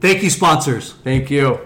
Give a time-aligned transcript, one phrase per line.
[0.00, 0.92] Thank you, sponsors.
[1.02, 1.58] Thank you.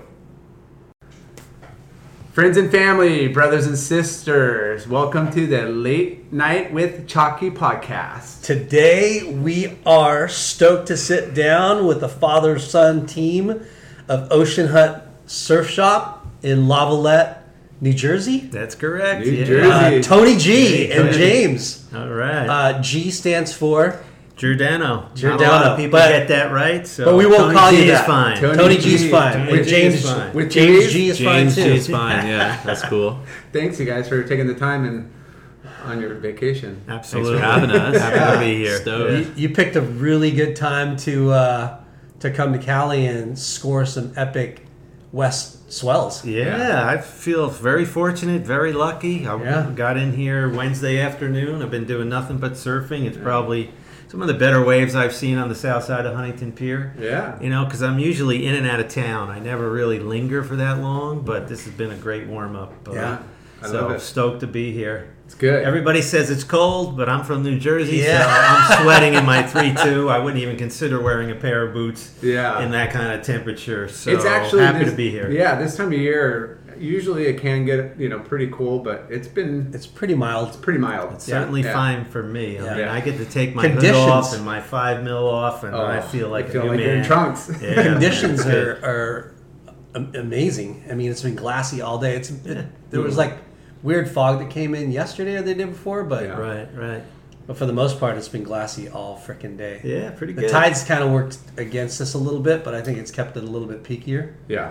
[2.32, 8.42] Friends and family, brothers and sisters, welcome to the Late Night with Chalky podcast.
[8.42, 13.62] Today we are stoked to sit down with the father son team
[14.08, 17.42] of Ocean Hut Surf Shop in Lavallette,
[17.82, 18.38] New Jersey.
[18.38, 19.26] That's correct.
[19.26, 19.44] New yeah.
[19.44, 19.98] Jersey.
[19.98, 21.86] Uh, Tony G Hey, and James.
[21.94, 22.46] All right.
[22.46, 24.02] Uh, G stands for,
[24.42, 25.08] Giordano.
[25.22, 26.84] Not a lot of people but- get that right.
[26.84, 28.06] So but we won't Tony call G you is that.
[28.08, 28.40] fine.
[28.40, 28.82] Tony Tony G.
[28.82, 29.32] G's fine.
[29.34, 30.32] Tony with G James, is fine.
[30.34, 30.92] With James G's?
[30.92, 31.70] G is James fine too.
[31.70, 32.26] James G is fine.
[32.26, 33.20] Yeah, that's cool.
[33.52, 35.12] Thanks, you guys, for taking the time and
[35.84, 36.82] on your vacation.
[36.88, 37.38] Absolutely.
[37.38, 38.00] Thanks for having us.
[38.02, 38.78] Happy to be here.
[38.80, 39.38] Stoked.
[39.38, 41.80] You, you picked a really good time to uh,
[42.18, 44.66] to come to Cali and score some epic
[45.12, 46.24] West swells.
[46.24, 49.24] Yeah, I feel very fortunate, very lucky.
[49.24, 49.70] I Yeah.
[49.72, 51.62] got in here Wednesday afternoon.
[51.62, 53.04] I've been doing nothing but surfing.
[53.06, 53.70] It's probably
[54.12, 56.94] some of the better waves I've seen on the south side of Huntington Pier.
[57.00, 57.40] Yeah.
[57.40, 59.30] You know, because I'm usually in and out of town.
[59.30, 62.74] I never really linger for that long, but this has been a great warm up.
[62.86, 63.18] Uh, Yeah.
[63.62, 64.00] I so love it.
[64.00, 65.14] stoked to be here.
[65.24, 65.64] It's good.
[65.64, 68.18] Everybody says it's cold, but I'm from New Jersey, Yeah.
[68.22, 68.28] so
[68.76, 70.10] I'm sweating in my three-two.
[70.10, 72.60] I wouldn't even consider wearing a pair of boots Yeah.
[72.62, 73.88] in that kind of temperature.
[73.88, 75.30] So it's actually happy this- to be here.
[75.30, 79.28] Yeah, this time of year, usually it can get you know pretty cool, but it's
[79.28, 80.48] been It's pretty mild.
[80.48, 81.12] It's pretty mild.
[81.14, 81.72] It's certainly Yeah.
[81.72, 82.58] fine for me.
[82.58, 82.74] I Yeah.
[82.76, 83.96] mean, I get to take my Conditions.
[83.96, 86.64] hood off and my five mil off, and Oh, I feel like you feel a
[86.64, 86.86] new like man.
[86.88, 87.50] you're in trunks.
[87.62, 87.82] Yeah.
[87.92, 89.34] Conditions are, are
[90.14, 90.84] amazing.
[90.90, 92.16] I mean, it's been glassy all day.
[92.16, 93.34] It's it, there was like
[93.82, 96.38] weird fog that came in yesterday or the day before, but Yeah.
[96.38, 97.02] right, right.
[97.46, 99.80] but for the most part, it's been glassy all freaking day.
[99.82, 100.44] Yeah, pretty good.
[100.44, 103.36] The tides kind of worked against us a little bit, but I think it's kept
[103.36, 104.30] it a little bit peakier.
[104.48, 104.70] Yeah.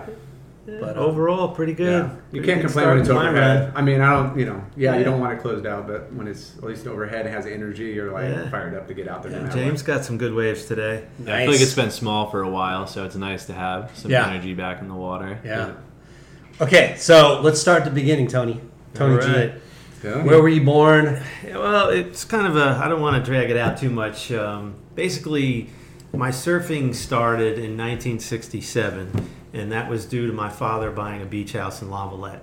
[0.64, 2.04] But uh, Overall, pretty good.
[2.04, 2.10] Yeah.
[2.30, 3.72] You Pretty can't good complain when it's start to my overhead.
[3.74, 6.28] I mean, I don't, you know, yeah, you don't want it closed out, but when
[6.28, 8.48] it's at least overhead, it has energy, you're like Yeah.
[8.48, 9.32] fired up to get out there.
[9.32, 11.04] Yeah, James got some good waves today.
[11.26, 13.90] Yeah, I feel like it's been small for a while, so it's nice to have
[13.94, 14.28] some Yeah.
[14.30, 15.38] energy back in the water.
[15.44, 15.72] yeah.
[16.60, 18.60] Okay, so let's start at the beginning, Tony.
[18.94, 19.52] Tony All right.
[19.54, 19.58] G.
[20.02, 20.14] what.
[20.16, 20.22] Yeah.
[20.22, 21.20] Where were you born?
[21.52, 22.80] Well, it's kind of a.
[22.84, 24.30] I don't want to drag it out too much.
[24.30, 25.70] Um, basically,
[26.12, 29.10] my surfing started in 1967,
[29.52, 32.40] and that was due to my father buying a beach house in Lavallette.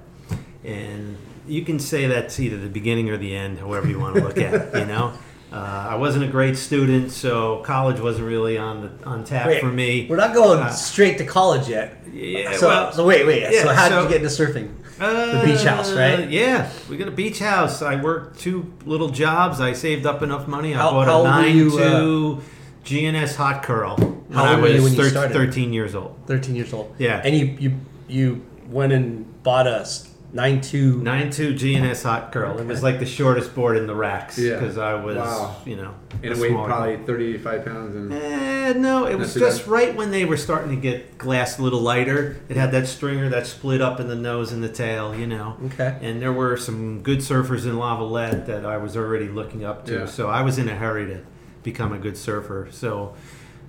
[0.64, 1.18] And
[1.48, 4.38] you can say that's either the beginning or the end, however you want to look
[4.38, 4.76] at it.
[4.80, 5.14] You know,
[5.52, 5.56] uh,
[5.90, 9.68] I wasn't a great student, so college wasn't really on the on tap Wait, for
[9.72, 10.06] me.
[10.10, 11.98] We're not going Uh, straight to college yet.
[12.12, 13.44] Yeah, So, well, so wait, wait.
[13.46, 14.76] so yeah, how did you get into surfing?
[15.00, 16.30] the beach house, right?
[16.30, 17.82] Yeah, we got a beach house.
[17.82, 19.62] I worked two little jobs.
[19.62, 20.76] I saved up enough money.
[20.76, 22.42] I How- bought a nine you, uh, two
[22.84, 25.34] G&S hot curl when How I old were was you when you thir- started?
[25.34, 26.16] 13 years old.
[26.28, 26.96] Thirteen years old.
[26.98, 27.22] Yeah.
[27.24, 29.88] And you you you went and bought a
[30.32, 31.02] nine two.
[31.02, 32.60] Nine two G&S hot curl.
[32.60, 34.60] It was like the shortest board in the racks Yeah.
[34.60, 35.56] because I was, Wow.
[35.66, 37.96] you know, And a it weighed small probably 35 pounds.
[37.96, 39.72] And Eh, no, it was too just bad.
[39.72, 42.38] right right when they were starting to get glass a little lighter.
[42.48, 45.56] It had that stringer that split up in the nose and the tail, you know.
[45.66, 45.96] Okay.
[46.04, 49.94] And there were some good surfers in Lavallette that I was already looking up to.
[50.02, 50.06] Yeah.
[50.06, 51.22] So I was in a hurry to
[51.64, 52.68] become a good surfer.
[52.70, 53.16] So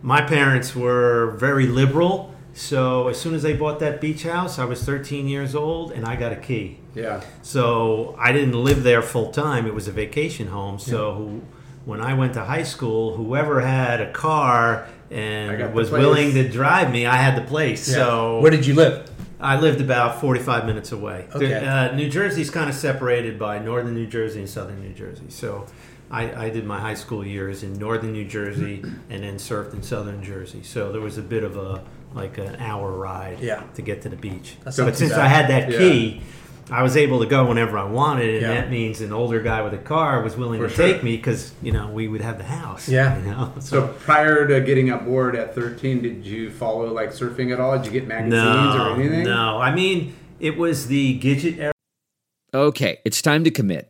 [0.02, 2.34] my parents were very liberal.
[2.52, 6.04] So as soon as they bought that beach house, I was 13 years old and
[6.04, 6.78] I got a key.
[6.94, 7.20] yeah.
[7.42, 9.66] So I didn't live there full time.
[9.66, 10.78] It was a vacation home.
[10.78, 11.40] So
[11.84, 16.90] when I went to high school, whoever had a car and was willing to drive
[16.90, 17.88] me, I had the place.
[17.88, 17.94] Yeah.
[17.94, 19.08] So where did you live?
[19.40, 21.26] I lived about 45 minutes away.
[21.34, 21.54] Okay.
[21.66, 25.24] Uh, New Jersey's kind of separated by northern New Jersey and southern New Jersey.
[25.30, 25.66] So
[26.10, 29.82] I, I did my high school years in northern New Jersey and then surfed in
[29.82, 30.62] southern Jersey.
[30.62, 31.82] So there was a bit of a
[32.14, 33.62] like an hour ride Yeah.
[33.74, 34.56] to get to the beach.
[34.64, 35.20] That's but since bad.
[35.20, 35.78] I had that Yeah.
[35.78, 36.22] key,
[36.68, 38.54] I was able to go whenever I wanted, and Yeah.
[38.54, 40.86] that means an older guy with a car was willing For to sure.
[40.86, 42.88] take me because you know we would have the house.
[42.88, 43.16] Yeah.
[43.18, 43.52] You know.
[43.60, 47.76] So prior to getting aboard at 13, did you follow like surfing at all?
[47.76, 48.32] Did you get magazines
[48.74, 49.24] no, or anything?
[49.24, 49.58] no.
[49.58, 51.72] I mean, it was the Gidget era.
[52.52, 53.89] Okay, it's time to commit.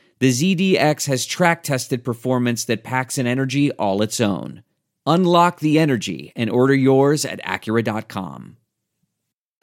[0.21, 4.61] the ZDX has track tested performance that packs an energy all its own.
[5.07, 8.57] Unlock the energy and order yours at Acura.com.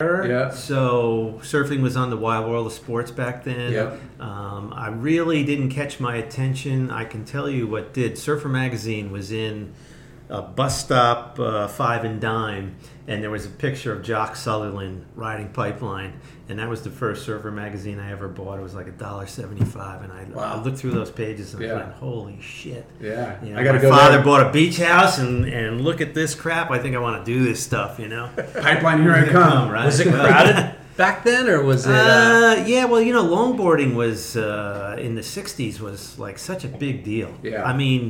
[0.01, 0.51] Yeah.
[0.51, 3.73] So surfing was on the wild world of sports back then.
[3.73, 4.01] Yep.
[4.21, 6.91] Um, I really didn't catch my attention.
[6.91, 8.19] I can tell you what did.
[8.19, 9.73] Surfer magazine was in
[10.31, 15.07] a bus stop, uh, five and dime, and there was a picture of Jock Sutherland
[15.15, 18.59] riding pipeline, and that was the first surfer magazine I ever bought.
[18.59, 21.67] It was like a dollar seventy-five, and I, I looked through those pages and I
[21.67, 21.75] Yeah.
[21.75, 23.43] was like, "Holy shit!" Yeah.
[23.43, 24.25] You know, I got to my go father there.
[24.25, 26.71] bought a beach house, and, and look at this crap.
[26.71, 28.29] I think I want to do this stuff, you know.
[28.61, 29.71] Pipeline, here I come.
[29.71, 29.87] right?
[29.87, 30.75] Was it crowded?
[30.99, 31.95] back then, or was it?
[31.95, 36.63] Uh, Uh, yeah, well, you know, longboarding was uh, in the '60s was like such
[36.65, 37.31] a big deal.
[37.43, 37.63] Yeah.
[37.71, 38.01] I mean,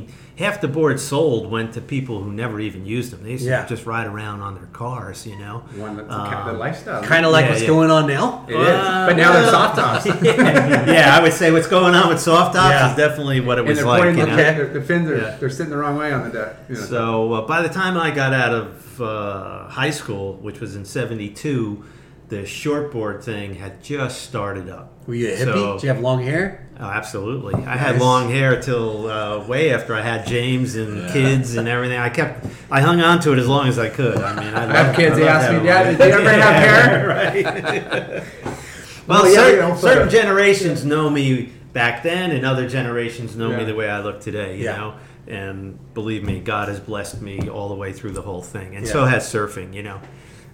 [0.43, 3.21] half the boards sold went to people who never even used them.
[3.23, 3.63] They used Yeah.
[3.63, 5.55] to just ride around on their cars, you know.
[5.85, 7.01] One that's Um, the lifestyle.
[7.03, 7.75] kind of like yeah, what's yeah.
[7.75, 8.45] going on now.
[8.47, 8.79] It is.
[9.07, 10.05] But now they're soft tops.
[10.23, 12.89] yeah, I would say what's going on with soft tops Yeah.
[12.91, 14.03] is definitely what it and was they're like.
[14.03, 14.53] pointing You the, know?
[14.73, 15.35] the, the fins are Yeah.
[15.39, 16.51] they're sitting the wrong way on the deck.
[16.69, 16.81] You know.
[16.81, 18.67] So uh, by the time I got out of
[19.01, 21.83] uh, high school, which was in '72,
[22.29, 24.93] the shortboard thing had just started up.
[25.07, 25.43] Were you a hippie?
[25.45, 26.65] So- Did you have long hair?
[26.79, 27.55] Oh, absolutely.
[27.65, 31.97] I had long hair till uh, way after I had James and kids and everything.
[31.99, 34.17] I kept, I hung on to it as long as I could.
[34.17, 35.17] I mean, I, I have kids.
[35.17, 37.07] I They ask me, Dad, did you ever have hair?
[38.15, 38.23] right.
[39.07, 39.35] well, Well, yeah,
[39.75, 43.99] certain, certain generations know me back then, and other generations know me the way I
[44.01, 44.57] look today.
[44.57, 44.77] You Yeah.
[44.77, 44.93] know,
[45.27, 48.87] and believe me, God has blessed me all the way through the whole thing, and
[48.87, 49.73] so has surfing.
[49.73, 50.01] You know,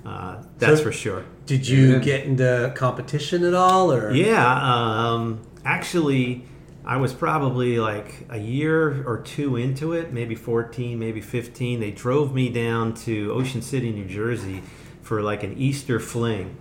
[0.05, 1.23] uh, that's So- for sure.
[1.45, 1.99] Did you Yeah.
[1.99, 6.43] get into competition at all, or Yeah, um, actually,
[6.85, 11.79] I was probably like a year or two into it, maybe 14, maybe 15.
[11.79, 14.61] They drove me down to Ocean City, New Jersey
[15.01, 16.55] for like an Easter fling.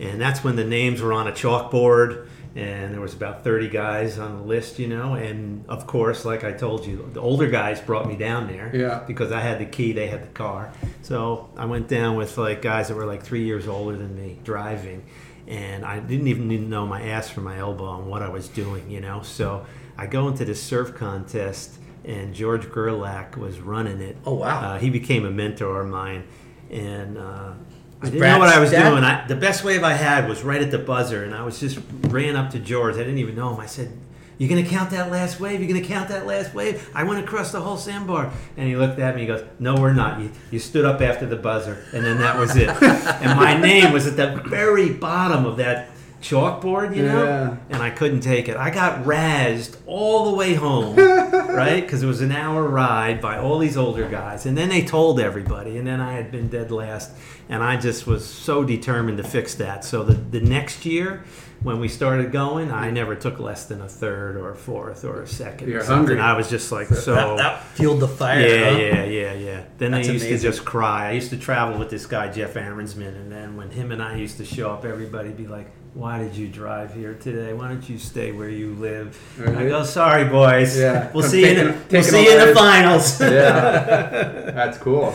[0.00, 2.26] And that's when the names were on a chalkboard
[2.58, 5.14] and there was about 30 guys on the list, you know.
[5.14, 9.04] And of course, like I told you, the older guys brought me down there Yeah.
[9.06, 10.72] because I had the key, they had the car.
[11.02, 14.38] So I went down with like guys that were like three years older than me
[14.42, 15.04] driving,
[15.46, 18.90] and I didn't even know my ass from my elbow on what I was doing,
[18.90, 19.22] you know.
[19.22, 19.64] So
[19.96, 24.16] I go into this surf contest, and George Gerlach was running it.
[24.26, 24.60] Oh, wow.
[24.74, 26.24] Uh, he became a mentor of mine,
[26.70, 27.18] and.
[27.18, 27.52] Uh,
[28.00, 29.04] I didn't know what I was doing.
[29.04, 31.78] I, the best wave I had was right at the buzzer, and I was just
[32.02, 32.94] ran up to George.
[32.94, 33.60] I didn't even know him.
[33.60, 33.90] I said,
[34.38, 35.60] "You're gonna count that last wave?
[35.60, 39.00] You're gonna count that last wave?" I went across the whole sandbar, and he looked
[39.00, 39.22] at me.
[39.22, 40.20] He goes, "No, we're not.
[40.20, 43.92] You, you stood up after the buzzer, and then that was it." and my name
[43.92, 45.90] was at the very bottom of that
[46.22, 47.56] chalkboard, you know, Yeah.
[47.70, 48.56] and I couldn't take it.
[48.56, 51.80] I got razzed all the way home, right?
[51.80, 55.20] Because it was an hour ride by all these older guys, and then they told
[55.20, 57.10] everybody, and then I had been dead last,
[57.48, 59.84] and I just was so determined to fix that.
[59.84, 61.24] So the the next year.
[61.60, 65.22] When we started going, I never took less than a third or a fourth or
[65.22, 66.16] a 2nd You're or something.
[66.16, 66.20] hungry.
[66.20, 67.16] I was just like so.
[67.16, 68.38] that, that fueled the fire?
[68.46, 68.76] Yeah, huh?
[68.78, 69.64] yeah, yeah, yeah.
[69.76, 70.50] Then That's I used amazing.
[70.52, 71.08] to just cry.
[71.08, 74.14] I used to travel with this guy Jeff Ahrensman, and then when him and I
[74.18, 77.52] used to show up, everybody'd be like, "Why did you drive here today?
[77.52, 80.78] Why don't you stay where you live?" I go, "Sorry, boys.
[80.78, 81.10] Yeah.
[81.14, 81.46] we'll I'm see you.
[81.46, 85.14] In the, we'll see you in the finals." yeah, that's cool.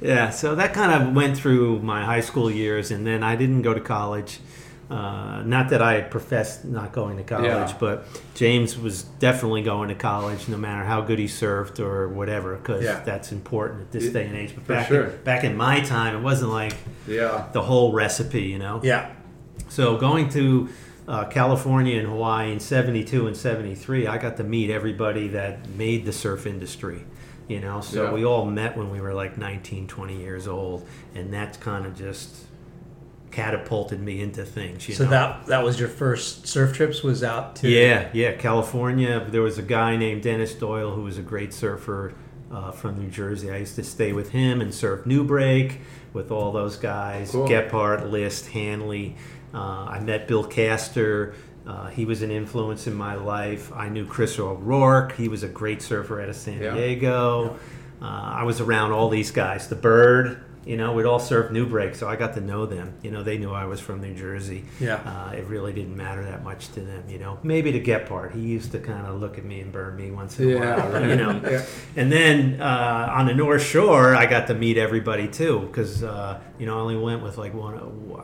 [0.00, 3.62] Yeah, so that kind of went through my high school years, and then I didn't
[3.62, 4.40] go to college.
[4.90, 7.76] Uh, not that I professed not going to college, Yeah.
[7.80, 12.56] but James was definitely going to college, no matter how good he surfed or whatever,
[12.56, 13.00] because Yeah.
[13.02, 14.54] that's important at this Yeah, day and age.
[14.54, 15.04] But back sure.
[15.04, 16.74] in, back in my time, it wasn't like
[17.08, 18.80] Yeah, the whole recipe, you know.
[18.82, 19.06] Yeah.
[19.74, 20.68] So going to
[21.08, 26.04] uh, California and Hawaii in 72 and 73, I got to meet everybody that made
[26.04, 27.04] the surf industry.
[27.48, 28.12] You know, so Yeah.
[28.12, 31.96] we all met when we were like 19, 20 years old, and that's kind of
[31.98, 32.36] just
[33.32, 34.88] catapulted me into things.
[34.88, 35.10] You So know?
[35.10, 37.02] that that was your first surf trips?
[37.02, 39.26] Was out to Yeah, yeah, California.
[39.28, 42.14] There was a guy named Dennis Doyle who was a great surfer
[42.52, 43.50] uh, from New Jersey.
[43.50, 45.80] I used to stay with him and surf New Break
[46.12, 47.48] with all those guys, Cool.
[47.48, 49.16] Gephardt, List, Hanley.
[49.54, 51.34] Uh, I met Bill Caster.
[51.66, 53.72] Uh, he was an influence in my life.
[53.72, 55.12] I knew Chris O'Rourke.
[55.16, 56.74] He was a great surfer out of San Yeah.
[56.74, 57.56] Diego.
[58.02, 59.68] Uh, I was around all these guys.
[59.68, 62.94] The Bird, you know, we'd all surf New Break, so I got to know them.
[63.02, 64.64] You know, they knew I was from New Jersey.
[64.80, 65.00] Yeah.
[65.04, 67.38] Uh, it really didn't matter that much to them, you know.
[67.42, 70.38] Maybe to Gephardt, he used to kind of look at me and burn me once
[70.40, 71.08] in a Yeah, while, right.
[71.08, 71.40] you know.
[71.50, 71.64] Yeah.
[71.96, 76.40] And then uh, on the North Shore, I got to meet everybody too, because uh,
[76.58, 77.74] you know I only went with like one.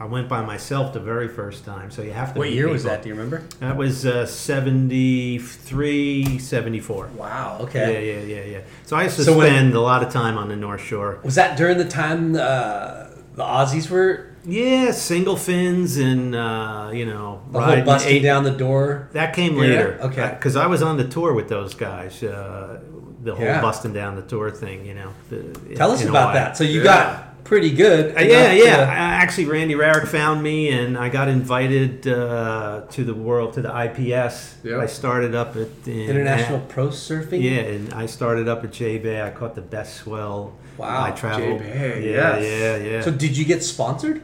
[0.00, 2.38] I went by myself the very first time, so you have to.
[2.38, 3.02] What year was that?
[3.02, 3.42] Do you remember?
[3.60, 7.06] That was uh, 73, 74.
[7.16, 7.58] Wow.
[7.62, 8.12] Okay.
[8.12, 8.44] yeah, yeah, yeah.
[8.50, 8.60] Yeah.
[8.86, 11.18] So I used to So when- spend a lot of time on the North Shore.
[11.22, 17.04] Was that during the time uh, the Aussies were Yeah, single fins and uh, you
[17.06, 19.08] know the whole riding busting eight- down the door?
[19.12, 19.60] That came Yeah?
[19.60, 19.98] later.
[20.02, 20.30] Okay.
[20.36, 22.22] Because I was on the tour with those guys.
[22.22, 22.80] Uh,
[23.22, 23.60] the whole Yeah.
[23.60, 25.10] busting down the tour thing, you know.
[25.28, 26.34] the- Tell us in about Hawaii.
[26.44, 26.56] that.
[26.56, 26.84] So you Yeah.
[26.84, 28.16] got pretty good.
[28.16, 28.76] Uh, yeah, yeah.
[28.78, 33.52] to- I- Actually, Randy Rarick found me, and I got invited uh, to the world
[33.54, 34.54] to the IPS.
[34.64, 34.78] Yeah.
[34.78, 37.42] I started up at in, International Pro Surfing.
[37.42, 39.20] Yeah, and I started up at J Bay.
[39.20, 40.52] I caught the best swell.
[40.80, 41.60] Wow, I traveled.
[41.60, 42.42] Yeah, yes.
[42.42, 43.00] yeah, yeah.
[43.02, 44.22] So did you get sponsored?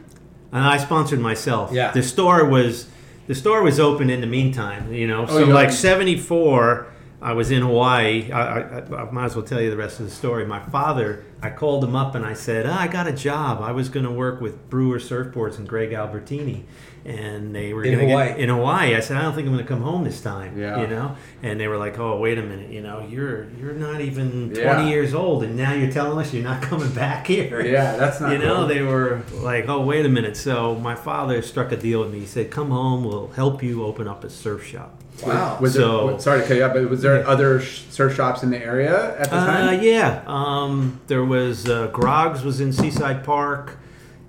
[0.51, 1.71] And I sponsored myself.
[1.71, 1.91] Yeah.
[1.91, 2.87] The store was
[3.27, 5.25] the store was open in the meantime, you know.
[5.29, 6.87] Oh, so like 74
[7.19, 8.31] I was in Hawaii.
[8.31, 10.45] I, I, I might as well tell you the rest of the story.
[10.45, 13.61] My father, I called him up and I said, ah, I got a job.
[13.61, 16.63] I was going to work with Brewer Surfboards and Greg Albertini.
[17.05, 18.27] And they were In Hawaii.
[18.29, 18.93] Get, in Hawaii.
[18.95, 20.59] I said, I don't think I'm going to come home this time.
[20.59, 20.81] Yeah.
[20.81, 21.15] You know?
[21.41, 22.69] And they were like, oh, wait a minute.
[22.69, 24.85] You know, you're you're not even 20 Yeah.
[24.87, 27.65] years old and now you're telling us you're not coming back here.
[27.65, 28.67] Yeah, that's not You know, cool.
[28.67, 30.35] they were like, oh, wait a minute.
[30.37, 32.19] So my father struck a deal with me.
[32.19, 33.05] He said, come home.
[33.05, 35.01] We'll help you open up a surf shop.
[35.25, 35.57] Wow.
[35.59, 38.51] Was So- there, sorry to cut you off, but was there other surf shops in
[38.51, 39.81] the area at the Uh, time?
[39.81, 43.77] yeah, um, there was uh, Groggs was in Seaside Park,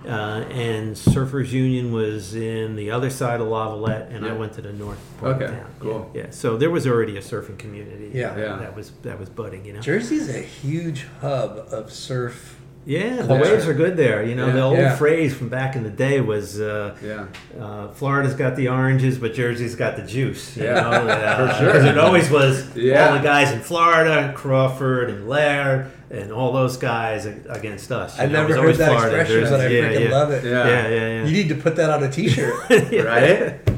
[0.06, 4.62] uh, and Surfers Union was in the other side of Lavallette, and I went to
[4.62, 5.66] the north part Okay, of town.
[5.80, 6.10] cool.
[6.14, 8.10] Yeah, yeah, so there was already a surfing community.
[8.14, 8.30] Yeah.
[8.30, 8.56] uh, Yeah.
[8.56, 9.66] that was that was budding.
[9.66, 9.80] You know.
[9.80, 12.54] Jersey's a huge hub of surf.
[12.86, 13.42] Yeah, the Culture.
[13.42, 14.22] waves are good there.
[14.22, 14.52] You know, Yeah.
[14.52, 14.96] the old Yeah.
[14.96, 16.58] phrase from back in the day was.
[16.60, 17.24] Uh, Yeah.
[17.60, 20.56] uh, Florida's got the oranges, but Jersey's got the juice.
[20.56, 21.66] You Yeah, know, uh, for sure.
[21.66, 23.08] Because it always was Yeah.
[23.08, 28.18] all the guys in Florida, Crawford and Lair, and all those guys against us.
[28.18, 29.82] I've know, never heard always that Florida, expression, but I Jersey.
[29.82, 30.44] freaking yeah, love it.
[30.44, 30.50] Yeah.
[30.66, 31.24] Yeah, yeah, yeah.
[31.24, 32.54] You need to put that on a T-shirt.
[32.70, 33.60] Right?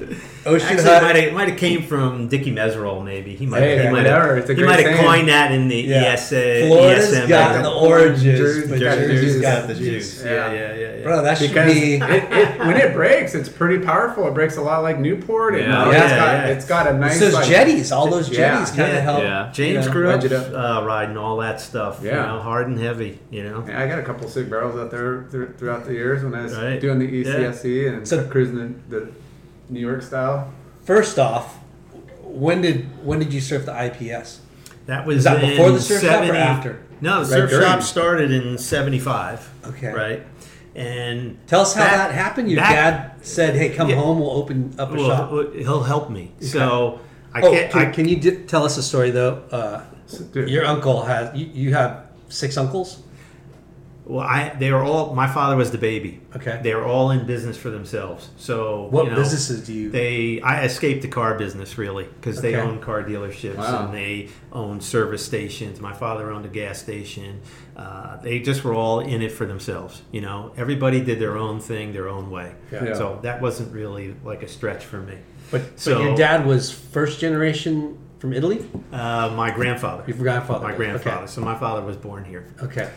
[0.51, 1.03] Ocean Actually, it Hut.
[1.03, 3.35] might have, might have came from Dickie Meserole, maybe.
[3.37, 4.29] He might, Hey, he might whatever.
[4.37, 6.13] have, It's a he might have coined that in the Yeah.
[6.13, 6.67] ESA.
[6.67, 7.29] Florida's ESM.
[7.29, 7.67] got the then.
[7.73, 9.41] oranges, Jersey- but got the juice.
[9.41, 10.15] got the the juice.
[10.15, 10.25] juice.
[10.25, 10.75] Yeah, yeah, yeah.
[10.97, 11.03] yeah.
[11.03, 11.95] Bro, that should Because be.
[11.95, 14.27] it, it, when it breaks, it's pretty powerful.
[14.29, 15.55] It breaks a lot like Newport.
[15.55, 15.87] And Yeah.
[15.89, 16.47] it's Yeah, got, yeah.
[16.53, 17.13] It's got a nice.
[17.13, 18.37] It's those like, jetties, all those Yeah.
[18.55, 19.01] jetties kind of Yeah.
[19.01, 19.23] help.
[19.23, 19.49] Yeah.
[19.53, 22.01] James you know, grew up wedge uh, riding all that stuff.
[22.03, 22.27] You Yeah.
[22.27, 23.19] know, hard and heavy.
[23.31, 23.65] You know.
[23.67, 26.35] Yeah, I got a couple of sick barrels out there thr- throughout the years when
[26.35, 26.81] I was Right.
[26.81, 29.09] doing the E ECSC and So- cruising the, the
[29.71, 30.53] New York style.
[30.85, 31.59] First off,
[32.23, 34.41] when did when did you surf the IPS?
[34.87, 36.81] That was Is that before the surf shop or after?
[37.01, 37.65] No, the Right surf during.
[37.67, 39.49] shop started in '75.
[39.67, 39.93] Okay.
[39.93, 40.27] Right.
[40.75, 42.51] And Tell us how Back- that happened.
[42.51, 43.97] Your back- dad said, "Hey, come Yeah.
[43.97, 44.21] home.
[44.21, 46.33] We'll open up a well, shop." well, he'll help me.
[46.41, 47.01] So
[47.35, 47.71] I oh, can't.
[47.73, 49.43] can, I, can you di- tell us a story though?
[49.51, 49.81] Uh,
[50.33, 50.49] dude.
[50.49, 53.03] your uncle has you, you have six uncles.
[54.11, 55.15] Well, I they were all.
[55.15, 56.21] My father was the baby.
[56.37, 56.61] Okay.
[56.63, 58.29] They were all in business for themselves.
[58.37, 59.91] So What you know, businesses do you?
[59.91, 63.85] They I escaped the car business really because they own car dealerships Wow.
[63.87, 65.81] and they own service stations.
[65.81, 67.41] My father owned a gas station.
[67.77, 70.03] Uh, they just were all in it for themselves.
[70.13, 72.53] You know, everybody did their own thing, their own way.
[72.73, 72.95] Yeah.
[72.95, 75.19] So that wasn't really like a stretch for me.
[75.51, 78.67] but, so- but your dad was first generation from Italy.
[78.93, 80.05] Uh, my grandfather.
[80.07, 80.65] Your grandfather.
[80.65, 80.77] My was.
[80.77, 81.27] grandfather.
[81.27, 82.53] So my father was born here.
[82.63, 82.91] Okay.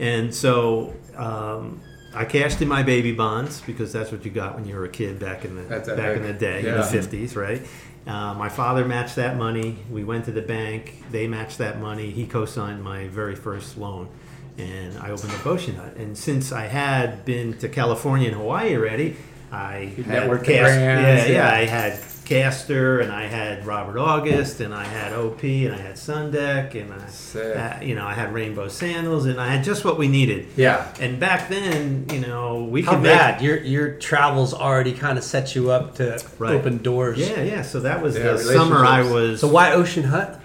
[0.00, 1.80] And so um,
[2.14, 4.88] I cashed in my baby bonds because that's what you got when you were a
[4.88, 6.16] kid back in the That's back epic.
[6.16, 6.74] in the day, in Yeah.
[6.78, 7.62] the fifties, right?
[8.06, 9.76] Uh, my father matched that money.
[9.90, 11.04] We went to the bank.
[11.12, 12.10] They matched that money.
[12.10, 14.08] He co-signed my very first loan,
[14.56, 15.94] and I opened up Ocean Hut.
[15.96, 19.16] And since I had been to California and Hawaii already,
[19.52, 21.54] I had networked the cast, brands, yeah, yeah, yeah.
[21.54, 21.92] I had
[22.34, 26.92] Caster, and I had Robert August, and I had OP, and I had Sundeck, and
[26.94, 27.56] I, Sick.
[27.56, 30.46] uh, you know, I had Rainbow Sandals, and I had just what we needed.
[30.54, 30.86] Yeah.
[31.00, 33.42] And back then, you know, we How could make- bad?
[33.42, 36.54] Your your travels already kind of set you up to Right.
[36.54, 37.18] open doors.
[37.18, 37.62] Yeah, yeah.
[37.62, 39.40] So that was Yeah, the summer I was.
[39.40, 40.40] So why Ocean Hut?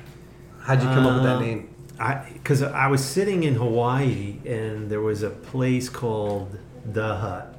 [0.62, 1.69] How'd you come up with that Uh, name?
[2.00, 6.58] I because I was sitting in Hawaii and there was a place called
[6.91, 7.55] the Hut,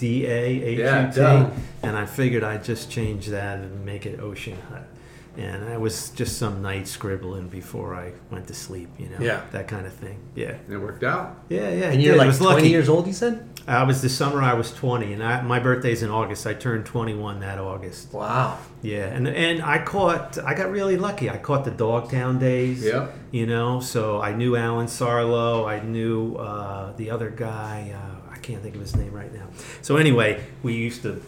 [0.00, 1.50] D A H Yeah, U T, duh.
[1.82, 4.86] and I figured I'd just change that and make it Ocean Hut.
[5.36, 9.40] And I was just some night scribbling before I went to sleep, you know, Yeah.
[9.52, 10.18] that kind of thing.
[10.34, 11.28] Yeah, And it worked out.
[11.48, 11.90] yeah, yeah.
[11.92, 12.68] And it you're like was 20 lucky.
[12.68, 13.06] years old.
[13.06, 13.46] You said.
[13.68, 16.46] I was the summer I was 20, and I, my birthday's in August.
[16.46, 18.12] I turned 21 that August.
[18.12, 18.58] Wow.
[18.82, 21.30] Yeah, and and I caught I got really lucky.
[21.30, 22.82] I caught the Dogtown days.
[22.82, 23.06] Yeah.
[23.30, 25.68] You know, so I knew Allen Sarlo.
[25.68, 27.94] I knew uh, the other guy.
[27.94, 28.19] Uh, I
[28.50, 29.46] can't think of his name right now.
[29.82, 31.22] So anyway, we used to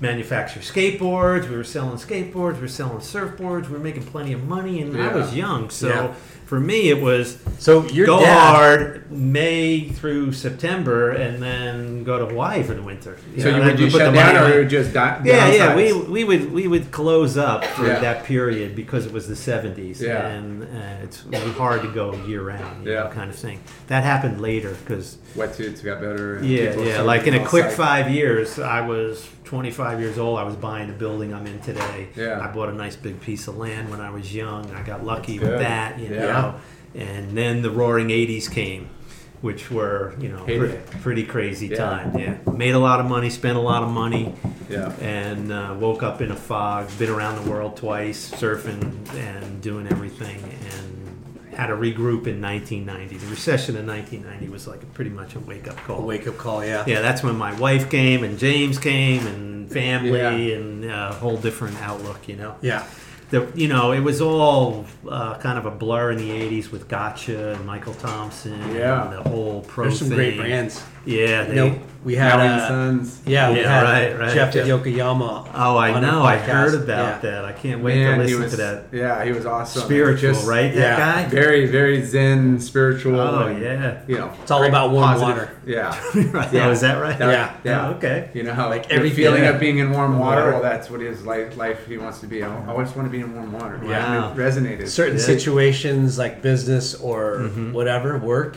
[0.00, 1.48] manufacture skateboards.
[1.48, 2.54] We were selling skateboards.
[2.54, 3.66] We were selling surfboards.
[3.68, 5.14] We were making plenty of money, and I Yeah.
[5.14, 5.70] was young.
[5.70, 6.14] So Yeah.
[6.46, 8.54] For me, it was So your go dad.
[8.54, 13.16] hard May through September, and then go to Hawaii for the winter.
[13.38, 15.76] So you, know, would you put shut down or you would just di- Yeah, yeah,
[15.76, 17.98] we, we would we would close up for Yeah.
[18.00, 20.26] that period because it was the seventies, Yeah.
[20.28, 20.66] and uh,
[21.04, 23.10] it's really hard to go year round, you know, Yeah.
[23.14, 23.60] kind of thing.
[23.88, 26.40] That happened later because wetsuits got better.
[26.42, 30.38] yeah, yeah, like in a quick five years, I was 25 years old.
[30.38, 32.08] I was buying the building I'm in today.
[32.16, 32.40] Yeah.
[32.40, 34.70] I bought a nice big piece of land when I was young.
[34.70, 36.31] I got lucky with that, you Yeah.
[36.32, 36.54] Know.
[36.94, 38.88] And then the Roaring 80s came,
[39.40, 41.76] which were you know pretty, pretty crazy Yeah.
[41.76, 42.18] time.
[42.18, 44.34] Yeah, made a lot of money, spent a lot of money
[44.68, 44.92] Yeah.
[45.00, 46.88] and uh, woke up in a fog.
[46.98, 48.82] Been around the world twice, surfing
[49.14, 53.16] and doing everything, and had to regroup in 1990.
[53.18, 56.02] The recession in 1990 was like a, pretty much a wake up A call.
[56.02, 56.64] wake up call.
[56.64, 56.84] Yeah.
[56.86, 60.56] Yeah, that's when my wife came and James came and family Yeah.
[60.58, 62.54] and uh, a whole different outlook, you know.
[62.62, 62.84] Yeah.
[63.32, 66.86] The you know it was all uh, kind of a blur in the '80s with
[66.86, 68.60] Gotcha and Michael Tomson.
[68.74, 69.04] Yeah.
[69.04, 70.16] and the whole pro There's some thing.
[70.16, 70.82] great brands.
[71.04, 73.20] Yeah, they, we had uh, Sons.
[73.26, 74.34] yeah, we Yeah, had right, right.
[74.34, 74.62] Jeff Yeah.
[74.64, 75.48] Yokoyama.
[75.54, 76.22] Oh, I know.
[76.24, 77.30] I heard about Yeah.
[77.30, 77.44] that.
[77.44, 78.84] I can't wait Man, to listen was, to that.
[78.92, 79.82] Yeah, he was awesome.
[79.82, 80.74] Spiritual, Just right?
[80.74, 81.22] That yeah.
[81.22, 81.28] guy.
[81.28, 83.20] Very, very zen, spiritual.
[83.20, 84.02] Oh and, yeah.
[84.08, 85.50] You know, It's all about warm positive- water.
[85.64, 85.96] Yeah.
[86.32, 86.52] right.
[86.52, 86.66] Yeah.
[86.66, 87.18] Oh, is that right?
[87.18, 87.54] Yeah.
[87.62, 87.88] Yeah.
[87.88, 88.30] Oh, okay.
[88.34, 90.50] You know how Like every feeling of being in warm water.
[90.50, 92.42] Well, that's what his life life he wants to be.
[92.42, 93.78] I always want to be in warm water.
[93.82, 94.32] Wow.
[94.32, 94.88] It resonated.
[94.88, 95.22] Certain Yeah.
[95.22, 97.72] situations like business or Mm-hmm.
[97.72, 98.56] whatever work,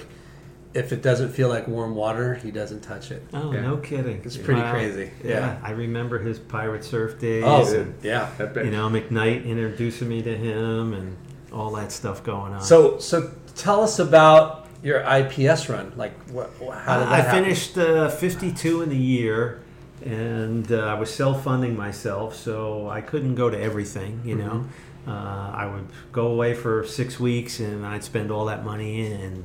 [0.76, 3.24] if it doesn't feel like warm water, he doesn't touch it.
[3.34, 3.62] Oh, Yeah.
[3.62, 4.22] no kidding.
[4.26, 5.10] It's pretty crazy.
[5.24, 5.30] Yeah.
[5.40, 5.58] Yeah.
[5.64, 7.44] I remember his pirate surf days.
[7.46, 7.94] Oh, dude.
[8.04, 8.30] yeah.
[8.40, 11.16] You know, McKnight introducing me to him and
[11.54, 12.62] all that stuff going on.
[12.62, 15.94] So, so tell us about your IPS run.
[15.96, 16.52] Like, what?
[16.60, 17.44] How did that I happen?
[17.46, 19.62] finished uh, 52 in the year,
[20.04, 24.22] and uh, I was self-funding myself, so I couldn't go to everything.
[24.26, 24.66] You know,
[25.06, 25.10] Mm-hmm.
[25.10, 29.44] uh, I would go away for six weeks, and I'd spend all that money, and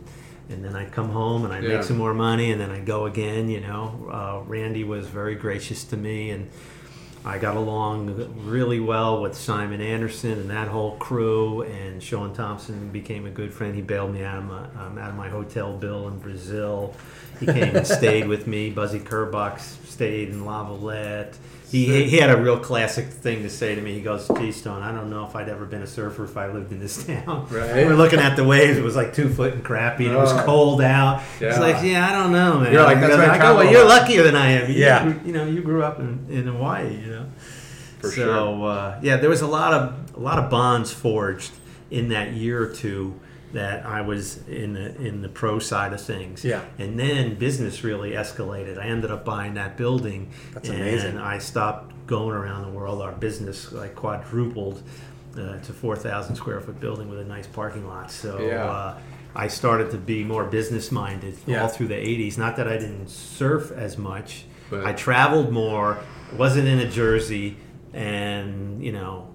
[0.50, 1.76] and then I'd come home and I'd Yeah.
[1.76, 3.48] make some more money, and then I'd go again.
[3.48, 6.48] You know, uh, Randy was very gracious to me, and
[7.24, 12.88] I got along really well with Simon Anderson and that whole crew, and Shaun Tomson
[12.88, 13.74] became a good friend.
[13.74, 16.94] He bailed me out of my um, out of my hotel bill in Brazil.
[17.38, 18.70] He came and stayed with me.
[18.70, 21.36] Buzzy Kerbox stayed in Lavallette.
[21.70, 23.92] He, he had a real classic thing to say to me.
[23.94, 26.48] He goes, "Gee, Stone, I don't know if I'd ever been a surfer if I
[26.48, 27.86] lived in this town." Right.
[27.86, 28.76] We're looking at the waves.
[28.76, 30.06] It was like two foot and crappy.
[30.06, 30.42] And it was Oh.
[30.44, 31.22] cold out.
[31.38, 31.60] It's Yeah.
[31.60, 32.72] like, yeah, I don't know, man.
[32.72, 34.70] You're like, that's I go, well, you're luckier than I am.
[34.70, 35.06] You- Yeah.
[35.06, 36.96] you, you know, you grew up in, in Hawaii.
[36.96, 37.26] You know,
[38.00, 38.68] For so sure.
[38.68, 41.52] uh, yeah, there was a lot of a lot of bonds forged
[41.90, 43.14] in that year or two
[43.52, 46.44] that I was in the in the pro side of things.
[46.44, 46.62] Yeah.
[46.78, 48.78] and then business really escalated.
[48.78, 50.30] I ended up buying that building.
[50.54, 51.18] That's and amazing.
[51.18, 53.02] I stopped going around the world.
[53.02, 54.82] Our business like quadrupled.
[55.36, 58.10] Uh, it's a 4,000 square foot building with a nice parking lot.
[58.10, 58.64] So Yeah.
[58.64, 58.98] uh,
[59.34, 61.62] I started to be more business minded Yeah.
[61.62, 62.36] all through the 80s.
[62.36, 65.98] Not that I didn't surf as much, But- I traveled more,
[66.36, 67.56] wasn't in a jersey,
[67.92, 69.28] and, you know,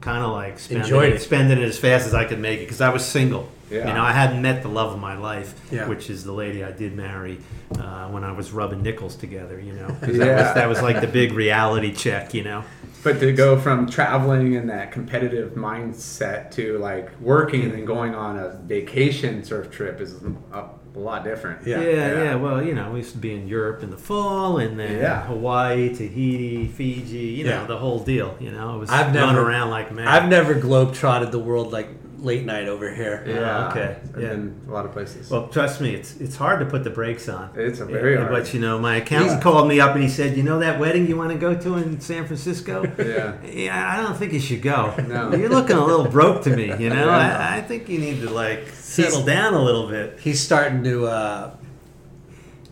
[0.00, 1.22] kind of like spending Enjoyed it, it.
[1.22, 3.48] spending it as fast as I could make it because I was single.
[3.70, 3.88] Yeah.
[3.88, 5.88] You know, I hadn't met the love of my life, Yeah.
[5.88, 7.38] which is the lady I did marry
[7.80, 9.88] uh, when I was rubbing nickels together, you know.
[10.00, 10.24] 'Cause Yeah.
[10.26, 12.62] that, was, that was like the big reality check, you know.
[13.02, 18.14] But to go from traveling in that competitive mindset to like working and then going
[18.14, 20.14] on a vacation surf trip is
[20.52, 20.64] a,
[20.96, 21.66] a lot different.
[21.66, 21.80] Yeah.
[21.82, 24.80] Yeah, yeah, Well, you know, we used to be in Europe in the fall, and
[24.80, 25.22] then Yeah.
[25.26, 27.18] Hawaii, Tahiti, Fiji.
[27.18, 27.66] You know, Yeah.
[27.66, 28.34] the whole deal.
[28.40, 30.08] You know, it was I've running never- around like man.
[30.08, 31.88] I've never globe-trotted the world like
[32.26, 33.22] late night over here.
[33.26, 33.68] Yeah.
[33.68, 34.28] okay, I've yeah.
[34.30, 35.30] been a lot of places.
[35.30, 37.50] Well, trust me, it's it's hard to put the brakes on.
[37.54, 38.32] It's a very Yeah, hard.
[38.32, 39.40] But you know, my accountant Yeah.
[39.40, 41.76] called me up and he said, "You know that wedding you want to go to
[41.76, 42.74] in San Francisco?
[42.98, 43.34] Yeah.
[43.44, 44.92] yeah, I don't think you should go.
[45.08, 45.32] No.
[45.40, 46.66] You're looking a little broke to me.
[46.82, 47.50] You know, Yeah.
[47.50, 51.06] I, I think you need to like settle down a little bit." He's starting to
[51.06, 51.50] uh,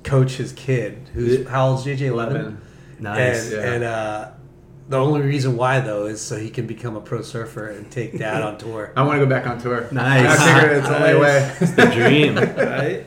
[0.03, 1.09] coach his kid.
[1.15, 2.01] Who's how old's JJ?
[2.09, 2.37] Eleven.
[2.37, 2.59] Eleven.
[3.01, 3.45] Nice.
[3.45, 3.73] And, Yeah.
[3.73, 4.31] and uh,
[4.89, 8.19] the only reason why though is so he can become a pro surfer and take
[8.19, 8.93] dad on tour.
[8.97, 9.89] I want to go back on tour.
[9.93, 10.39] Nice.
[10.39, 11.57] I figure it's the only way.
[11.61, 12.37] It's the dream.
[12.37, 13.07] right.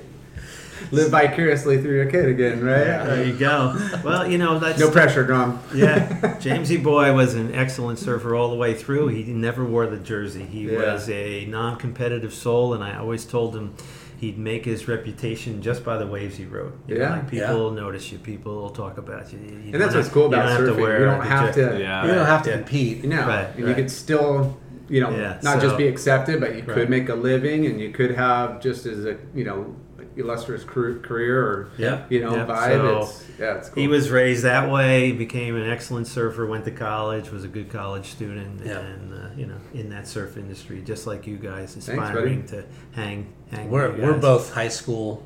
[0.89, 2.85] Live vicariously through your kid again, right?
[2.85, 3.75] There you go.
[4.05, 5.61] Well, you know that's No pressure, Grom.
[5.75, 9.09] Yeah, Jamesy Boy was an excellent surfer all the way through.
[9.09, 10.45] He never wore the jersey.
[10.45, 10.93] He Yeah.
[10.93, 13.73] was a non-competitive soul, and I always told him
[14.17, 16.73] he'd make his reputation just by the waves he rode.
[16.87, 17.11] You know, Yeah.
[17.11, 17.53] like people Yeah.
[17.53, 18.17] will notice you.
[18.17, 19.39] People will talk about you.
[19.39, 20.81] You And don't that's what's have- cool you about don't have to surfing.
[20.81, 21.77] wear You don't have to.
[21.79, 22.05] Yeah.
[22.07, 22.55] You don't have to Yeah.
[22.57, 23.03] compete.
[23.03, 23.69] You know, Right, and right.
[23.69, 24.57] you could still,
[24.89, 26.89] you know, Yeah, not so- just be accepted, but you could Right.
[26.89, 29.75] make a living, and you could have just as a, you know,
[30.17, 32.05] illustrious career or, Yeah.
[32.09, 32.67] you know, Yeah, vibe.
[32.81, 33.81] so it's yeah, it's cool.
[33.81, 35.11] He was raised that way.
[35.11, 36.45] Became an excellent surfer.
[36.45, 37.31] Went to college.
[37.31, 38.61] Was a good college student.
[38.65, 38.79] Yeah.
[38.79, 41.97] And uh, you know, in that surf industry, just like you guys, buddy.
[41.99, 43.69] aspiring to hang, hang.
[43.69, 45.23] We're with we're both high school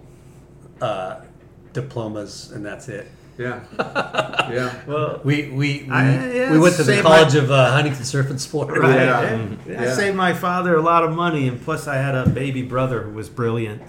[0.82, 1.22] uh,
[1.74, 3.08] diplomas, and that's it.
[3.38, 3.62] yeah,
[4.52, 4.74] yeah.
[4.86, 8.04] Well, We we we, I- yeah, we went to the College my- of uh, Huntington
[8.04, 8.78] Surf and Sport.
[8.78, 8.96] Right.
[8.96, 9.48] Yeah.
[9.68, 9.82] yeah.
[9.84, 13.04] I saved my father a lot of money, and plus I had a baby brother
[13.04, 13.82] who was brilliant.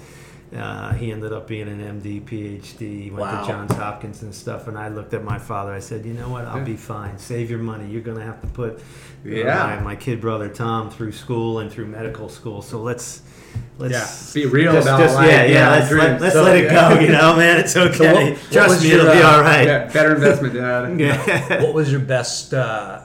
[0.55, 3.41] Uh, he ended up being an MD, PhD, went Wow.
[3.41, 4.69] to Johns Hopkins and stuff.
[4.69, 5.73] And I looked at my father.
[5.73, 6.45] I said, "You know what?
[6.45, 6.65] I'll Yeah.
[6.65, 7.17] be fine.
[7.19, 7.89] Save your money.
[7.89, 8.81] You're going to have to put uh,
[9.25, 9.77] Yeah.
[9.77, 12.61] my, my kid brother Tom through school and through medical school.
[12.61, 13.23] So let's
[13.79, 15.31] let's Be real just, about just- life.
[15.31, 15.71] yeah, yeah.
[15.71, 16.95] Let's, let, let's So, let it yeah.
[16.95, 17.01] go.
[17.01, 17.59] You know, man.
[17.59, 18.13] It's okay.
[18.13, 19.67] what- what Trust was me, your, it'll be uh, all right.
[19.67, 21.01] Yeah, better investment, Dad.
[21.01, 21.63] Yeah.
[21.63, 22.53] What was your best?
[22.53, 23.01] Uh,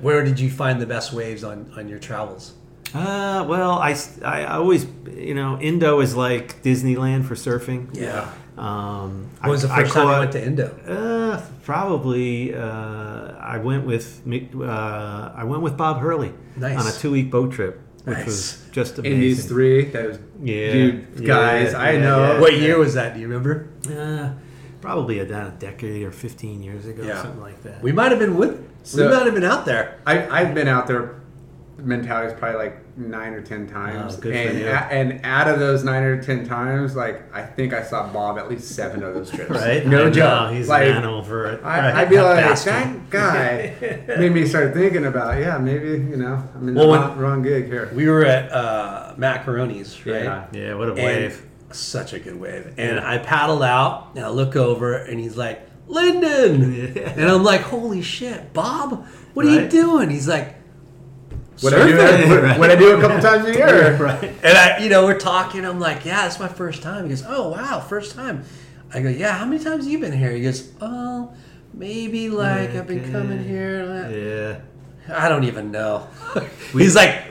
[0.00, 2.52] where did you find the best waves on on your travels?
[2.96, 7.88] Uh, well, I, I always, you know, Indo is like Disneyland for surfing.
[7.92, 8.30] Yeah.
[8.56, 10.66] Um, What was the I- I first time you went to Indo?
[10.88, 12.54] Uh, probably.
[12.54, 16.78] Uh, I went with uh, I went with Bob Hurley Nice.
[16.80, 18.26] on a two week boat trip, which Nice.
[18.26, 19.12] was just amazing.
[19.14, 21.74] Indies three, those Yeah, dude yeah, guys.
[21.74, 22.18] I yeah, know.
[22.32, 22.40] yeah.
[22.40, 23.12] What year was that?
[23.14, 23.68] Do you remember?
[23.90, 24.30] Uh,
[24.80, 27.82] probably about a decade or fifteen years ago, something like that.
[27.82, 28.54] We might have been with.
[28.84, 29.98] So- we might have been out there.
[30.06, 31.16] I, I've been out there.
[31.86, 34.66] Mentality is probably like nine or ten times, Oh, good for and you.
[34.66, 38.38] a- and out of those nine or ten times, like I think I saw Bob
[38.38, 39.50] at least seven of those trips.
[39.50, 39.82] right?
[39.86, 40.52] I No know, joke.
[40.52, 41.64] He's like, an animal for it.
[41.64, 42.72] I, I'd be like, bastard.
[42.74, 46.98] that guy made me start thinking about, yeah, maybe you know, I'm in Well, the
[46.98, 47.90] wrong, wrong gig here.
[47.94, 50.24] We were at uh, Macaroni's, right?
[50.24, 50.46] Yeah.
[50.52, 51.46] yeah, what a And wave.
[51.70, 52.74] Such a good wave.
[52.78, 56.92] And I paddle out and I look over and he's like, Lyndon.
[56.96, 57.12] Yeah.
[57.16, 60.10] And I'm like, holy shit, Bob, what are you doing?
[60.10, 60.54] He's like,
[61.60, 62.58] What I do, surfing.
[62.58, 63.96] what, I do a couple times a year.
[63.96, 64.22] right.
[64.42, 65.64] And I, you know, we're talking.
[65.64, 67.04] I'm like, yeah, it's my first time.
[67.04, 68.44] He goes, oh wow, first time.
[68.92, 69.32] I go, yeah.
[69.38, 70.30] How many times have you been here?
[70.32, 71.32] He goes, oh,
[71.74, 74.60] maybe like I've been coming here.
[75.08, 75.14] Yeah.
[75.16, 76.08] I don't even know.
[76.72, 77.22] He's like,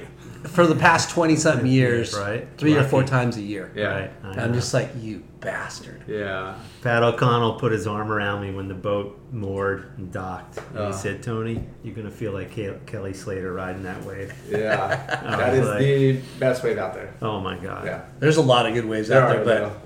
[0.47, 2.47] for the past twenty something years, Right.
[2.57, 3.71] Three or four times a year.
[3.75, 4.09] Yeah.
[4.23, 4.37] Right.
[4.39, 6.01] I'm just like, you bastard.
[6.07, 6.55] Yeah.
[6.81, 10.57] Pat O'Connell put his arm around me when the boat moored and docked.
[10.57, 10.83] And Oh.
[10.87, 10.91] he uh.
[10.91, 14.33] said, Tony, you're going to feel like Ke- Kelly Slater riding that wave.
[14.49, 14.87] Yeah.
[15.37, 17.13] that is like- the best wave out there.
[17.21, 17.85] Oh, my God.
[17.85, 18.01] Yeah.
[18.19, 19.69] There's a lot of good waves There out are, there, though.
[19.69, 19.84] but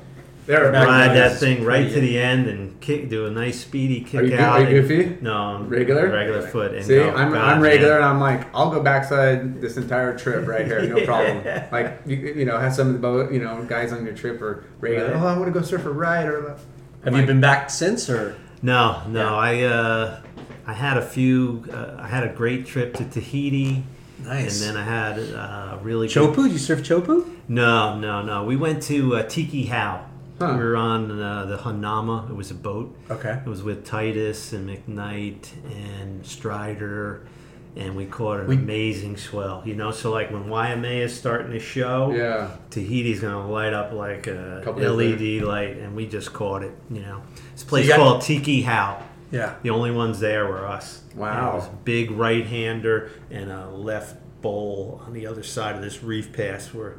[0.50, 3.30] There are Ride then, that thing right pretty to the end and kick, do a
[3.30, 4.60] nice speedy kick Are you, out.
[4.60, 5.18] are you and- goofy?
[5.22, 6.10] No, I'm Regular?
[6.12, 6.74] Regular foot.
[6.74, 8.02] And See, go, I'm, God, I'm regular, man.
[8.02, 11.44] and I'm like, I'll go backside this entire trip right here, no problem.
[11.72, 14.42] Like, you, you know, have some of the boat, you know, guys on your trip
[14.42, 15.14] are regular.
[15.14, 15.22] Right.
[15.22, 16.58] Oh, I want to go surf a ride or.
[17.04, 18.36] have you been back since or?
[18.64, 19.22] No, no.
[19.22, 19.36] Yeah.
[19.36, 20.22] I uh,
[20.66, 21.64] I had a few.
[21.72, 23.84] Uh, I had a great trip to Tahiti.
[24.24, 24.66] Nice.
[24.66, 26.44] And then I had uh, really good- Chopu?
[26.46, 27.38] Did you surf Chopu?
[27.48, 28.44] No, no, no.
[28.46, 30.08] We went to uh, Tiki How.
[30.40, 30.56] Huh.
[30.58, 32.30] We were on uh, the Hanama.
[32.30, 32.96] It was a boat.
[33.12, 33.40] Okay.
[33.46, 37.28] It was with Titus and McKnight and Strider,
[37.76, 39.62] and we caught an We- amazing swell.
[39.66, 42.52] You know, so like when YMA is starting to show, Yeah.
[42.70, 46.72] Tahiti's gonna light up like a Couple LED light, and we just caught it.
[46.90, 47.22] You know,
[47.54, 49.04] this place got- called Tiki How.
[49.32, 49.56] Yeah.
[49.62, 51.02] The only ones there were us.
[51.16, 51.28] Wow.
[51.28, 55.82] And it was big right hander and a left bowl on the other side of
[55.82, 56.96] this reef pass where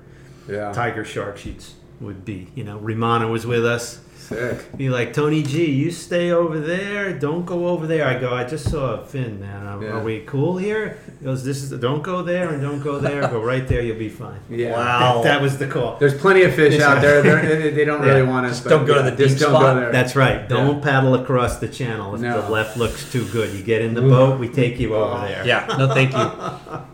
[0.49, 0.73] Yeah.
[0.73, 2.49] tiger shark sheets would be.
[2.55, 4.01] You know, Raimana was with us.
[4.17, 4.77] Sick.
[4.77, 7.13] Be like, Tony G, you stay over there.
[7.19, 8.07] Don't go over there.
[8.07, 9.67] I go, I just saw a fin, man.
[9.67, 9.91] Are, Yeah.
[9.99, 10.99] are we cool here?
[11.19, 13.23] He goes, this is, don't go there and don't go there.
[13.23, 14.39] go right there, you'll be fine.
[14.49, 14.71] Yeah.
[14.73, 15.23] Wow.
[15.23, 15.97] That, that was the call.
[15.99, 17.23] There's plenty of fish out there.
[17.23, 18.29] They're, they, they don't really Yeah.
[18.29, 18.61] want us.
[18.61, 19.75] But don't go to the just deep don't spot.
[19.75, 19.91] Go there.
[19.93, 20.49] That's right.
[20.49, 22.41] Don't paddle across the channel if No.
[22.41, 23.53] the left looks too good.
[23.53, 25.45] You get in the boat, we take you over there.
[25.45, 25.67] Yeah.
[25.77, 26.81] No, thank you.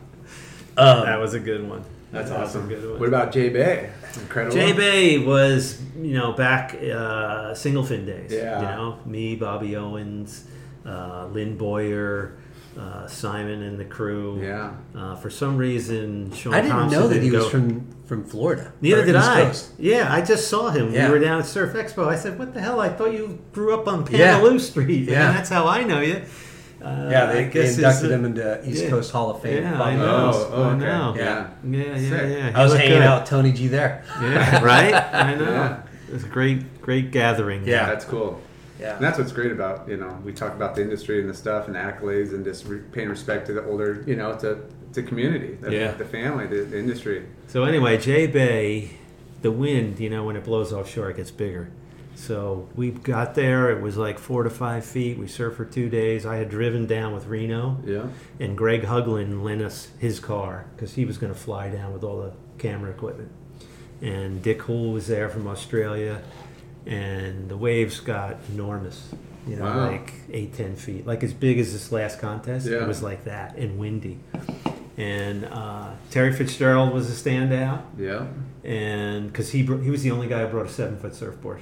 [0.76, 1.84] That Um, was a good one.
[2.12, 2.68] That's That was a awesome.
[2.68, 3.00] good one.
[3.00, 3.90] What about J Bay?
[4.20, 4.56] Incredible.
[4.56, 8.32] J Bay was, you know, back uh, single fin days.
[8.32, 8.60] Yeah.
[8.60, 10.44] You know, me, Bobby Owens,
[10.84, 12.36] uh, Lynne Boyer,
[12.78, 14.40] uh, Simon and the crew.
[14.42, 14.74] Yeah.
[14.94, 17.86] Uh, for some reason, Sean I didn't Thompson know that he didn't was go- from
[18.06, 18.72] from Florida.
[18.80, 19.42] Neither did I.
[19.46, 19.70] Coast.
[19.78, 20.92] Yeah, I just saw him.
[20.92, 21.06] Yeah.
[21.06, 22.06] We were down at Surf Expo.
[22.06, 22.78] I said, "What the hell?
[22.80, 24.58] I thought you grew up on Yeah.
[24.58, 25.08] Street.
[25.08, 25.28] Yeah.
[25.28, 26.22] and that's how I know you."
[26.86, 28.90] Uh, Yeah, they, I they inducted him into East yeah.
[28.90, 29.62] Coast Hall of Fame.
[29.62, 30.16] Yeah, Bob I know.
[30.16, 30.36] Owens.
[30.36, 31.14] Oh, oh, I know.
[31.16, 31.50] Yeah.
[31.64, 32.38] Yeah, yeah, Sick.
[32.38, 32.52] yeah.
[32.54, 33.02] I was He looked hanging good.
[33.02, 34.04] out with Tony G there.
[34.20, 34.94] Yeah, right.
[34.94, 35.44] I know.
[35.50, 35.82] Yeah.
[36.08, 37.66] It was a great, great gathering.
[37.66, 37.86] Yeah.
[37.86, 38.40] That's cool.
[38.78, 38.96] Yeah.
[38.96, 41.66] And that's what's great about you know we talk about the industry and the stuff
[41.66, 44.58] and accolades and just re- paying respect to the older you know to
[44.92, 45.92] to community, the, Yeah.
[45.92, 47.24] the family, the, the industry.
[47.48, 48.90] So anyway, J Bay,
[49.42, 51.68] the wind, you know, when it blows offshore, it gets bigger.
[52.16, 53.70] So we got there.
[53.70, 55.18] It was like four to five feet.
[55.18, 56.24] We surfed for two days.
[56.24, 58.06] I had driven down with Reno, Yeah.
[58.40, 62.02] and Greg Huglin lent us his car because he was going to fly down with
[62.02, 63.30] all the camera equipment.
[64.00, 66.22] And Dick Hoole was there from Australia,
[66.86, 69.10] and the waves got enormous.
[69.46, 69.86] You know, Wow.
[69.90, 72.66] like eight, ten feet, like as big as this last contest.
[72.66, 72.82] Yeah.
[72.82, 74.18] It was like that and windy.
[74.96, 78.26] And uh, Terry Fitzgerald was a standout Yeah.
[78.64, 81.60] and because he br- he was the only guy who brought a seven foot surfboard.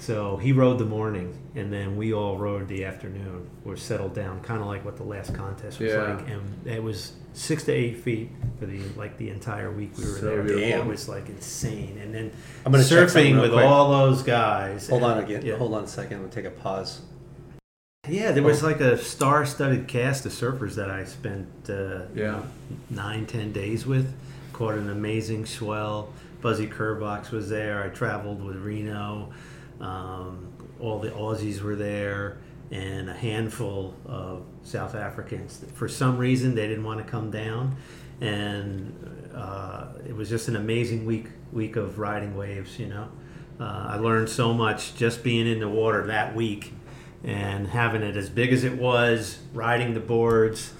[0.00, 3.48] So he rode the morning, and then we all rode the afternoon.
[3.64, 6.14] We're settled down, kind of like what the last contest was Yeah.
[6.14, 8.30] like, and it was six to eight feet
[8.60, 10.42] for the like the entire week we were So there.
[10.44, 10.80] beautiful.
[10.82, 12.30] It was like insane, and then
[12.64, 13.64] I'm gonna surfing with quick.
[13.64, 14.88] all those guys.
[14.88, 15.44] Hold on again.
[15.44, 15.56] Yeah.
[15.56, 16.20] Hold on a second.
[16.20, 17.00] We'll take a pause.
[18.08, 22.42] Yeah, there was like a star-studded cast of surfers that I spent uh, Yeah.
[22.88, 24.14] nine, ten days with.
[24.52, 26.10] Caught an amazing swell.
[26.40, 27.82] Buzzy Kerbox was there.
[27.82, 29.30] I traveled with Reno.
[29.80, 32.38] Um, all the Aussies were there,
[32.70, 35.64] and a handful of South Africans.
[35.74, 37.76] For some reason, they didn't want to come down,
[38.20, 42.78] and uh, it was just an amazing week week of riding waves.
[42.78, 43.08] You know.
[43.60, 46.72] Uh, I learned so much just being in the water that week
[47.24, 50.72] and having it as big as it was, riding the boards.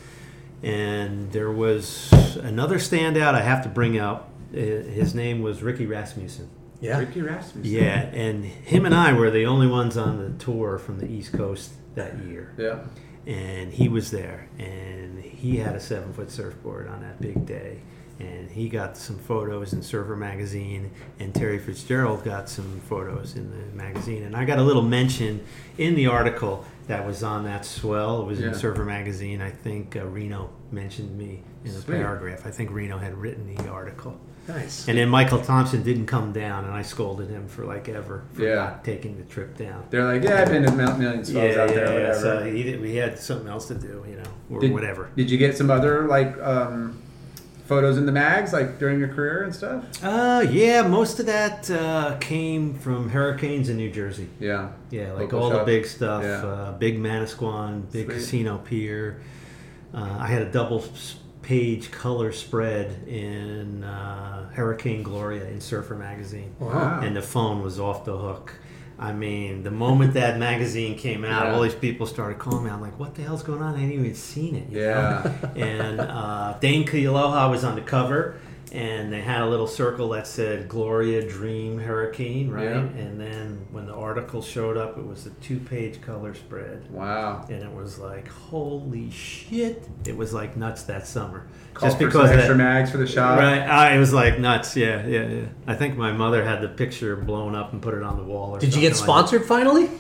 [0.63, 4.31] And there was another standout I have to bring up.
[4.53, 6.51] His name was Ricky Rasmussen.
[6.81, 6.99] Yeah.
[7.01, 7.63] Ricky Rasmussen.
[7.65, 11.33] Yeah, and him and I were the only ones on the tour from the East
[11.33, 12.55] Coast that year.
[12.57, 12.81] Yeah.
[13.27, 17.81] And he was there, and he had a seven foot surfboard on that big day.
[18.21, 23.49] And he got some photos in Surfer Magazine, and Terry Fitzgerald got some photos in
[23.51, 24.25] the magazine.
[24.25, 25.45] And I got a little mention
[25.79, 28.23] in the article that was on that swell.
[28.23, 28.49] It was Yeah.
[28.49, 29.41] in Surfer Magazine.
[29.41, 31.97] I think uh, Reno mentioned me in a Sweet.
[31.99, 32.45] paragraph.
[32.45, 34.19] I think Reno had written the article.
[34.49, 34.89] Nice.
[34.89, 38.43] And then Michael Tomson didn't come down, and I scolded him for like ever for
[38.43, 38.55] Yeah.
[38.55, 39.85] not taking the trip down.
[39.91, 42.19] They're like, yeah, I've been to Mount Million Swells out there, whatever.
[42.19, 45.11] So he did, we had something else to do, you know, or Did- whatever.
[45.17, 47.03] Did you get some other like um,
[47.67, 49.85] photos in the mags, like during your career and stuff?
[50.03, 54.31] Uh, yeah, most of that uh, came from hurricanes in New Jersey.
[54.41, 54.71] Yeah.
[54.91, 56.47] Yeah, like Local all the big stuff, Yeah.
[56.47, 58.15] uh, big Manasquan, big Sweet.
[58.15, 59.21] Casino Pier.
[59.93, 60.83] Uh, I had a double
[61.53, 66.55] page color spread in uh, Hurricane Gloria in Surfer Magazine.
[66.59, 67.01] Wow.
[67.03, 68.53] and the phone was off the hook.
[68.99, 71.55] I mean, the moment that magazine came out, Yeah.
[71.55, 72.71] all these people started calling me.
[72.71, 73.77] I'm like, "What the hell's going on?
[73.77, 75.23] I hadn't even seen it." you Yeah.
[75.25, 75.51] know?
[75.57, 76.85] and uh, Dane
[77.47, 78.37] was on the cover,
[78.73, 82.65] and they had a little circle that said "Gloria Dream Hurricane," right?
[82.65, 82.79] Yeah.
[82.81, 87.45] And then when the article showed up, it was a two-page color spread, Wow.
[87.49, 92.07] and it was like, "Holy shit!" It was like nuts that summer, Call just for
[92.07, 93.39] because some extra that, mags for the shot.
[93.39, 94.77] Right, uh, it was like nuts.
[94.77, 95.45] Yeah, yeah, yeah.
[95.67, 98.57] I think my mother had the picture blown up and put it on the wall.
[98.57, 99.89] Or Did you get something like sponsored finally?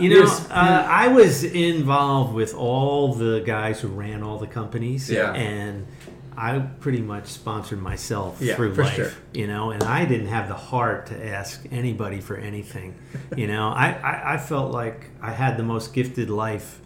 [0.00, 0.46] You know, Yes.
[0.50, 5.10] uh, I was involved with all the guys who ran all the companies.
[5.10, 5.32] Yeah.
[5.34, 5.86] and
[6.36, 8.94] I pretty much sponsored myself Yeah, through life.
[8.94, 9.10] sure.
[9.34, 12.94] You know, and I didn't have the heart to ask anybody for anything.
[13.36, 16.80] you know, I, I I felt like I had the most gifted life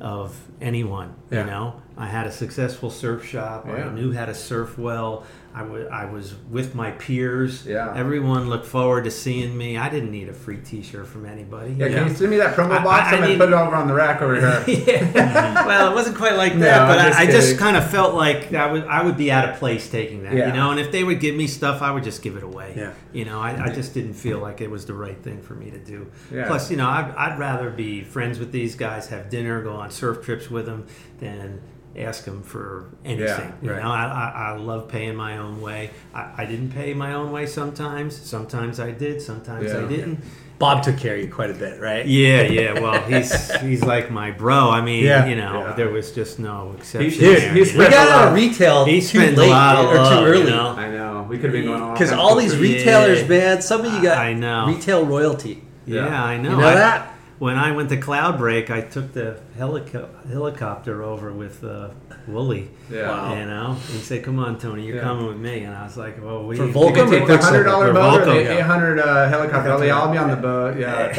[0.00, 1.14] of anyone.
[1.30, 1.40] Yeah.
[1.40, 3.66] You know, I had a successful surf shop.
[3.66, 3.86] Yeah.
[3.86, 5.24] I knew how to surf well.
[5.54, 7.66] I wa- I was with my peers.
[7.66, 7.92] Yeah.
[7.94, 9.76] Everyone looked forward to seeing me.
[9.76, 11.72] I didn't need a free T-shirt from anybody.
[11.74, 12.10] Yeah, you can know?
[12.10, 13.08] you send me that promo I- box?
[13.08, 14.64] I- I, am gonna put it over on the rack over here.
[14.66, 14.98] yeah.
[15.12, 15.66] Mm-hmm.
[15.66, 17.88] well, it wasn't quite like No, that, but I'm I, just I just kind of
[17.90, 20.46] felt like I would I would be out of place taking that, Yeah.
[20.48, 20.70] you know.
[20.70, 22.72] And if they would give me stuff, I would just give it away.
[22.76, 22.92] Yeah.
[23.12, 25.70] You know, I, I just didn't feel like it was the right thing for me
[25.70, 26.10] to do.
[26.32, 26.46] Yeah.
[26.46, 29.90] Plus, you know, I'd, I'd rather be friends with these guys, have dinner, go on
[29.90, 30.86] surf trips with them,
[31.20, 31.60] than
[31.96, 33.52] ask them for anything.
[33.62, 33.82] you right.
[33.82, 35.90] know, I, I, I love paying my own way.
[36.14, 38.16] I, I didn't pay my own way sometimes.
[38.16, 39.20] Sometimes I did.
[39.20, 39.84] Sometimes Yeah.
[39.84, 40.20] I didn't.
[40.58, 42.06] Bob took care of you quite a bit, right?
[42.06, 42.78] Yeah, yeah.
[42.78, 44.70] Well, he's he's like my bro.
[44.70, 45.26] I mean, Yeah.
[45.26, 45.72] you know, Yeah.
[45.72, 47.10] there was just no exception.
[47.10, 47.78] Dude, there, he's you?
[47.80, 50.12] We got a out of retail He too spent a late lot of or love,
[50.12, 50.50] too you early.
[50.50, 50.68] know?
[50.68, 51.26] I know.
[51.28, 51.92] We could have been going on.
[51.94, 52.78] Because all these crazy- Yeah.
[53.04, 54.66] retailers, man, some of you got I know.
[54.68, 55.62] retail royalty.
[55.84, 56.24] Yeah, Yeah.
[56.24, 56.50] I know.
[56.50, 57.11] You know I- that?
[57.42, 61.88] When I went to Cloud Break, I took the helico- helicopter over with uh,
[62.28, 62.70] Wooly.
[62.88, 63.08] Yeah.
[63.08, 63.34] Wow.
[63.34, 65.02] You know, he said, "Come on, Tony, you're Yeah.
[65.02, 67.64] coming with me." And I was like, "Well, we For You Volcom take the hundred
[67.64, 69.72] dollar Or boat or the eight hundred uh, helicopter.
[69.72, 70.78] I'll, I'll be on the boat.
[70.78, 71.10] Yeah.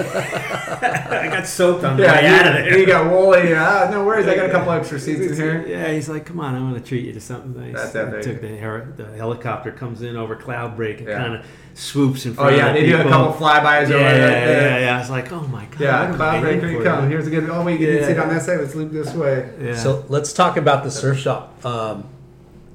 [1.12, 2.13] I got soaked on the yeah.
[2.21, 3.49] way out of You, there." you got woolly.
[3.49, 3.89] Yeah.
[3.91, 4.25] No worries.
[4.25, 5.67] I got a couple extra seats in here.
[5.67, 8.21] Yeah, he's like, "Come on, I want to treat you to something nice." That's epic.
[8.23, 11.17] took the, her- the helicopter comes in over Cloud Break and Yeah.
[11.17, 14.17] kind of swoops in Oh yeah, of they do a couple flybys Yeah, over yeah,
[14.17, 14.79] there.
[14.79, 14.95] yeah, yeah.
[14.95, 17.09] I was like, "Oh my god!" Yeah, I'm Bob, paying here you come.
[17.09, 17.49] Here's a good.
[17.49, 18.05] Oh wait, you can Yeah.
[18.07, 18.59] sit on that side.
[18.59, 19.49] Let's loop this way.
[19.59, 19.75] Yeah.
[19.75, 21.65] So let's talk about the surf shop.
[21.65, 22.05] Um,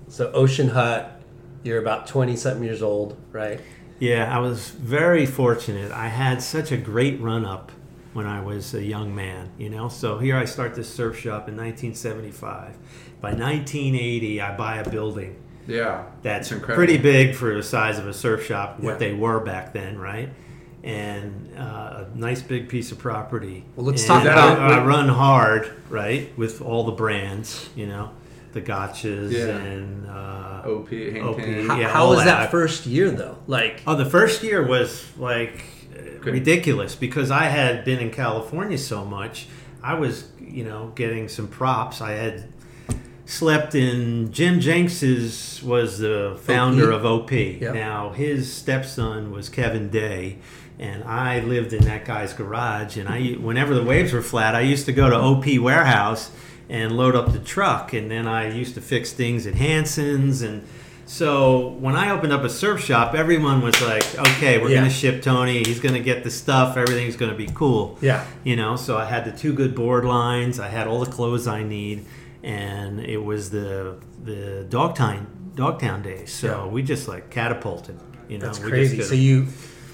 [0.09, 1.21] so Ocean Hut,
[1.63, 3.61] you're about twenty something years old, right?
[4.01, 5.91] Yeah, I was very fortunate.
[5.93, 7.73] I had such a great run up
[8.15, 9.89] when I was a young man, you know.
[9.89, 12.77] So here I start this surf shop in 1975.
[13.21, 15.37] By 1980, I buy a building
[15.69, 16.75] Yeah, that's incredible.
[16.77, 18.97] pretty big for the size of a surf shop, what Yeah.
[18.99, 20.31] they were back then, right?
[20.83, 23.65] And uh, a nice big piece of property.
[23.77, 27.87] Well, let's And talk about- I, I run hard, right, with all the brands, you
[27.87, 28.11] know,
[28.53, 29.49] the gotchas Yeah.
[29.57, 31.37] and uh, OP, Hang OP.
[31.37, 31.67] Ten.
[31.67, 32.25] How, Yeah, how was that.
[32.25, 32.51] that.
[32.51, 33.37] first year though?
[33.47, 35.65] Like, Oh, the first year was like
[36.23, 36.33] Good.
[36.33, 39.49] ridiculous because I had been in California so much.
[39.83, 42.01] I was, you know, getting some props.
[42.01, 42.45] I had
[43.29, 47.31] slept in Jim Jenks's was the founder of OP.
[47.31, 47.75] Yep.
[47.75, 50.39] Now his stepson was Kevin Day.
[50.81, 54.61] And I lived in that guy's garage, and I, whenever the waves were flat, I
[54.61, 56.31] used to go to OP warehouse
[56.71, 60.63] and load up the truck, and then I used to fix things at Hansen's, and
[61.05, 64.77] so when I opened up a surf shop, everyone was like, "Okay, we're Yeah.
[64.83, 65.65] gonna ship Tony.
[65.65, 66.77] He's gonna get the stuff.
[66.77, 68.23] Everything's gonna be cool." Yeah.
[68.45, 68.77] you know.
[68.77, 70.61] So I had the two good board lines.
[70.61, 72.05] I had all the clothes I need,
[72.43, 76.33] and it was the the Dogtown Dogtown days.
[76.33, 76.67] So Yeah.
[76.67, 77.99] we just like catapulted.
[78.29, 79.03] You know, That's crazy.
[79.03, 79.47] So you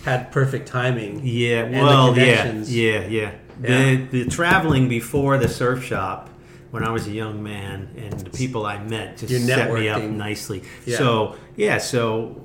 [0.05, 1.20] had perfect timing.
[1.24, 3.32] Yeah, well, yeah, yeah, yeah.
[3.61, 6.28] The, the traveling before the surf shop
[6.72, 9.88] when I was a young man and the people I met just Your set me
[9.88, 10.64] up nicely.
[10.84, 10.99] Yeah.
[10.99, 12.40] So, yeah, so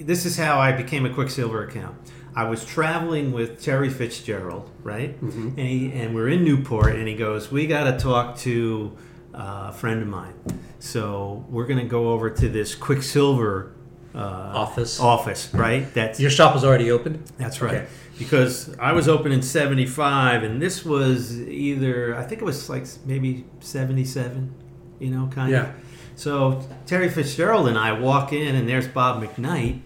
[0.00, 1.96] this is how I became a Quiksilver account.
[2.36, 5.20] I was traveling with Terry Fitzgerald, right?
[5.20, 5.48] Mm-hmm.
[5.50, 8.96] And he and we're in Newport, and he goes, "We got to talk to
[9.34, 10.34] uh, a friend of mine."
[10.80, 13.72] So we're going to go over to this Quiksilver
[14.14, 15.00] uh, Office.
[15.00, 15.92] Office, right?
[15.94, 17.24] That's Your shop was already open.
[17.38, 17.74] that's right.
[17.76, 17.86] Okay.
[18.18, 22.86] Because I was open in 75 and this was either, I think it was like
[23.06, 24.54] maybe 77,
[25.00, 25.62] you know, kind Yeah.
[25.70, 25.74] of.
[26.14, 29.80] So Terry Fitzgerald and I walk in and there's Bob McKnight.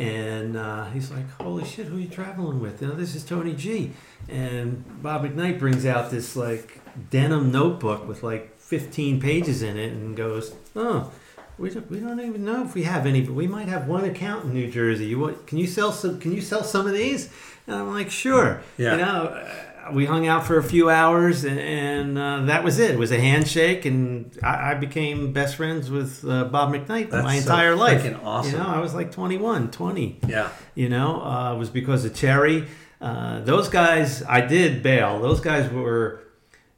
[0.00, 2.80] And uh, he's like, holy shit, who are you traveling with?
[2.80, 3.92] You know, this is Tony G.
[4.30, 6.80] And Bob McKnight brings out this like
[7.10, 11.12] denim notebook with like 15 pages in it and goes, oh,
[11.58, 14.04] we don't, we don't even know if we have any, but we might have one
[14.04, 15.04] account in New Jersey.
[15.04, 16.18] You want, can you sell some?
[16.18, 17.28] Can you sell some of these?
[17.66, 18.62] And I'm like, sure.
[18.78, 18.92] Yeah.
[18.92, 19.48] You know,
[19.92, 22.92] we hung out for a few hours, and, and uh, that was it.
[22.92, 27.24] It was a handshake, and I, I became best friends with uh, Bob McKnight That's
[27.24, 28.02] my so entire life.
[28.02, 28.52] freaking awesome.
[28.52, 30.48] You know, I was like 21, 20 Yeah.
[30.74, 32.66] you know, uh, it was because of Cherry.
[33.00, 35.20] Uh, those guys, I did bail.
[35.20, 36.22] Those guys were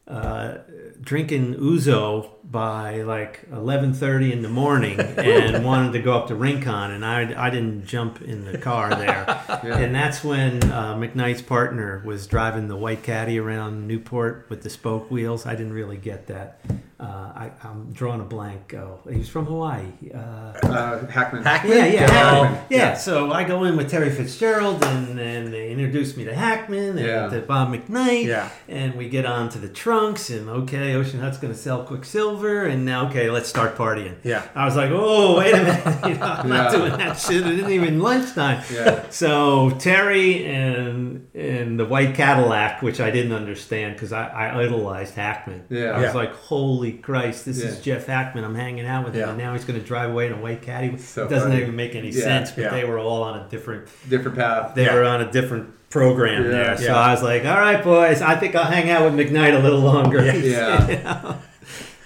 [0.06, 0.58] uh,
[1.00, 6.90] drinking ouzo by like 11.30 in the morning and wanted to go up to Rincon,
[6.90, 9.24] and I, I didn't jump in the car there.
[9.82, 14.70] And that's when uh, McKnight's partner was driving the white caddy around Newport with the
[14.70, 15.46] spoke wheels.
[15.46, 16.60] I didn't really get that.
[17.00, 18.74] Uh, I, I'm drawing a blank.
[18.74, 19.86] Oh, he was from Hawaii.
[20.14, 21.42] Uh, Uh, Hakman.
[21.42, 21.68] Hakman?
[21.68, 22.48] yeah, yeah, Hakman.
[22.48, 22.64] Hakman.
[22.70, 22.76] Yeah.
[22.78, 22.94] Yeah.
[22.94, 27.00] So I go in with Terry Fitzgerald, and then they introduce me to Hakman and
[27.00, 27.28] Yeah.
[27.28, 28.26] to Bob McKnight.
[28.26, 28.48] Yeah.
[28.68, 32.41] And we get on to the trunks, and okay, Ocean Hut's going to sell Quiksilver,
[32.46, 34.16] and now okay, let's start partying.
[34.22, 34.46] Yeah.
[34.54, 37.46] I was like, oh, wait a minute, you know, I'm not doing that shit.
[37.46, 38.62] It isn't even lunchtime.
[38.72, 39.08] Yeah.
[39.10, 45.14] So Terry and and the white Cadillac, which I didn't understand because I, I idolized
[45.14, 45.62] Hakman.
[45.70, 45.90] Yeah.
[45.90, 46.12] I was Yeah.
[46.12, 48.44] like, holy Christ, this is Jeff Hakman.
[48.44, 50.62] I'm hanging out with him, and now he's going to drive away in a white
[50.62, 50.96] caddy.
[50.98, 51.62] So it doesn't funny.
[51.62, 52.22] even make any Yeah.
[52.22, 52.50] sense.
[52.52, 52.70] But Yeah.
[52.70, 53.88] they were all on a different.
[54.08, 54.74] Different path.
[54.74, 54.94] They Yeah.
[54.94, 56.50] were on a different program Yeah.
[56.50, 56.76] there.
[56.78, 59.58] So I was like, all right, boys, I think I'll hang out with McKnight a
[59.62, 60.24] little longer.
[60.34, 61.34] Yeah.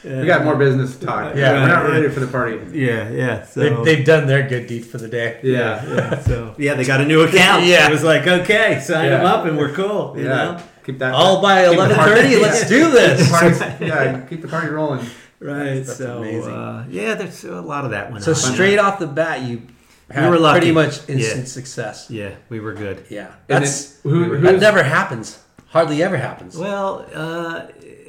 [0.07, 1.35] We got more business to talk.
[1.35, 1.53] Yeah.
[1.53, 2.61] We're not ready for the party.
[2.73, 3.45] Yeah, yeah.
[3.45, 5.41] So They, they've done their good deed for the day.
[5.43, 5.85] Yeah.
[5.85, 7.65] yeah, so yeah, they got a new account.
[7.65, 7.89] Yeah.
[7.89, 9.17] it was like okay, sign Yeah.
[9.19, 10.15] them up and we're cool.
[10.17, 10.29] You Yeah.
[10.37, 11.15] know, Keep that.
[11.15, 12.37] All by keep the eleven party- thirty.
[12.37, 13.31] Let's do keep this.
[13.31, 15.05] party- yeah, keep the party rolling.
[15.41, 15.81] right?
[15.85, 16.53] That's so amazing.
[16.53, 18.37] Uh, yeah, there's a lot of that went So on.
[18.37, 19.63] straight off the bat, you
[20.09, 20.61] had were lucky.
[20.61, 21.45] pretty much instant Yeah.
[21.45, 22.07] success.
[22.09, 23.05] yeah, we were good.
[23.09, 25.39] Yeah, that's then who- that never happens.
[25.71, 26.57] Hardly ever happens.
[26.57, 27.63] Well, uh,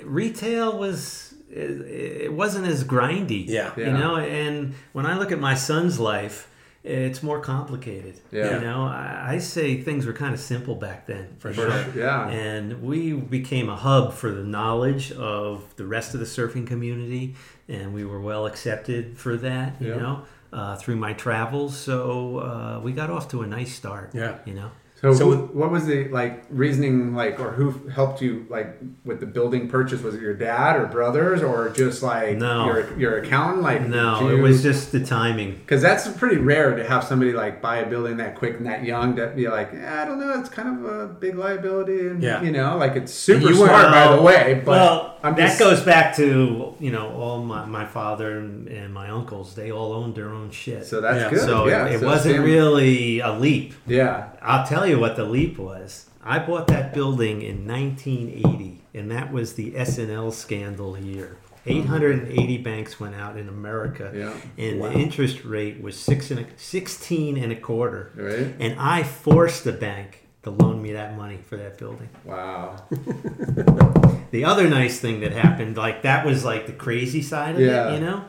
[0.06, 1.82] retail was it,
[2.26, 3.46] it wasn't as grindy.
[3.48, 3.72] Yeah.
[3.78, 4.16] you know.
[4.18, 6.50] And when I look at my son's life,
[6.84, 8.20] it's more complicated.
[8.32, 8.56] Yeah.
[8.56, 11.36] you know, I, I say things were kind of simple back then.
[11.40, 11.86] For For sure.
[11.96, 12.30] Yeah.
[12.30, 17.36] And we became a hub for the knowledge of the rest of the surfing community,
[17.68, 19.82] and we were well accepted for that.
[19.82, 19.96] You Yeah.
[19.98, 20.22] know,
[20.54, 24.12] uh, through my travels, so uh, we got off to a nice start.
[24.14, 24.38] Yeah.
[24.46, 24.72] you know.
[25.00, 29.20] So, So who- what was the like reasoning like, or who helped you like with
[29.20, 30.02] the building purchase?
[30.02, 32.66] Was it your dad or brothers, or just like No.
[32.66, 33.62] your your accountant?
[33.62, 35.52] Like No, it was just the timing.
[35.60, 38.84] because that's pretty rare to have somebody like buy a building that quick and that
[38.86, 42.24] young to be like, eh, I don't know, it's kind of a big liability, and
[42.24, 42.42] Yeah.
[42.42, 44.62] you know, like it's super And you were- smart by the way.
[44.66, 48.68] But well, I'm that just, goes back to you know all my, my father and,
[48.68, 49.54] and my uncles.
[49.54, 50.86] They all owned their own shit.
[50.88, 51.30] so that's Yeah.
[51.30, 51.40] good.
[51.42, 53.74] So yeah, it so wasn't Sam- really a leap.
[53.86, 56.06] Yeah, I'll tell you what the leap was.
[56.24, 61.38] I bought that building in 1980, and that was the S&L scandal year.
[61.66, 61.94] Mm-hmm.
[61.94, 64.34] 880 banks went out in America, Yeah.
[64.58, 68.12] and the interest rate was six and a, 16 and a quarter.
[68.16, 68.54] right.
[68.60, 72.10] And I forced the bank to loan me that money for that building.
[72.26, 72.78] Wow.
[74.30, 77.90] The other nice thing that happened, like that was like the crazy side of Yeah.
[77.90, 78.26] it, you know?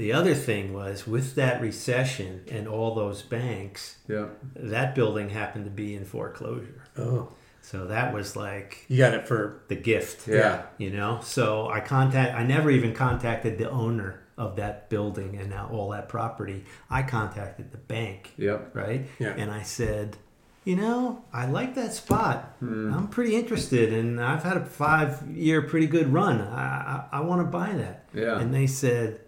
[0.00, 4.28] The other thing was with that recession and all those banks, Yeah.
[4.56, 6.82] that building happened to be in foreclosure.
[6.96, 7.28] oh,
[7.60, 10.26] So that was like you got it for the gift.
[10.26, 10.62] Yeah.
[10.78, 11.20] You know?
[11.22, 15.90] So I contact I never even contacted the owner of that building and now all
[15.90, 16.64] that property.
[16.88, 18.32] I contacted the bank.
[18.38, 18.74] Yep.
[18.74, 19.02] Right?
[19.18, 19.34] Yeah.
[19.36, 20.16] And I said,
[20.64, 22.54] you know, I like that spot.
[22.60, 22.92] Hmm.
[22.94, 26.40] I'm pretty interested, and I've had a five year pretty good run.
[26.40, 27.96] I, I, I want to buy that.
[28.14, 28.38] Yeah.
[28.40, 29.20] And they said,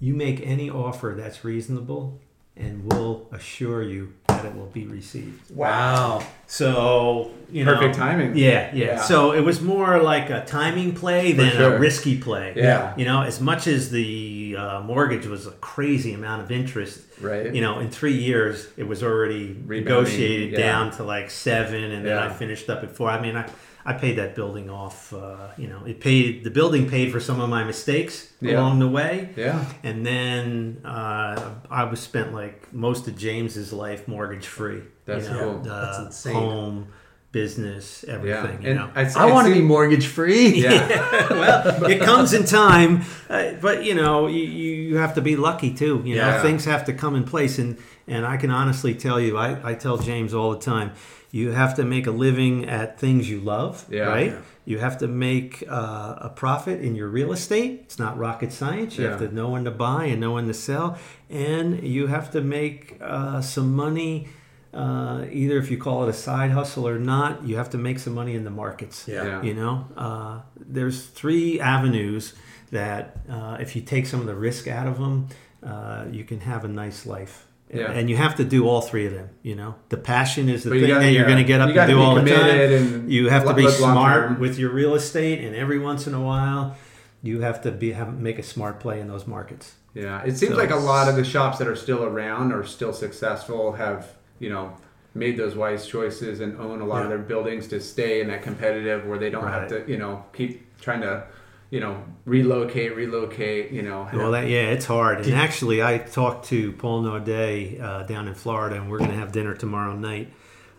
[0.00, 2.18] you make any offer that's reasonable,
[2.56, 5.54] and we'll assure you that that it will be received.
[5.54, 6.22] Wow.
[6.46, 8.36] So you know, Perfect timing.
[8.36, 9.02] Yeah, yeah, Yeah.
[9.02, 11.74] So it was more like a timing play than sure.
[11.74, 12.52] a risky play.
[12.56, 12.94] Yeah.
[12.96, 17.02] You know, as much as the uh, mortgage was a crazy amount of interest.
[17.20, 17.54] Right.
[17.54, 20.58] You know, in three years it was already Rebounding, negotiated yeah.
[20.58, 22.24] down to like seven, and then Yeah.
[22.24, 23.10] I finished up at four.
[23.10, 23.48] I mean, I.
[23.84, 25.12] I paid that building off.
[25.12, 28.58] Uh, you know, it paid the building paid for some of my mistakes Yeah.
[28.60, 29.30] along the way.
[29.36, 29.64] Yeah.
[29.82, 34.82] And then uh, I was spent like most of James's life mortgage free.
[35.06, 35.72] That's you know, cool.
[35.72, 36.34] uh, That's insane.
[36.34, 36.88] Home,
[37.32, 38.14] business, Yeah.
[38.14, 38.62] everything.
[38.62, 38.88] You And know.
[38.90, 40.48] it's- I it want to be mortgage free.
[40.62, 41.28] Yeah.
[41.30, 45.72] well, it comes in time, uh, but you know, you, you have to be lucky
[45.72, 46.02] too.
[46.04, 46.42] You know, Yeah.
[46.42, 47.78] things have to come in place, and
[48.08, 50.90] and I can honestly tell you, I, I tell James all the time,
[51.30, 54.02] you have to make a living at things you love, Yeah.
[54.02, 54.32] right?
[54.32, 54.38] Yeah.
[54.64, 57.80] You have to make uh, a profit in your real estate.
[57.84, 58.96] It's not rocket science.
[58.98, 62.30] You have to know when to buy and know when to sell, and you have
[62.32, 64.28] to make uh, some money.
[64.72, 67.98] Uh, either if you call it a side hustle or not, you have to make
[67.98, 69.06] some money in the markets.
[69.08, 69.24] Yeah.
[69.24, 69.42] Yeah.
[69.42, 72.34] You know, uh, there's three avenues
[72.70, 75.28] that uh, if you take some of the risk out of them,
[75.64, 77.46] uh, you can have a nice life.
[77.72, 77.90] Yeah.
[77.92, 79.30] And you have to do all three of them.
[79.42, 81.28] You know, the passion is the thing gotta- that you're yeah.
[81.28, 83.08] going to get up and do all the time.
[83.08, 84.40] You have to be smart term.
[84.40, 86.76] with your real estate, and every once in a while,
[87.22, 89.74] you have to be have make a smart play in those markets.
[89.94, 92.64] Yeah, it seems So- like a lot of the shops that are still around or
[92.64, 94.06] still successful have,
[94.38, 94.72] you know,
[95.14, 98.42] made those wise choices and own a lot of their buildings to stay in that
[98.42, 101.24] competitive where they don't have to, you know, keep trying to,
[101.70, 104.08] you know, relocate, relocate, you know.
[104.12, 105.20] Well, that yeah, it's hard.
[105.24, 109.16] And actually, I talked to Paul Naude uh, down in Florida, and we're going to
[109.16, 110.32] have dinner tomorrow night.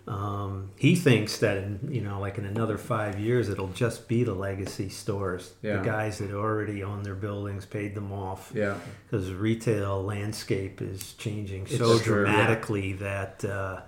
[0.08, 4.24] Um, he thinks that in you know, like in another five years, it'll just be
[4.24, 5.78] the legacy stores, Yeah.
[5.78, 8.52] the guys that already own their buildings, paid them off.
[8.54, 8.76] yeah,
[9.10, 12.32] Because retail landscape is changing It's so true, yeah.
[12.32, 13.46] dramatically that.
[13.46, 13.82] Uh,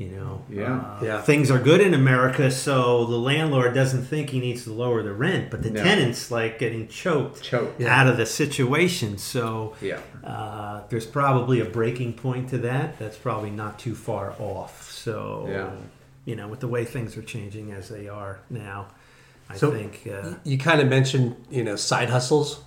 [0.00, 0.78] you know, Yeah.
[0.78, 1.20] uh, Yeah.
[1.20, 5.12] things are good in America, so the landlord doesn't think he needs to lower the
[5.12, 5.82] rent, but the No.
[5.82, 7.78] tenants like getting choked choke.
[7.82, 9.18] out of the situation.
[9.18, 9.98] So Yeah.
[10.24, 12.98] uh, there's probably a breaking point to that.
[12.98, 14.90] That's probably not too far off.
[14.90, 15.70] So Yeah.
[16.24, 18.86] you know, with the way things are changing as they are now,
[19.50, 22.60] I So- think uh, You kind of mentioned, you know, side hustles.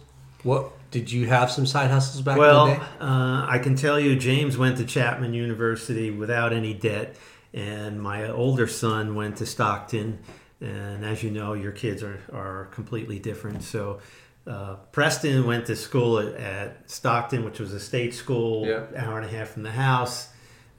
[0.43, 2.85] What did you have some side hustles back Well, in the day?
[3.01, 7.15] uh, I can tell you, James went to Chapman University without any debt,
[7.51, 10.19] and my older son went to Stockton.
[10.61, 13.63] And as you know, your kids are, are completely different.
[13.63, 13.99] So,
[14.45, 18.83] uh, Preston went to school at, at Stockton, which was a state school, Yeah.
[18.95, 20.29] hour and a half from the house.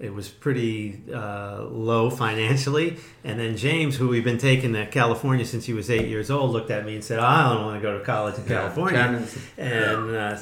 [0.01, 2.99] It was pretty uh, low financially.
[3.22, 6.51] And then James, who we've been taking to California since he was eight years old,
[6.51, 9.24] looked at me and said, I don't want to go to college in California.
[9.57, 10.38] And uh,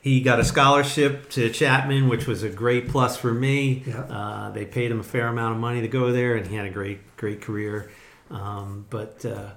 [0.00, 3.84] he got a scholarship to Chapman, which was a great plus for me.
[3.86, 4.00] Yeah.
[4.00, 6.66] Uh, they paid him a fair amount of money to go there, and he had
[6.66, 7.90] a great, great career.
[8.30, 9.50] Um, but uh,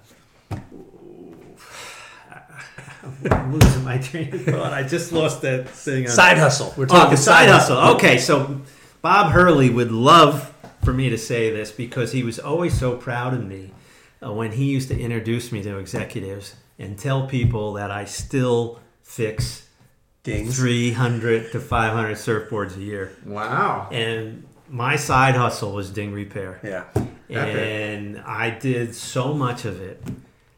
[3.29, 4.73] I'm losing my train of thought.
[4.73, 6.05] I just lost that thing.
[6.05, 6.73] On, Side hustle.
[6.77, 7.77] We're Oh, talking the side hustle.
[7.95, 8.61] Okay, so
[9.02, 13.34] Bob Hurley would love for me to say this because he was always so proud
[13.34, 13.72] of me
[14.24, 18.80] uh, when he used to introduce me to executives and tell people that I still
[19.02, 19.68] fix
[20.24, 20.56] Dings.
[20.56, 23.16] 300 to 500 surfboards a year.
[23.26, 23.89] Wow.
[23.91, 26.60] And my side hustle was ding repair.
[26.64, 26.86] Yeah.
[27.28, 30.04] And I did so much of it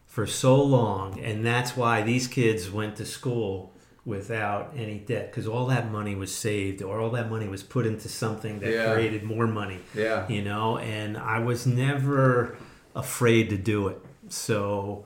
[0.05, 1.19] for so long.
[1.19, 3.72] And that's why these kids went to school
[4.05, 7.85] without any debt because all that money was saved or all that money was put
[7.85, 8.93] into something that Yeah.
[8.93, 9.79] created more money.
[9.95, 10.27] Yeah.
[10.27, 12.57] You know, and I was never
[12.95, 13.99] afraid to do it.
[14.29, 15.05] So.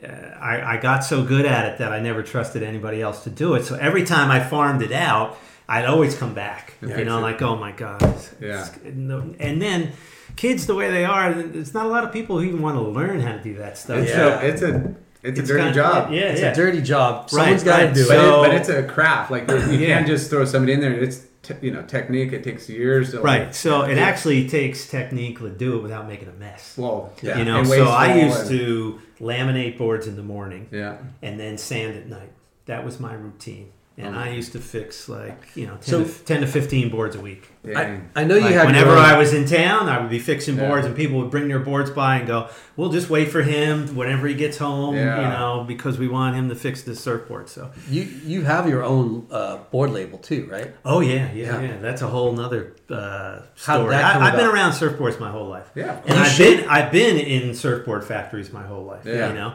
[0.00, 0.06] Uh,
[0.40, 3.54] I, I got so good at it that I never trusted anybody else to do
[3.54, 3.64] it.
[3.64, 5.36] So every time I farmed it out,
[5.68, 6.74] I'd always come back.
[6.80, 8.00] And you know, like, oh my God.
[8.00, 8.60] it's- Yeah.
[8.84, 9.90] it's- And then
[10.36, 12.82] kids, the way they are, there's not a lot of people who even want to
[12.82, 13.98] learn how to do that stuff.
[13.98, 14.40] It's Yeah.
[14.40, 14.94] a it's a
[15.28, 16.12] it's, It's a dirty kinda- job.
[16.12, 16.52] Yeah, It's yeah.
[16.52, 17.14] a dirty job.
[17.24, 17.94] Right, Someone's got to right.
[17.94, 18.06] do it.
[18.06, 19.30] So- it, but it's a craft.
[19.30, 19.86] Like you Yeah.
[19.98, 20.92] can't just throw somebody in there.
[20.92, 22.32] It's te- you know technique.
[22.32, 23.12] It takes years.
[23.12, 23.54] To, Right.
[23.54, 24.04] So it Yeah.
[24.04, 26.74] actually takes technique to do it without making a mess.
[26.76, 27.38] Well, yeah.
[27.38, 30.96] You know, so I used and- to laminate boards in the morning Yeah.
[31.22, 32.32] and then sand at night.
[32.66, 33.68] That was my routine.
[34.00, 34.20] And Oh.
[34.20, 37.20] I used to fix like, you know, 10, So- to, 10 to 15 boards a
[37.20, 37.48] week.
[37.76, 40.20] I, I know you Like, have whenever your I was in town, I would be
[40.20, 40.68] fixing Yeah.
[40.68, 42.46] boards, and people would bring their boards by and go,
[42.76, 45.16] "We'll just wait for him whenever he gets home, Yeah.
[45.20, 48.84] you know, because we want him to fix this surfboard." So, you you have your
[48.84, 50.72] own uh, board label too, right?
[50.84, 51.60] oh yeah, yeah, Yeah.
[51.60, 53.90] yeah, that's a whole nother uh, How did story.
[53.96, 56.68] that come I, I've been around surfboards my whole life, Yeah, and I've should- been
[56.70, 59.00] I've been in surfboard factories my whole life.
[59.04, 59.28] Yeah.
[59.28, 59.52] You know,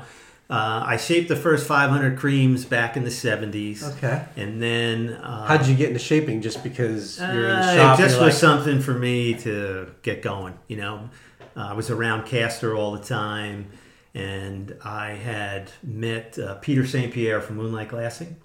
[0.50, 3.84] Uh, I shaped the first 500 creams back in the 70s.
[3.98, 4.24] Okay.
[4.36, 5.14] And then.
[5.14, 6.42] Uh, How'd you get into shaping?
[6.42, 8.00] Just because you're in the uh, shop?
[8.00, 10.58] It just was like, something for me to get going.
[10.68, 11.10] You know,
[11.56, 13.70] uh, I was around Caster all the time,
[14.14, 17.14] and I had met uh, Peter St.
[17.14, 18.36] Pierre from Moonlight Glassing,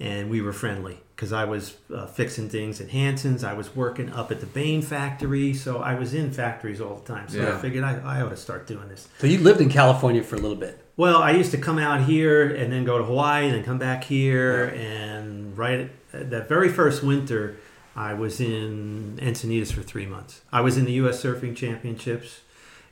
[0.00, 3.44] and we were friendly because I was uh, fixing things at Hansen's.
[3.44, 7.06] I was working up at the Bahne factory, so I was in factories all the
[7.12, 7.28] time.
[7.28, 9.08] So I figured I, I ought to start doing this.
[9.18, 10.83] So you lived in California for a little bit.
[10.96, 13.78] Well, I used to come out here and then go to Hawaii and then come
[13.78, 14.66] back here.
[14.66, 17.56] And right that very first winter,
[17.96, 20.42] I was in Encinitas for three months.
[20.52, 21.22] I was in the U.S.
[21.22, 22.40] Surfing Championships,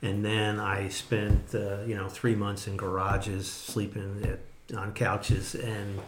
[0.01, 5.55] and then I spent uh, you know three months in garages, sleeping at, on couches
[5.55, 6.01] and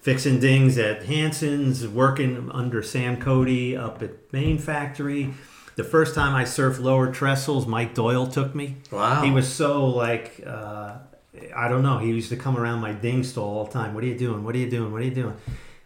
[0.00, 5.34] fixing things at Hansen's, working under Sam Cody up at Bahne Factory.
[5.76, 8.76] The first time I surfed lower trestles, Mike Doyle took me.
[8.90, 9.22] Wow.
[9.22, 10.98] He was so like, uh,
[11.54, 11.98] I don't know.
[11.98, 13.94] He used to come around my ding stall all the time.
[13.94, 14.44] What are you doing?
[14.44, 14.92] What are you doing?
[14.92, 15.36] What are you doing?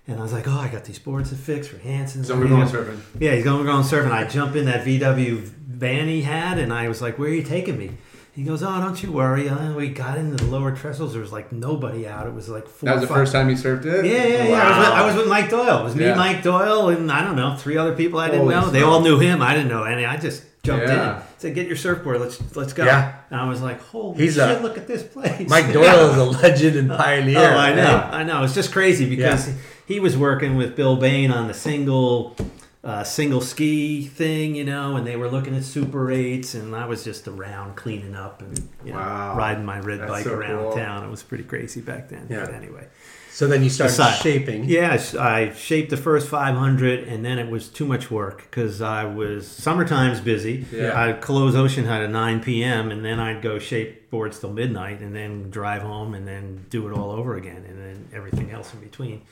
[0.06, 2.26] And I was like, oh, I got these boards to fix for Hansen's.
[2.26, 2.98] So we're going surfing.
[3.20, 4.10] Yeah, he's going, we're going surfing.
[4.10, 7.42] I jump in that VW van he had, and I was like, where are you
[7.42, 7.92] taking me?
[8.32, 9.48] He goes, oh, don't you worry.
[9.48, 11.12] And we got into the lower trestles.
[11.12, 12.26] There was like nobody out.
[12.26, 12.86] It was like four.
[12.88, 14.04] That was the five- first time you surfed it?
[14.06, 14.62] yeah, yeah, yeah.
[14.62, 15.80] I, was with, I was with Mike Doyle.
[15.80, 16.14] It was me, Yeah.
[16.14, 18.70] Mike Doyle, and I don't know, three other people I didn't Holy know.
[18.70, 19.42] They all knew him.
[19.42, 20.04] I didn't know any.
[20.06, 21.16] I just jumped Yeah.
[21.18, 21.22] in.
[21.38, 22.20] Said, "Get your surfboard.
[22.20, 23.14] Let's let's go." Yeah.
[23.30, 24.58] And I was like, "Holy He's shit!
[24.58, 27.38] a- look at this place." Mike Doyle is a legend and pioneer.
[27.38, 28.10] Oh, I know, Yeah.
[28.12, 28.44] I know.
[28.44, 29.50] It's just crazy because
[29.86, 32.36] he was working with Bill Bahne on the single,
[32.84, 36.86] uh, single ski thing, you know, and they were looking at Super Eights, and I
[36.86, 39.36] was just around cleaning up and you know, Wow.
[39.36, 40.72] riding my red That's bike so around cool.
[40.72, 41.04] town.
[41.04, 42.26] It was pretty crazy back then.
[42.28, 42.44] Yeah.
[42.44, 42.86] But anyway.
[43.32, 44.20] So then you started Aside.
[44.20, 44.64] shaping.
[44.64, 48.82] Yeah, I I shaped the first 500, and then it was too much work because
[48.82, 50.66] I was summertime's busy.
[50.72, 51.00] Yeah.
[51.00, 55.00] I'd close Ocean Hut at 9 p.m., and then I'd go shape boards till midnight,
[55.00, 58.74] and then drive home, and then do it all over again, and then everything else
[58.74, 59.22] in between.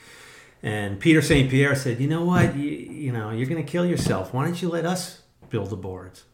[0.63, 1.51] And Peter St.
[1.51, 2.57] Pierre said, "You know what?
[2.57, 4.33] You, you know, you're going to kill yourself.
[4.33, 6.25] Why don't you let us build the boards?"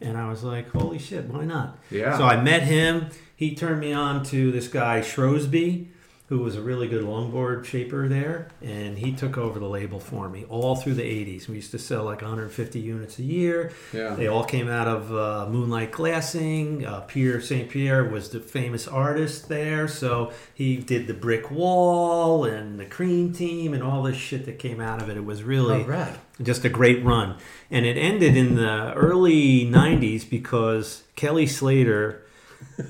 [0.00, 2.16] And I was like, "Holy shit, why not?" Yeah.
[2.16, 3.08] So I met him.
[3.36, 5.86] He turned me on to this guy Shrewsby,
[6.28, 10.26] who was a really good longboard shaper there, and he took over the label for
[10.30, 11.48] me all through the '80s.
[11.48, 13.72] We used to sell like 150 units a year.
[13.92, 14.14] Yeah.
[14.14, 16.86] They all came out of uh, Moonlight Glassing.
[16.86, 17.68] Uh, Pierre St.
[17.68, 23.32] Pierre was the famous artist there, so he did the brick wall and the cream
[23.34, 25.18] team and all this shit that came out of it.
[25.18, 26.18] It was really Oh, rad.
[26.42, 27.36] just a great run.
[27.70, 32.22] And it ended in the early 90s because Kelly Slater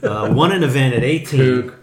[0.05, 1.81] uh, won an event at 18 Kook.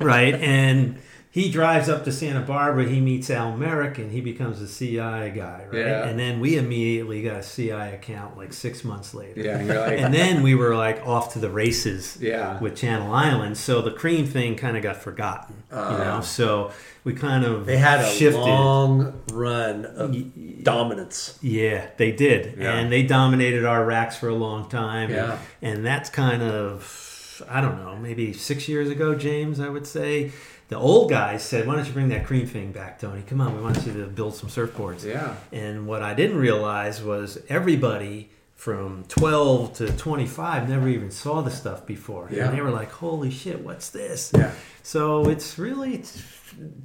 [0.00, 0.34] Right?
[0.34, 0.98] And
[1.30, 2.84] he drives up to Santa Barbara.
[2.88, 5.74] He meets Al Merrick, and he becomes a CI guy, right?
[5.80, 6.06] Yeah.
[6.08, 9.42] And then we immediately got a CI account like six months later.
[9.42, 12.58] Yeah, and like, And then we were like off to the races Yeah.
[12.58, 13.60] with Channel Islands.
[13.60, 16.22] So the cream thing kind of got forgotten, you know.
[16.22, 16.70] So
[17.04, 17.64] we kind of Uh.
[17.66, 18.40] They had a shifted.
[18.40, 20.16] long run of
[20.64, 21.38] dominance.
[21.42, 22.76] Yeah, they did, Yeah.
[22.78, 25.10] and they dominated our racks for a long time.
[25.10, 25.38] Yeah.
[25.60, 27.15] and, and that's kind of
[27.48, 29.60] I don't know, maybe six years ago, James.
[29.60, 30.32] I would say
[30.68, 33.22] the old guys said, "Why don't you bring that cream thing back, Tony?
[33.26, 35.34] Come on, we want you to build some surfboards." Yeah.
[35.52, 41.50] And what I didn't realize was everybody from 12 to 25 never even saw the
[41.50, 42.26] stuff before.
[42.32, 42.48] Yeah.
[42.48, 44.32] And they were like, holy shit, what's this?
[44.34, 44.50] Yeah.
[44.82, 46.22] So it's really it's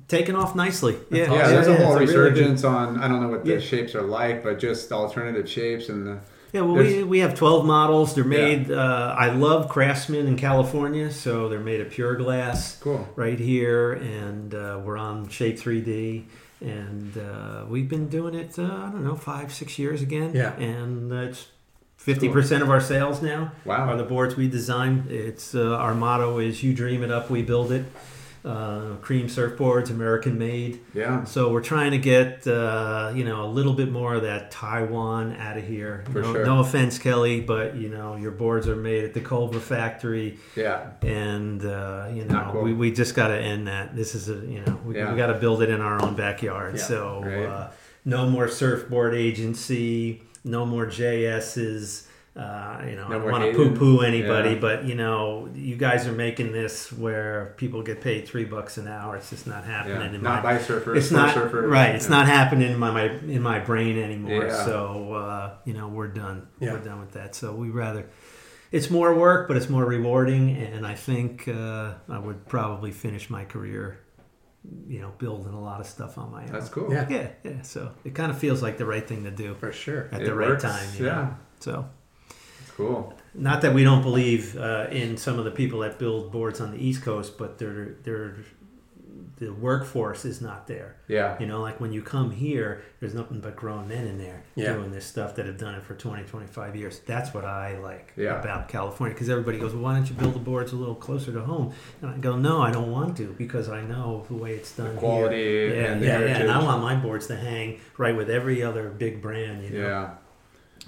[0.10, 0.97] taken off nicely.
[1.10, 3.54] Yeah, Yeah, there's a whole it's really good- resurgence on, I don't know what the
[3.54, 3.60] Yeah.
[3.60, 6.18] shapes are like, but just alternative shapes and the.
[6.54, 8.14] Yeah, well, we, There's- we have 12 models.
[8.16, 13.08] They're made, uh, I love Craftsman in California, so they're made of pure glass Cool.
[13.16, 16.24] right here, and uh, we're on Shape 3D.
[16.60, 20.34] And uh, we've been doing it, uh, I don't know, five, six years again.
[20.36, 20.54] Yeah.
[20.58, 21.47] And uh, it's
[22.06, 23.89] 50% of our sales now Wow.
[23.89, 25.06] are the boards we design.
[25.10, 27.86] It's uh, Our motto is You Dream It Up, We Build It.
[28.43, 30.79] Uh, cream surfboards, American made.
[30.95, 31.25] Yeah.
[31.25, 35.35] So we're trying to get uh, you know a little bit more of that Taiwan
[35.35, 36.03] out of here.
[36.11, 36.45] For no, sure.
[36.45, 40.89] no offense, Kelly, but you know your boards are made at the Culver factory, Yeah.
[41.03, 42.63] and uh, you know cool.
[42.63, 43.95] we, we just got to end that.
[43.95, 45.11] This is a you know we, Yeah.
[45.11, 46.77] we got to build it in our own backyard.
[46.77, 46.81] Yeah.
[46.83, 47.45] So Right.
[47.45, 47.69] uh,
[48.05, 52.07] no more surfboard agency, no more JSs.
[52.34, 53.73] Uh, you know, No I don't want to Hayden.
[53.73, 54.59] poo-poo anybody, Yeah.
[54.61, 58.88] but you know, you guys are making this where people get paid three bucks an
[58.88, 59.17] hour.
[59.17, 60.15] It's just not happening Yeah.
[60.15, 60.95] in Not my by surfers.
[60.95, 61.69] it's not surfers.
[61.69, 61.93] right.
[61.93, 62.15] It's Yeah.
[62.17, 64.45] not happening in my, my in my brain anymore.
[64.45, 64.63] Yeah.
[64.63, 66.47] So uh, you know we're done.
[66.61, 66.71] Yeah.
[66.71, 67.36] We're done with that.
[67.36, 68.05] So we rather.
[68.71, 73.29] It's more work, but it's more rewarding, and I think uh, I would probably finish
[73.29, 73.97] my career,
[74.88, 76.51] you know, building a lot of stuff on my own.
[76.53, 76.89] That's cool.
[76.89, 77.05] Yeah.
[77.09, 77.61] Yeah, yeah.
[77.63, 80.07] So it kind of feels like the right thing to do For sure.
[80.13, 80.88] at It the right time.
[80.97, 81.15] You yeah.
[81.15, 81.36] Know?
[81.59, 81.86] So That's
[82.88, 83.13] Cool.
[83.34, 86.71] Not that we don't believe uh, in some of the people that build boards on
[86.71, 88.36] the East Coast, but they're, they're,
[89.38, 90.97] the workforce is not there.
[91.07, 91.36] Yeah.
[91.39, 94.73] You know, like when you come here, there's nothing but grown men in there Yeah.
[94.73, 96.99] doing this stuff that have done it for 20, 25 years.
[97.07, 98.39] That's what I like Yeah.
[98.39, 101.32] about California because everybody goes, well, why don't you build the boards a little closer
[101.34, 101.73] to home?
[102.03, 104.95] And I go, no, I don't want to because I know the way it's done
[104.97, 105.75] quality here.
[105.75, 106.38] Yeah, and the yeah, yeah.
[106.38, 109.88] And I want my boards to hang right with every other big brand, you know.
[109.88, 110.09] Yeah.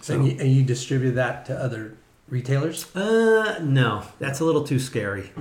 [0.04, 1.96] So, and, you, and you distribute that to other
[2.28, 2.94] retailers?
[2.96, 5.32] uh, no, that's a little too scary.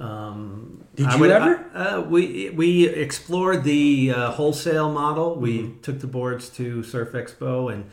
[0.00, 1.64] Um, Did I you would- ever?
[1.74, 5.34] Uh, we we explored the uh, wholesale model.
[5.34, 5.80] We Mm-hmm.
[5.82, 7.84] took the boards to Surf Expo and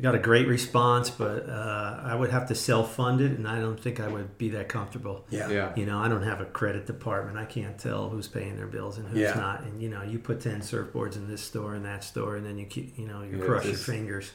[0.00, 1.10] got a great response.
[1.10, 4.36] But uh, I would have to self fund it, and I don't think I would
[4.38, 5.24] be that comfortable.
[5.30, 5.48] Yeah.
[5.50, 5.72] Yeah.
[5.76, 7.38] You know, I don't have a credit department.
[7.38, 9.34] I can't tell who's paying their bills and who's Yeah.
[9.34, 9.62] not.
[9.62, 12.58] And you know, you put ten surfboards in this store and that store, and then
[12.58, 14.30] you keep, you know, you Yeah, crush just- your fingers.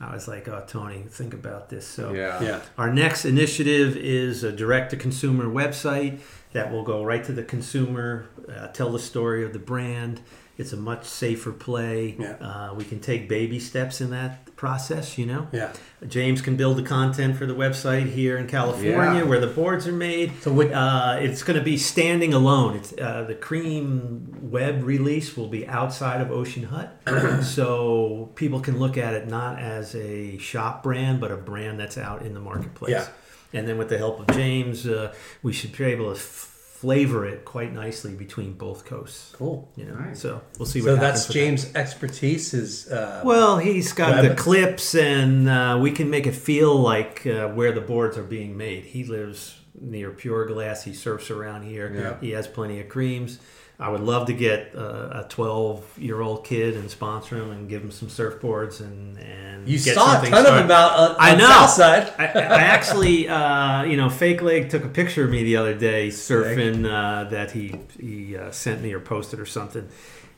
[0.00, 1.86] I was like, oh, Tony, think about this.
[1.86, 2.42] So Yeah.
[2.42, 2.60] Yeah.
[2.76, 6.18] our next initiative is a direct to consumer website
[6.54, 10.20] that will go right to the consumer, uh, tell the story of the brand.
[10.62, 12.16] It's a much safer play.
[12.18, 12.36] Yeah.
[12.40, 15.48] Uh, we can take baby steps in that process, you know.
[15.52, 15.72] Yeah.
[16.06, 18.90] James can build the content for the website here in California
[19.20, 19.22] Yeah.
[19.24, 20.32] where the boards are made.
[20.40, 22.76] So what- uh, it's going to be standing alone.
[22.76, 26.96] It's uh, the Cream web release will be outside of Ocean Hut,
[27.42, 31.98] so people can look at it not as a shop brand, but a brand that's
[31.98, 32.92] out in the marketplace.
[32.92, 33.06] Yeah.
[33.52, 36.51] And then with the help of James, uh, we should be able to f-
[36.82, 39.30] flavor it quite nicely between both coasts.
[39.36, 39.70] Cool.
[39.76, 40.20] You know, Nice.
[40.20, 40.80] so we'll see.
[40.80, 41.40] So what that's happens with that.
[41.40, 46.34] James' expertise is uh, Well, he's got the clips, and uh, we can make it
[46.34, 48.82] feel like uh, where the boards are being made.
[48.84, 50.82] He lives near Pure Glass.
[50.82, 51.88] He surfs around here.
[51.94, 52.20] Yeah.
[52.20, 53.38] He has plenty of creams.
[53.82, 57.82] I would love to get a 12 year old kid and sponsor him and give
[57.82, 60.44] him some surfboards and and you saw a ton of started.
[60.44, 61.46] them about uh, I know.
[61.46, 62.12] Southside.
[62.18, 65.74] I, I actually, uh, you know, Fake Leg took a picture of me the other
[65.74, 69.88] day surfing uh, that he he uh, sent me or posted or something,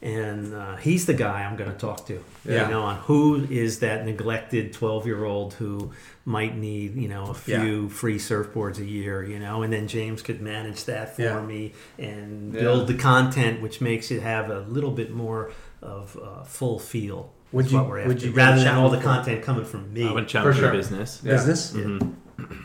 [0.05, 2.23] and uh, he's the guy I'm going to talk to.
[2.45, 2.67] Yeah.
[2.67, 5.93] You know, on who is that neglected 12 year old who
[6.27, 10.21] might need you know a few free surfboards a year, you know, and then James
[10.23, 11.41] could manage that for Yeah.
[11.43, 12.61] me and Yeah.
[12.61, 15.51] build the content, which makes it have a little bit more
[15.83, 17.33] of a full feel.
[17.53, 20.07] Would you- what we're would you rather than all the for- content coming from me?
[20.07, 20.71] I went For challenge sure.
[20.71, 21.21] for business.
[21.25, 21.33] Yeah.
[21.33, 21.73] Business.
[21.73, 22.13] Mhm.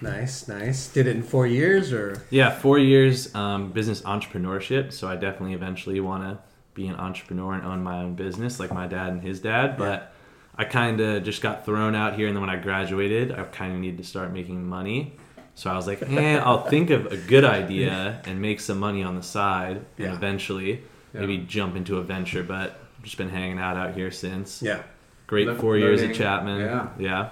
[0.02, 0.88] Nice, nice.
[0.88, 2.22] Did it in four years or?
[2.32, 4.92] Yeah, four years um, business entrepreneurship.
[4.92, 6.40] So I definitely eventually want to
[6.80, 9.78] be an entrepreneur and own my own business, like my dad and his dad.
[9.78, 10.14] But
[10.56, 13.74] I kind of just got thrown out here, and then when I graduated, I kind
[13.74, 15.18] of needed to start making money.
[15.56, 19.04] So I was like, eh, I'll think of a good idea and make some money
[19.04, 20.08] on the side, Yeah.
[20.08, 21.22] and eventually Yeah.
[21.22, 22.44] maybe jump into a venture.
[22.44, 24.62] But I've just been hanging out out here since.
[24.62, 24.84] Yeah.
[25.28, 26.16] Great Le- four years at.
[26.16, 26.60] Chapman.
[26.62, 26.88] Yeah.
[26.98, 27.30] yeah.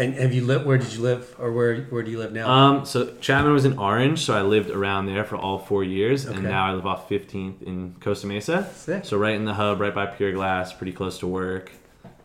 [0.00, 0.64] And have you lived?
[0.64, 2.50] Where did you live, or where where do you live now?
[2.50, 6.26] Um, so Chapman was in Orange, so I lived around there for all four years,
[6.26, 6.34] Okay.
[6.36, 8.66] and now I live off 15th in Costa Mesa.
[8.74, 9.04] Sick.
[9.04, 11.70] So right in the hub, right by Pure Glass, pretty close to work,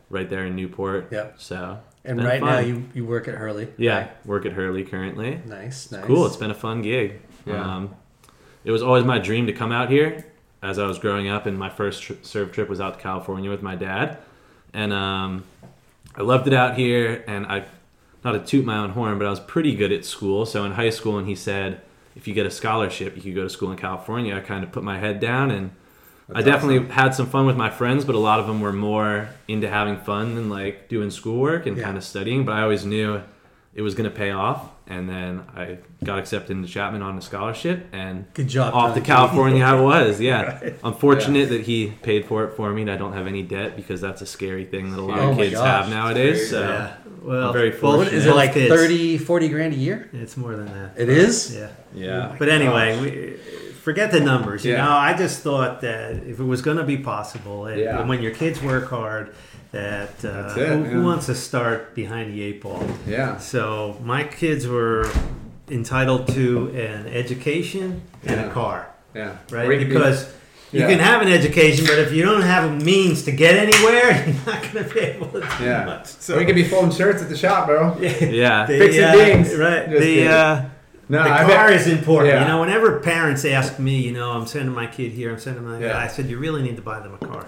[0.09, 1.09] right there in Newport.
[1.11, 1.35] Yep.
[1.37, 2.49] So and right fun.
[2.49, 3.67] now you, you work at Hurley.
[3.77, 5.41] yeah work at Hurley currently.
[5.45, 6.05] Nice, nice.
[6.05, 6.25] Cool.
[6.27, 7.19] It's been a fun gig.
[7.45, 7.61] Yeah.
[7.75, 7.95] Um,
[8.63, 10.25] it was always my dream to come out here
[10.63, 13.49] as I was growing up, and my first tri- surf trip was out to California
[13.49, 14.17] with my dad,
[14.73, 15.43] and um,
[16.17, 17.23] I loved it out here.
[17.27, 17.65] And I,
[18.23, 20.45] not to toot my own horn, but I was pretty good at school.
[20.45, 21.81] So in high school, and he said,
[22.15, 24.35] if you get a scholarship, you could go to school in California.
[24.35, 25.71] I kind of put my head down and.
[26.33, 26.89] I definitely awesome.
[26.89, 29.97] had some fun with my friends, but a lot of them were more into having
[29.97, 31.83] fun than like doing schoolwork and Yeah.
[31.83, 32.45] kind of studying.
[32.45, 33.21] But I always knew
[33.75, 34.71] it was going to pay off.
[34.87, 38.73] And then I got accepted into Chapman on a scholarship, and Good job.
[38.75, 40.21] off to California I was.
[40.21, 43.41] Yeah, I'm fortunate that he paid for it for me, and I don't have any
[43.41, 45.65] debt because that's a scary thing that a lot Oh of kids gosh.
[45.85, 46.51] have nowadays.
[46.51, 46.97] So Yeah.
[47.23, 48.13] Well, I'm very well, fortunate.
[48.13, 48.71] is it like Kids.
[48.71, 50.07] 30, 40 grand a year?
[50.13, 50.91] It's more than that.
[50.95, 51.55] It is.
[51.55, 51.69] Yeah.
[51.91, 53.39] yeah, But oh anyway, we,
[53.85, 54.65] forget the numbers.
[54.65, 54.83] You Yeah.
[54.85, 58.01] know, I just thought that if it was going to be possible, and, Yeah.
[58.09, 59.25] when your kids work hard,
[59.71, 62.83] that uh, it, who, who wants to start behind the eight ball?
[63.07, 63.37] Yeah.
[63.37, 65.07] So my kids were
[65.69, 68.47] entitled to an education and Yeah.
[68.47, 69.31] a car, Yeah.
[69.51, 69.67] right?
[69.87, 70.17] Because
[70.71, 70.87] you yeah.
[70.89, 74.35] can have an education, but if you don't have a means to get anywhere, you're
[74.51, 75.85] not going to be able to do Yeah.
[75.85, 76.07] much.
[76.07, 77.95] So or you could be folding shirts at the shop, bro.
[78.01, 79.55] yeah, the, Fix the uh, dings.
[79.55, 79.89] right?
[79.89, 80.61] Just the uh,
[81.09, 82.33] No, the I car bet- is important.
[82.33, 82.41] Yeah.
[82.41, 85.63] You know, whenever parents ask me, you know, I'm sending my kid here, I'm sending
[85.63, 85.97] my Yeah.
[85.97, 87.45] I said, you really need to buy them a car.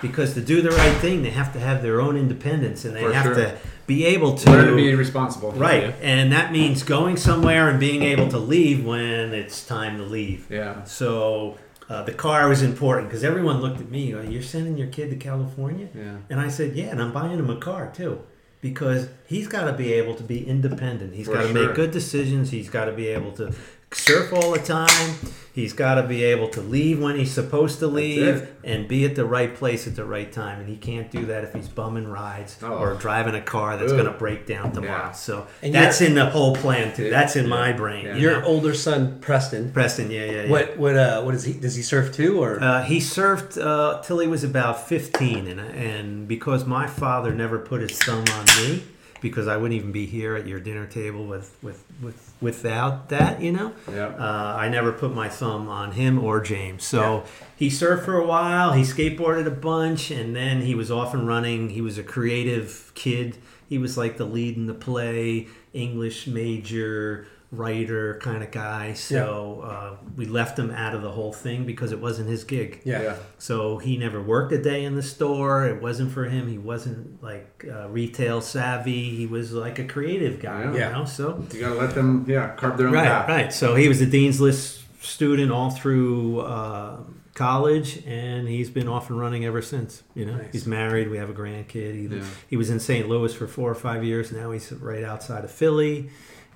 [0.00, 3.02] Because to do the right thing, they have to have their own independence and they
[3.02, 3.34] For have sure.
[3.36, 4.50] to be able to.
[4.50, 5.52] Learn to be responsible.
[5.52, 5.82] right.
[5.84, 5.92] Yeah.
[6.02, 10.46] And that means going somewhere and being able to leave when it's time to leave.
[10.50, 10.82] Yeah.
[10.84, 11.56] So
[11.88, 15.16] uh, the car was important because everyone looked at me, you're sending your kid to
[15.16, 15.88] California?
[15.94, 16.16] Yeah.
[16.30, 18.22] And I said, yeah, and I'm buying him a car too.
[18.62, 21.14] Because he's got to be able to be independent.
[21.14, 21.66] He's got to sure.
[21.66, 22.50] make good decisions.
[22.50, 23.52] He's got to be able to
[23.94, 25.14] surf all the time.
[25.54, 29.16] He's got to be able to leave when he's supposed to leave and be at
[29.16, 30.60] the right place at the right time.
[30.60, 32.72] And he can't do that if he's bumming rides Oh.
[32.78, 35.08] or driving a car that's going to break down tomorrow.
[35.08, 35.12] Yeah.
[35.12, 37.10] So And that's in the whole plan too.
[37.10, 38.06] That's in my brain.
[38.06, 38.14] Yeah.
[38.16, 38.46] Your know?
[38.46, 39.72] older son, Preston.
[39.72, 40.50] Preston, yeah, yeah, yeah.
[40.50, 41.52] What what uh what is he?
[41.52, 42.58] Does he surf too or?
[42.62, 47.58] Uh, he surfed uh, till he was about 15, and, and because my father never
[47.58, 48.84] put his thumb on me,
[49.22, 53.40] because I wouldn't even be here at your dinner table with, with, with without that,
[53.40, 53.72] you know.
[53.90, 54.08] Yeah.
[54.08, 56.84] Uh, I never put my thumb on him or James.
[56.84, 57.24] So
[57.56, 58.72] he surfed for a while.
[58.72, 61.70] He skateboarded a bunch, and then he was off and running.
[61.70, 63.38] He was a creative kid.
[63.68, 68.94] He was like the lead in the play, English major, writer kind of guy.
[68.94, 72.80] So uh, we left him out of the whole thing because it wasn't his gig.
[72.84, 73.02] yeah.
[73.02, 73.16] Yeah.
[73.38, 75.66] So he never worked a day in the store.
[75.68, 76.48] It wasn't for him.
[76.48, 79.10] He wasn't like uh, retail savvy.
[79.14, 80.88] He was like a creative guy, Yeah.
[80.88, 81.04] you know.
[81.04, 83.28] So You gotta let them, yeah, carve their own right, path.
[83.28, 83.52] right.
[83.52, 86.96] So he was a dean's list student all through uh,
[87.34, 90.02] college, and he's been off and running ever since.
[90.14, 90.52] You know, Nice.
[90.52, 91.10] he's married.
[91.10, 91.94] We have a grandkid.
[91.94, 92.24] He, Yeah.
[92.48, 93.08] he was in St.
[93.08, 94.32] Louis for four or five years.
[94.32, 96.08] Now he's right outside of Philly,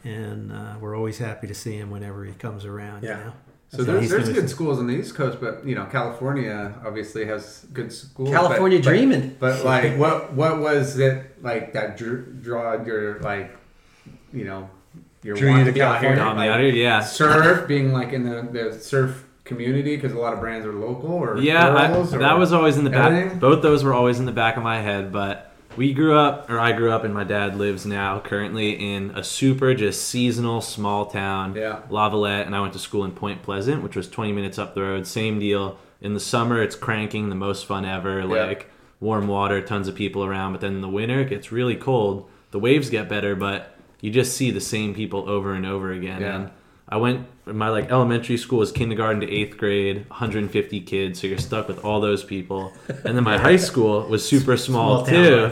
[0.05, 3.03] and uh, we're always happy to see him whenever he comes around.
[3.03, 3.19] Yeah.
[3.19, 3.33] You know?
[3.69, 7.25] So there's, there's good some- schools on the East Coast, but you know California obviously
[7.27, 8.31] has good schools.
[8.31, 9.37] California but, but- dreaming.
[9.41, 13.57] But, like, what what was it like that drew, draw your like,
[14.33, 14.71] you know,
[15.23, 16.69] your Drew you want to to be out here, California?
[16.69, 17.01] Like, yeah.
[17.01, 21.13] surf, being like in the, the surf community because a lot of brands are local
[21.13, 23.13] or Yeah, I, girls or that was always in the back.
[23.13, 23.39] everything?
[23.39, 25.13] Both those were always in the back of my head.
[25.13, 25.46] But
[25.77, 29.23] we grew up, or I grew up, and my dad lives now currently in a
[29.23, 31.81] super just seasonal small town, Yeah.
[31.91, 34.83] Lavallette, and I went to school in Point Pleasant, which was 20 minutes up the
[34.83, 35.07] road.
[35.07, 35.79] Same deal.
[36.01, 38.25] In the summer, it's cranking, the most fun ever.
[38.25, 38.71] Like
[39.01, 40.53] warm water, tons of people around.
[40.53, 42.29] But then in the winter, it gets really cold.
[42.51, 46.21] The waves get better, but you just see the same people over and over again.
[46.21, 46.37] Yeah.
[46.37, 46.51] And
[46.89, 51.39] I went my like elementary school was kindergarten to eighth grade, 150 kids, so you're
[51.39, 52.73] stuck with all those people.
[52.89, 55.51] And then my high school was super small, Small too.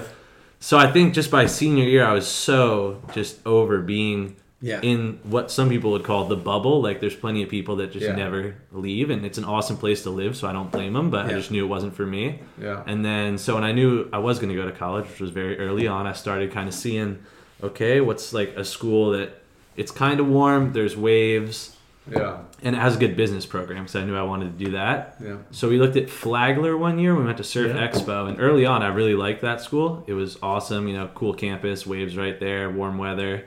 [0.60, 4.80] So I think just by senior year, I was so just over being Yeah.
[4.82, 6.80] in what some people would call the bubble.
[6.80, 8.14] Like there's plenty of people that just Yeah.
[8.16, 10.36] never leave, and it's an awesome place to live.
[10.36, 12.40] So I don't blame them, but I just knew it wasn't for me.
[12.60, 12.82] Yeah.
[12.86, 15.30] And then so when I knew I was going to go to college, which was
[15.30, 17.18] very early on, I started kind of seeing,
[17.62, 19.42] okay, what's like a school that
[19.76, 20.72] it's kind of warm.
[20.72, 21.76] There's waves
[22.10, 24.72] yeah, and it has a good business program because I knew I wanted to do
[24.72, 25.16] that.
[25.22, 27.14] yeah, So we looked at Flagler one year.
[27.14, 27.88] We went to Surf Yeah.
[27.88, 30.04] Expo, and early on, I really liked that school.
[30.06, 33.46] It was awesome, you know, cool campus, waves right there, warm weather,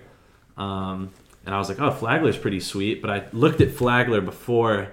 [0.58, 1.12] um,
[1.46, 3.00] and I was like, oh, Flagler's pretty sweet.
[3.02, 4.88] But I looked at Flagler before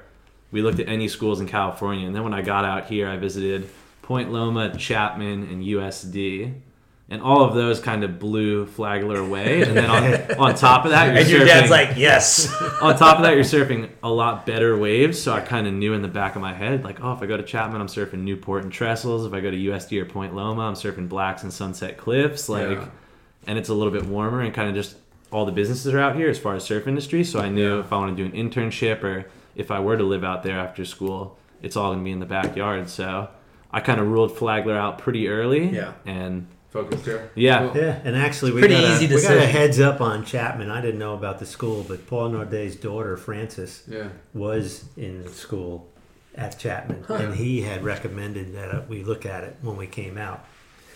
[0.53, 3.17] we looked at any schools in California, and then when I got out here, I
[3.17, 3.69] visited
[4.03, 6.53] Point Loma, Chapman, and USD.
[7.11, 9.61] And all of those kind of blew Flagler away.
[9.63, 12.51] And then on, on top of that, you're And your surfing- dad's like, yes.
[12.81, 15.21] on top of that, you're surfing a lot better waves.
[15.21, 17.27] So I kind of knew in the back of my head, like, oh, if I
[17.27, 19.27] go to Chapman, I'm surfing Newport and Trestles.
[19.27, 22.49] If I go to USD or Point Loma, I'm surfing Blacks and Sunset Cliffs.
[22.49, 22.89] Like, Yeah.
[23.47, 24.97] and it's a little bit warmer and kind of just
[25.31, 27.23] all the businesses are out here as far as surf industry.
[27.23, 29.27] So I knew if I want to do an internship or
[29.57, 32.25] if I were to live out there after school, it's all gonna be in the
[32.27, 32.89] backyard.
[32.89, 33.29] So
[33.71, 35.69] I kind of ruled Flagler out pretty early.
[35.69, 35.93] Yeah.
[36.07, 37.31] And focused here.
[37.37, 37.81] yeah, Cool.
[37.81, 40.71] Yeah, and actually, we Pretty got, a, easy we got a heads up on Chapman.
[40.71, 45.31] I didn't know about the school, but Paul Naude's daughter, Frances, Yeah, was in the
[45.31, 45.89] school
[46.35, 50.19] at Chapman, and he had recommended that uh, we look at it when we came
[50.19, 50.45] out.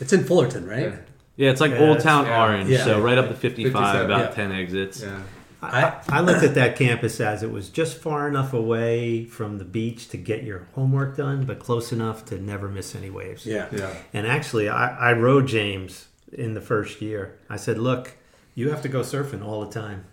[0.01, 0.83] It's in Fullerton, right?
[0.83, 0.97] yeah,
[1.37, 2.43] yeah, it's like Yeah, Old Town yeah.
[2.43, 2.71] Orange.
[2.71, 2.85] Yeah.
[2.85, 4.35] So right up the 55, about yeah.
[4.35, 5.03] 10 exits.
[5.03, 5.23] yeah.
[5.61, 9.65] I, I looked at that campus as it was just far enough away from the
[9.65, 13.45] beach to get your homework done, but close enough to never miss any waves.
[13.45, 13.67] Yeah.
[13.73, 13.93] yeah.
[14.13, 17.39] And actually, I, I rode James in the first year.
[17.51, 18.13] I said, Look,
[18.55, 20.05] you have to go surfing all the time,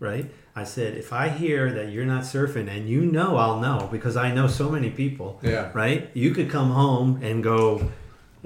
[0.00, 0.30] right?
[0.54, 4.16] I said, If I hear that you're not surfing, and you know I'll know because
[4.16, 5.70] I know so many people, Yeah.
[5.74, 6.10] right?
[6.14, 7.90] You could come home and go to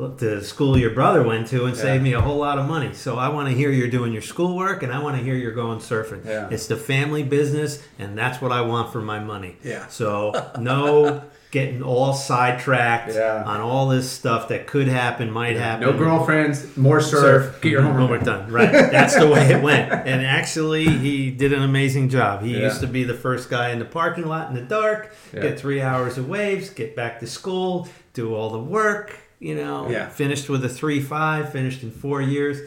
[0.09, 2.03] the school your brother went to and save Yeah.
[2.03, 2.91] me a whole lot of money.
[2.95, 5.53] So I want to hear you're doing your schoolwork and I want to hear you're
[5.53, 6.25] going surfing.
[6.25, 6.49] Yeah.
[6.51, 9.57] It's the family business, and that's what I want for my money.
[9.63, 9.87] Yeah.
[9.89, 13.43] So no getting all sidetracked Yeah.
[13.45, 15.87] on all this stuff that could happen, might happen.
[15.87, 17.61] No girlfriends, more surf.
[17.61, 17.91] Get your mm-hmm.
[17.91, 18.53] homework Homework done.
[18.53, 18.71] Right.
[18.93, 19.91] That's the way it went.
[19.93, 22.43] And actually, he did an amazing job.
[22.43, 22.67] He Yeah.
[22.67, 25.43] used to be the first guy in the parking lot in the dark, Yeah.
[25.43, 29.89] get three hours of waves, get back to school, do all the work, you know,
[29.91, 30.09] Yeah.
[30.09, 32.59] finished with a 3 5, finished in four years.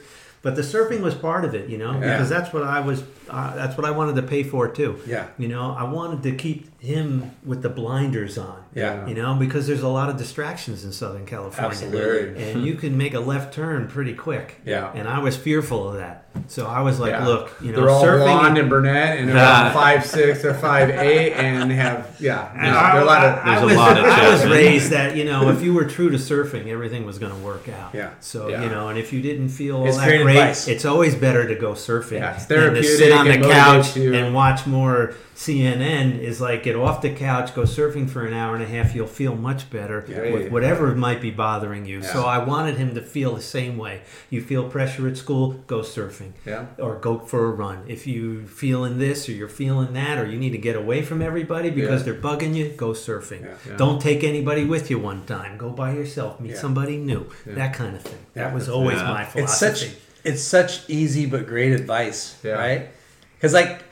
[0.41, 1.99] But the surfing was part of it, you know, Yeah.
[2.13, 4.99] because that's what I was, uh, that's what I wanted to pay for too.
[5.07, 5.27] Yeah.
[5.37, 8.61] You know, I wanted to keep him with the blinders on.
[8.75, 9.07] Yeah.
[9.07, 11.69] You know, because there's a lot of distractions in Southern California.
[11.69, 12.51] Absolutely.
[12.51, 14.59] And you can make a left turn pretty quick.
[14.65, 14.91] Yeah.
[14.93, 16.25] And I was fearful of that.
[16.47, 17.27] So I was like, Yeah.
[17.27, 19.71] look, you know, they're all surfing blonde and brunette and they're Yeah.
[19.83, 22.93] five six or five eight and have yeah.
[22.95, 25.25] Are a lot of I, there's a was, lot of I was raised that you
[25.25, 27.93] know if you were true to surfing, everything was going to work out.
[27.93, 28.13] Yeah.
[28.19, 28.63] So Yeah.
[28.63, 30.67] you know, and if you didn't feel all It's that great advice.
[30.67, 33.95] it's always better to go surfing Yeah, it's than to sit therapeutic on the couch
[33.97, 34.13] you.
[34.13, 36.19] and watch more CNN.
[36.19, 38.93] Is like get off the couch, go surfing for an hour and a half.
[38.95, 40.31] You'll feel much better Yeah.
[40.31, 42.01] with whatever might be bothering you.
[42.03, 44.01] So I wanted him to feel the same way.
[44.29, 46.65] You feel pressure at school, go surfing yeah.
[46.77, 47.79] or go for a run.
[47.87, 51.21] If you feeling this or you're feeling that or you need to get away from
[51.21, 52.13] everybody because Yeah.
[52.13, 53.41] they're bugging you, go surfing.
[53.43, 53.49] Yeah.
[53.69, 53.77] Yeah.
[53.77, 55.57] Don't take anybody with you one time.
[55.57, 56.39] Go by yourself.
[56.39, 56.57] Meet Yeah.
[56.59, 57.25] somebody new.
[57.45, 57.55] Yeah.
[57.55, 58.19] That kind of thing.
[58.35, 58.43] Yeah.
[58.45, 59.09] That was always Yeah.
[59.09, 59.75] my It's philosophy.
[59.87, 59.89] such
[60.25, 62.53] it's such easy but great advice, Yeah.
[62.53, 62.87] right?
[63.43, 63.83] Because like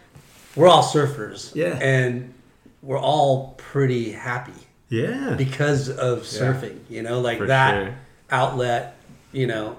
[0.56, 1.78] we're all surfers, Yeah.
[1.82, 2.34] and
[2.82, 4.54] we're all pretty happy
[4.88, 5.36] yeah.
[5.38, 6.80] because of surfing.
[6.90, 7.96] You know, like For that sure.
[8.30, 8.96] outlet.
[9.34, 9.76] You know,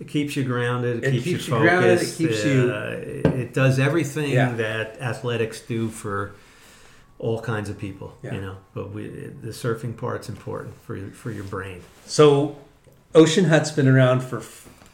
[0.00, 0.98] It keeps you grounded.
[1.02, 2.18] It, It keeps, keeps you you grounded, it focused.
[2.18, 4.52] keeps you- uh, it, it does everything Yeah.
[4.52, 6.32] that athletics do for
[7.18, 8.18] all kinds of people.
[8.22, 8.34] Yeah.
[8.34, 11.80] You know, but we, the surfing part's important for for your brain.
[12.04, 12.56] so
[13.14, 14.40] Ocean Hut's been around for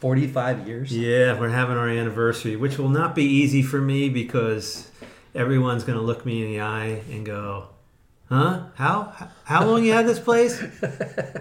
[0.03, 0.90] forty five years.
[0.90, 4.90] Yeah, we're having our anniversary, which will not be easy for me because
[5.32, 7.68] everyone's going to look me in the eye and go,
[8.28, 8.64] "Huh?
[8.74, 9.12] How
[9.44, 10.61] how long you had this place?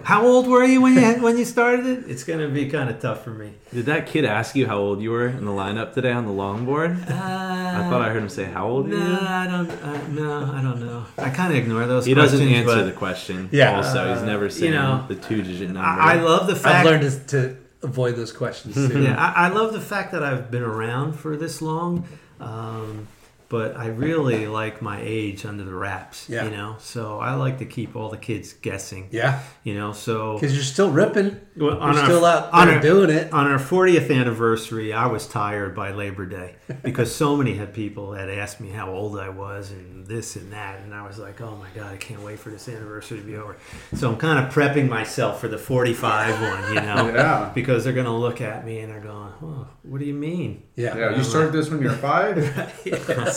[0.04, 2.70] How old were you when you had, when you started it?" It's going to be
[2.70, 3.54] kind of tough for me.
[3.74, 6.32] Did that kid ask you how old you were in the lineup today on the
[6.32, 6.92] longboard?
[7.10, 9.18] I thought I heard him say how old No, are you?
[9.26, 9.70] I don't.
[9.70, 11.04] Uh, no, I don't know.
[11.18, 12.06] I kind of ignore those.
[12.06, 13.48] He doesn't answer but the question.
[13.50, 13.76] Yeah.
[13.76, 15.80] Also, he's never saying know, the two-digit number.
[15.80, 16.86] I, I love the fact.
[16.86, 19.02] I've learned to, to avoid those questions too.
[19.02, 22.06] Yeah, I, I love the fact that I've been around for this long,
[22.40, 23.08] um,
[23.52, 26.26] but I really like my age under the wraps.
[26.28, 26.44] Yeah.
[26.46, 29.08] You know, so I like to keep all the kids guessing.
[29.12, 31.38] Yeah, You know, so because you're still ripping.
[31.54, 33.30] Well, You're still out on our- doing it.
[33.30, 38.14] On our 40th anniversary, I was tired by Labor Day because so many had people
[38.14, 41.40] had asked me how old I was and this and that, and I was like,
[41.42, 43.56] "Oh my God, I can't wait for this anniversary to be over."
[43.94, 47.50] So I'm kind of prepping myself for the 45 one, you know, Yeah.
[47.54, 50.62] because they're going to look at me and they're going, "Oh, what do you mean?"
[50.74, 52.36] Yeah, Yeah, you started this when you're five.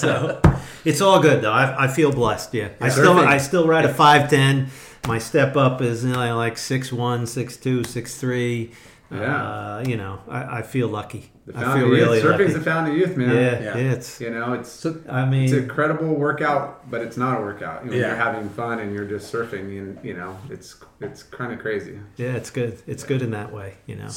[0.05, 1.51] so it's all good though.
[1.51, 2.53] I, I feel blessed.
[2.53, 4.67] Yeah, I still I still ride a five ten.
[5.07, 8.71] My step up is you know, like six one, six two, six three.
[9.11, 9.43] Yeah.
[9.77, 11.31] Uh, you know, I, I feel lucky.
[11.45, 11.91] The I feel of youth.
[11.91, 12.53] really Surfing's lucky.
[12.53, 13.35] the fountain of youth, man.
[13.35, 13.77] yeah, Yeah.
[13.93, 14.19] it's.
[14.19, 17.85] You know, it's I mean, it's an incredible workout, but it's not a workout.
[17.85, 18.07] You know, Yeah.
[18.07, 21.99] You're having fun and you're just surfing, and you know, it's it's kind of crazy.
[22.17, 22.81] yeah, it's good.
[22.87, 23.75] It's good in that way.
[23.85, 24.09] You know,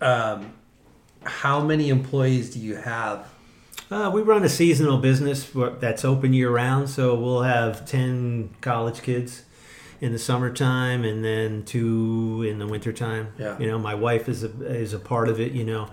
[0.00, 0.52] Um,
[1.24, 3.26] how many employees do you have?
[3.90, 9.02] Uh, we run a seasonal business that's open year round, so we'll have ten college
[9.02, 9.44] kids
[10.00, 13.28] in the summertime and then two in the wintertime.
[13.38, 13.58] Yeah.
[13.58, 15.52] You know, my wife is a is a part of it.
[15.52, 15.88] You know,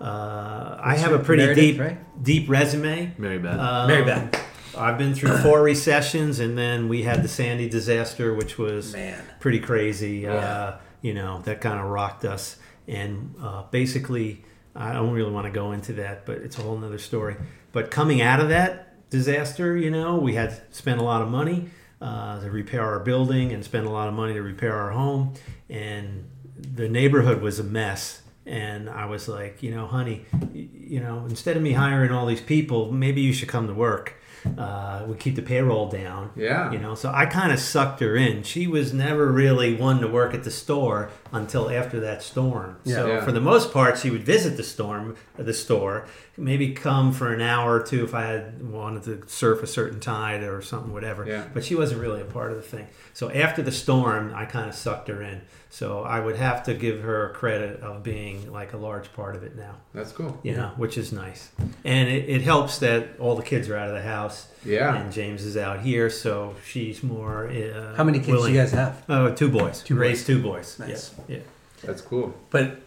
[0.00, 2.22] uh, I have a pretty Meredith, deep right?
[2.24, 3.12] deep resume.
[3.18, 3.58] Mary Beth.
[3.58, 4.46] Um, Mary Beth.
[4.78, 9.20] I've been through four recessions, and then we had the Sandy disaster, which was Man.
[9.40, 10.26] pretty crazy.
[10.26, 10.76] Uh, Yeah.
[11.02, 12.56] you know, that kind of rocked us.
[12.86, 14.44] And uh, basically,
[14.74, 17.36] I don't really want to go into that, but it's a whole nother story.
[17.72, 21.70] But coming out of that disaster, you know, we had spent a lot of money
[22.00, 25.34] uh, to repair our building and spend a lot of money to repair our home.
[25.68, 26.24] And
[26.56, 28.22] the neighborhood was a mess.
[28.46, 32.40] And I was like, you know, honey, you know, instead of me hiring all these
[32.40, 34.14] people, maybe you should come to work.
[34.58, 36.30] Uh, we keep the payroll down.
[36.36, 36.70] Yeah.
[36.72, 38.42] You know, so I kind of sucked her in.
[38.42, 42.76] She was never really one to work at the store until after that storm.
[42.84, 43.24] Yeah, So Yeah.
[43.24, 47.40] for the most part, she would visit the storm, the store, maybe come for an
[47.42, 51.26] hour or two if I had wanted to surf a certain tide or something, whatever.
[51.26, 51.44] Yeah.
[51.52, 52.86] But she wasn't really a part of the thing.
[53.12, 55.42] So after the storm, I kind of sucked her in.
[55.72, 59.44] So I would have to give her credit of being like a large part of
[59.44, 59.76] it now.
[59.94, 60.36] That's cool.
[60.42, 61.50] You know, which is nice,
[61.84, 64.29] and it, it helps that all the kids are out of the house.
[64.64, 64.94] Yeah.
[64.96, 67.48] and James is out here, so she's more.
[67.48, 68.52] Uh, How many kids willing.
[68.52, 69.02] do you guys have?
[69.08, 69.82] Oh, two boys.
[69.82, 70.78] Two Raised two boys.
[70.78, 71.14] Nice.
[71.28, 71.42] Yeah, yeah.
[71.82, 72.34] That's cool.
[72.50, 72.80] But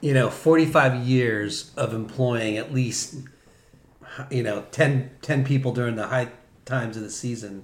[0.00, 3.14] you know, 45 years of employing at least
[4.30, 6.28] you know 10, 10 people during the high
[6.64, 7.62] times of the season,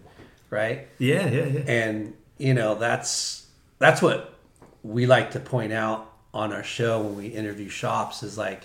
[0.51, 0.87] right?
[0.99, 1.61] Yeah, yeah, yeah.
[1.67, 3.47] And you know, that's
[3.79, 4.39] that's what
[4.83, 8.63] we like to point out on our show when we interview shops is like,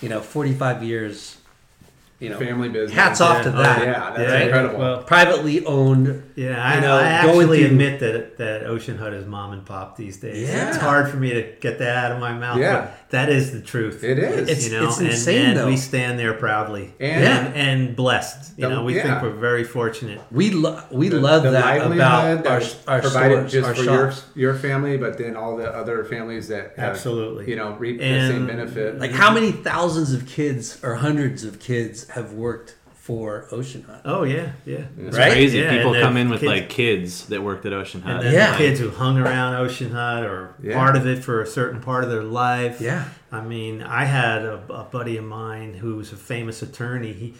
[0.00, 1.36] you know, 45 years,
[2.20, 2.92] you know, Family business.
[2.92, 3.54] hats off to Yeah.
[3.58, 3.82] Oh, that.
[3.82, 4.42] yeah, that's right?
[4.42, 4.78] incredible.
[4.78, 6.22] Well, Privately owned.
[6.36, 9.52] yeah, I, You know, I going actually through- admit that that Ocean Hut is mom
[9.52, 10.48] and pop these days.
[10.48, 10.68] Yeah.
[10.68, 12.58] It's hard for me to get that out of my mouth.
[12.58, 12.88] Yeah.
[13.14, 14.02] But That is the truth.
[14.02, 14.48] It is.
[14.48, 15.66] It's- you know, it's and, insane, and though.
[15.66, 18.52] we stand there proudly And- and, and blessed.
[18.58, 19.02] You The- know, we yeah.
[19.02, 20.20] think we're very fortunate.
[20.30, 23.74] We lo- we The- love the that livelihood about our, our provided stores, just our
[23.74, 24.24] for your shops.
[24.34, 27.48] your family, but then all the other families that have, Absolutely.
[27.50, 28.98] you know reap the same benefit.
[28.98, 32.74] Like how many thousands of kids or hundreds of kids have worked
[33.04, 34.00] for Ocean Hut?
[34.06, 34.84] Oh yeah, yeah.
[34.98, 35.32] It's Right?
[35.32, 35.58] crazy.
[35.58, 38.24] Yeah, People come in with kids- like kids that worked at Ocean Hut.
[38.24, 38.52] And Yeah.
[38.52, 40.74] the kids who hung around Ocean Hut or Yeah.
[40.74, 42.80] part of it for a certain part of their life.
[42.80, 43.04] Yeah.
[43.30, 47.12] I mean, I had a, a buddy of mine who was a famous attorney.
[47.12, 47.34] He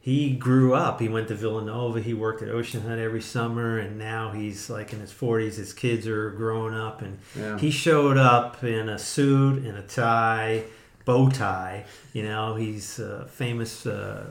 [0.00, 1.00] he grew up.
[1.00, 2.00] He went to Villanova.
[2.00, 5.56] He worked at Ocean Hut every summer, and now he's like in his forties.
[5.56, 7.58] His kids are growing up, and Yeah.
[7.58, 10.62] he showed up in a suit and a tie,
[11.04, 11.84] bow tie.
[12.14, 14.26] You know, he's a famous uh,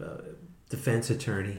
[0.00, 0.22] uh,
[0.70, 1.58] defense attorney.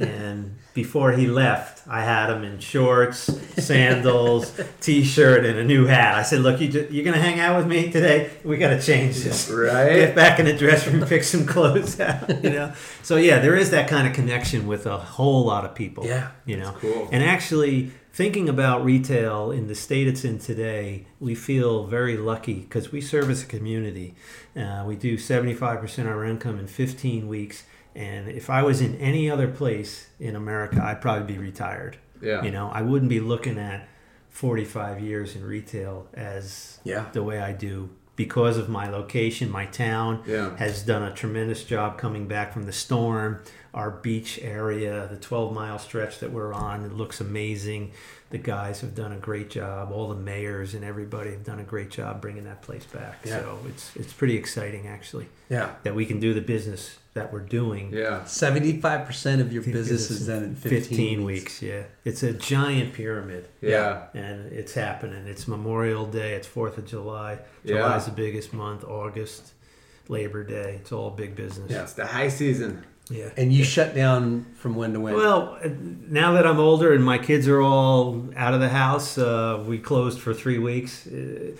[0.00, 3.30] And before he left, I had him in shorts,
[3.64, 6.16] sandals, t-shirt, and a new hat.
[6.16, 8.30] I said, "Look, you ju- you're gonna hang out with me today.
[8.44, 9.48] We got to change this.
[9.48, 9.94] Right.
[9.94, 12.28] Get back in the dressing room, pick some clothes out.
[12.42, 12.72] You know.
[13.04, 16.04] So yeah, there is that kind of connection with a whole lot of people.
[16.04, 16.72] Yeah, You know.
[16.80, 17.08] cool.
[17.12, 22.54] And actually, thinking about retail in the state it's in today, we feel very lucky
[22.60, 24.14] because we service a community.
[24.56, 27.64] Uh, we do 75% of our income in 15 weeks.
[27.94, 31.98] And if I was in any other place in America, I'd probably be retired.
[32.22, 32.42] Yeah.
[32.42, 33.86] You know, I wouldn't be looking at
[34.30, 37.06] 45 years in retail as Yeah.
[37.12, 39.50] the way I do because of my location.
[39.50, 40.56] My town Yeah.
[40.56, 43.40] has done a tremendous job coming back from the storm.
[43.74, 47.92] Our beach area, the 12 mile stretch that we're on, it looks amazing.
[48.30, 49.92] The guys have done a great job.
[49.92, 53.20] All the mayors and everybody have done a great job bringing that place back.
[53.24, 53.38] Yeah.
[53.40, 55.74] So it's it's pretty exciting actually Yeah.
[55.84, 57.92] that we can do the business that we're doing.
[57.92, 58.24] yeah.
[58.24, 61.62] Seventy-five percent of your business is done in 15, 15 weeks.
[61.62, 63.48] Yeah, it's a giant pyramid.
[63.60, 64.06] Yeah.
[64.12, 65.26] and it's happening.
[65.28, 66.34] It's Memorial Day.
[66.34, 67.38] It's Fourth of July.
[67.64, 67.76] Yeah.
[67.76, 68.82] July's the biggest month.
[68.84, 69.52] August,
[70.08, 70.78] Labor Day.
[70.80, 71.70] It's all big business.
[71.70, 72.84] It's the high season.
[73.10, 73.30] Yeah.
[73.36, 75.14] And you shut down from when to when?
[75.14, 75.68] Well, uh,
[76.08, 79.78] now that I'm older and my kids are all out of the house, uh, we
[79.78, 81.06] closed for three weeks.
[81.06, 81.52] Uh,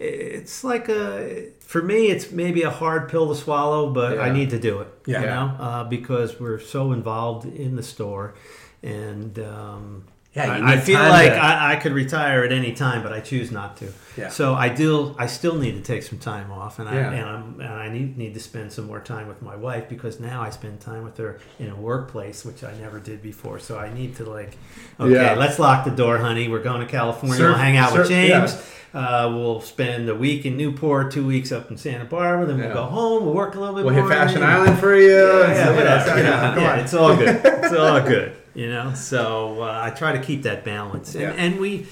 [0.00, 4.50] It's like a, for me, it's maybe a hard pill to swallow, but I need
[4.50, 4.88] to do it.
[5.06, 5.20] Yeah.
[5.20, 8.34] You know, uh, because we're so involved in the store,
[8.82, 12.72] and um, Yeah, you I, I feel like to- I, I could retire at any
[12.72, 13.92] time, but I choose not to.
[14.16, 14.30] Yeah.
[14.30, 15.14] So I do.
[15.16, 17.10] I still need to take some time off, and I Yeah.
[17.12, 20.18] and, I'm, and I need need to spend some more time with my wife because
[20.18, 23.60] now I spend time with her in a workplace, which I never did before.
[23.60, 24.56] So I need to like,
[24.98, 25.34] okay, Yeah.
[25.34, 26.48] let's lock the door, honey.
[26.48, 27.36] We're going to California.
[27.38, 28.38] Surf- we'll hang out with surf- yeah.
[28.40, 28.70] James.
[28.92, 32.46] Uh, we'll spend a week in Newport, two weeks up in Santa Barbara.
[32.46, 33.24] Then we'll go home.
[33.24, 34.08] We'll work a little bit We'll more.
[34.08, 35.08] hit Fashion Island for you.
[35.16, 36.04] yeah, yeah, whatever.
[36.10, 36.78] so, you know, yeah, come yeah, on.
[36.80, 37.40] it's all good.
[37.44, 38.36] It's all good.
[38.54, 41.30] You know, so uh, I try to keep that balance, and, Yeah.
[41.32, 41.86] and we,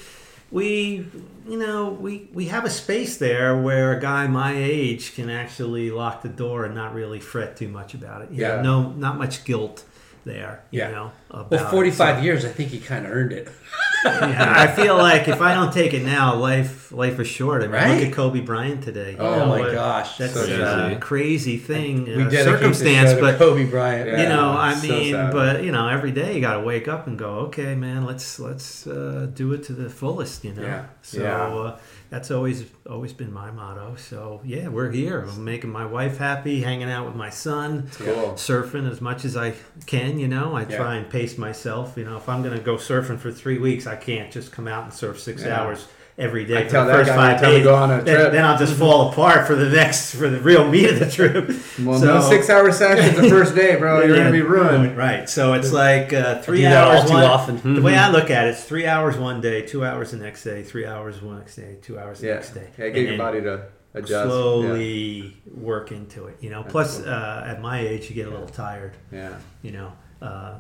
[0.53, 1.05] we,
[1.49, 5.91] you know, we we have a space there where a guy my age can actually
[5.91, 8.31] lock the door and not really fret too much about it.
[8.31, 8.63] You know, Yeah.
[8.63, 9.85] no, not much guilt
[10.25, 10.63] there.
[10.71, 10.91] You Yeah.
[10.93, 11.71] know, about well, it.
[11.71, 12.45] forty-five So, years.
[12.45, 13.49] I think he kind of earned it.
[14.05, 17.63] yeah, I feel like if I don't take it now, life life is short.
[17.63, 17.99] I mean, Right?
[17.99, 19.13] look at Kobe Bryant today.
[19.13, 23.17] you Oh know, my what- gosh, that's so a crazy thing, we uh, circumstance, the
[23.17, 24.09] show to but Kobe Bryant.
[24.11, 24.23] Yeah.
[24.23, 25.33] you know i mean sad.
[25.33, 28.39] but you know every day you got to wake up and go okay man let's
[28.39, 30.85] let's uh, do it to the fullest you know Yeah.
[31.03, 31.47] so Yeah.
[31.47, 31.79] Uh,
[32.13, 36.61] that's always always been my motto so yeah we're here i'm making my wife happy
[36.61, 38.33] hanging out with my son Cool.
[38.35, 39.55] surfing as much as i
[39.87, 40.77] can you know i Yeah.
[40.77, 43.97] try and pace myself you know if i'm gonna go surfing for three weeks i
[43.97, 45.59] can't just come out and surf six Yeah.
[45.63, 45.89] hours
[46.23, 47.65] every day I for tell the that first guy five every time days.
[47.65, 48.33] go on a Then- trip.
[48.33, 51.51] Then, I'll just fall apart for the next for the real meat of the trip.
[51.85, 54.01] Well, So- no six hour sessions the first day, bro.
[54.03, 54.97] You're Yeah, gonna be ruined.
[54.97, 55.29] Right.
[55.29, 57.75] So it's like uh, three do hours too one, often.
[57.75, 60.45] The way I look at it, it's three hours one day, two hours the next
[60.45, 62.35] day, three hours one next day, two hours the Yeah.
[62.35, 62.69] next day.
[62.79, 63.63] Yeah, And get your body to
[63.95, 64.29] adjust.
[64.29, 66.37] slowly work into it.
[66.41, 66.63] You know.
[66.63, 68.93] Plus, uh, at my age, you get a little tired.
[69.11, 69.19] Yeah.
[69.31, 69.35] yeah.
[69.63, 69.93] You know.
[70.21, 70.55] Uh,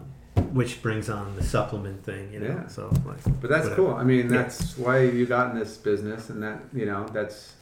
[0.52, 2.46] which brings on the supplement thing, you know.
[2.48, 2.66] Yeah.
[2.68, 3.74] So, like, But that's whatever.
[3.76, 3.94] cool.
[3.94, 4.42] I mean, Yeah.
[4.42, 7.54] that's why you got in this business, and that you know, that's.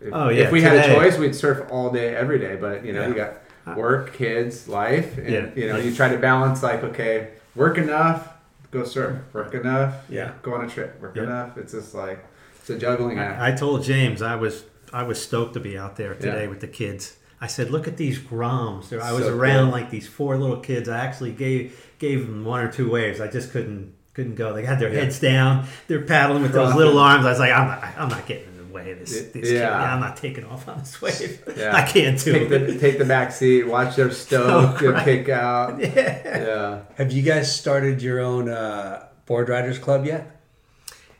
[0.00, 2.56] If, Oh, yeah, If we had a choice, we'd surf all day, every day.
[2.56, 3.08] But you know, Yeah.
[3.08, 5.46] you got work, kids, life, and Yeah.
[5.54, 8.28] you know, you try to balance like, okay, work enough,
[8.70, 9.16] go surf.
[9.34, 10.32] Work enough, Yeah.
[10.42, 11.00] go on a trip.
[11.02, 11.24] Work Yeah.
[11.24, 11.58] enough.
[11.58, 12.24] It's just like
[12.58, 13.40] it's a juggling act.
[13.40, 16.48] I, I told James I was I was stoked to be out there today Yeah.
[16.48, 17.16] with the kids.
[17.42, 19.72] I said, "Look at these groms." I was So around cool.
[19.72, 20.88] like these four little kids.
[20.88, 23.20] I actually gave gave them one or two waves.
[23.20, 24.52] I just couldn't couldn't go.
[24.52, 25.66] They had their heads down.
[25.86, 27.24] They're paddling with those little arms.
[27.24, 29.12] I was like, "I'm not, I'm not getting in the way of this.
[29.12, 29.58] this kid.
[29.60, 29.70] Yeah.
[29.94, 31.40] I'm not taking off on this wave.
[31.56, 31.76] Yeah.
[31.76, 33.64] I can't do Take it." the take the back seat.
[33.68, 35.04] Watch their stove Oh, right.
[35.04, 35.78] kick out.
[35.80, 35.88] yeah.
[36.24, 36.80] Yeah.
[36.96, 40.40] Have you guys started your own uh, board riders club yet?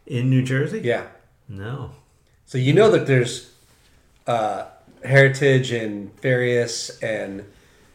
[0.07, 0.81] In New Jersey?
[0.83, 1.07] Yeah.
[1.49, 1.93] No.
[2.47, 3.53] So you know that there's
[4.27, 4.65] uh,
[5.05, 7.45] Heritage and Farias, and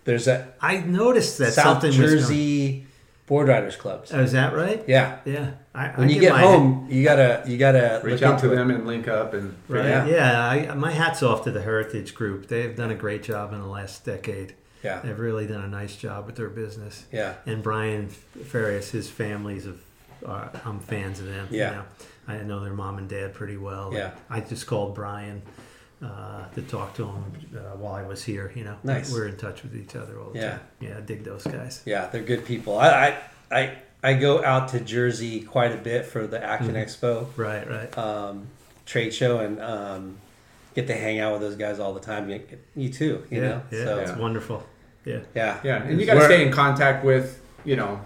[0.05, 2.87] there's a I noticed that South something was going- Jersey
[3.27, 4.11] Board Riders clubs.
[4.13, 4.83] Oh, is that right?
[4.87, 5.17] Yeah.
[5.25, 5.51] Yeah.
[5.73, 8.39] I, When I you give get my- home, you gotta you gotta Reach look out
[8.39, 8.55] to into it.
[8.55, 9.85] them and link up and Right.
[9.85, 10.05] Yeah.
[10.05, 10.71] Yeah.
[10.71, 12.47] I, my hat's off to the Heritage Group.
[12.47, 14.53] They've done a great job in the last decade.
[14.83, 14.99] Yeah.
[15.03, 17.05] They've really done a nice job with their business.
[17.11, 17.33] Yeah.
[17.47, 19.81] And Brian Farias, his families of,
[20.23, 21.47] uh, I'm fans of them.
[21.49, 21.69] Yeah.
[21.71, 21.83] You know?
[22.27, 23.91] I know their mom and dad pretty well.
[23.91, 24.11] Yeah.
[24.29, 25.41] I just called Brian
[26.05, 27.23] uh, to talk to him
[27.55, 28.51] uh, while I was here.
[28.55, 28.77] You know.
[28.83, 29.11] Nice.
[29.11, 30.49] We're in touch with each other all the Yeah.
[30.51, 30.59] time.
[30.81, 30.97] Yeah.
[30.97, 31.81] I dig those guys.
[31.85, 32.77] Yeah, they're good people.
[32.77, 33.17] I I
[33.59, 37.05] I, I go out to Jersey quite a bit for the Action Mm-hmm.
[37.05, 37.67] Expo Right.
[37.69, 37.97] Right.
[37.97, 38.47] um,
[38.85, 40.17] trade show and um,
[40.75, 42.29] get to hang out with those guys all the time.
[42.29, 42.41] You,
[42.75, 43.47] you too, you yeah.
[43.47, 43.61] know.
[43.71, 43.83] Yeah.
[43.85, 44.63] So It's wonderful.
[45.05, 45.19] Yeah.
[45.35, 48.01] yeah, Yeah, and you got to stay in contact with you know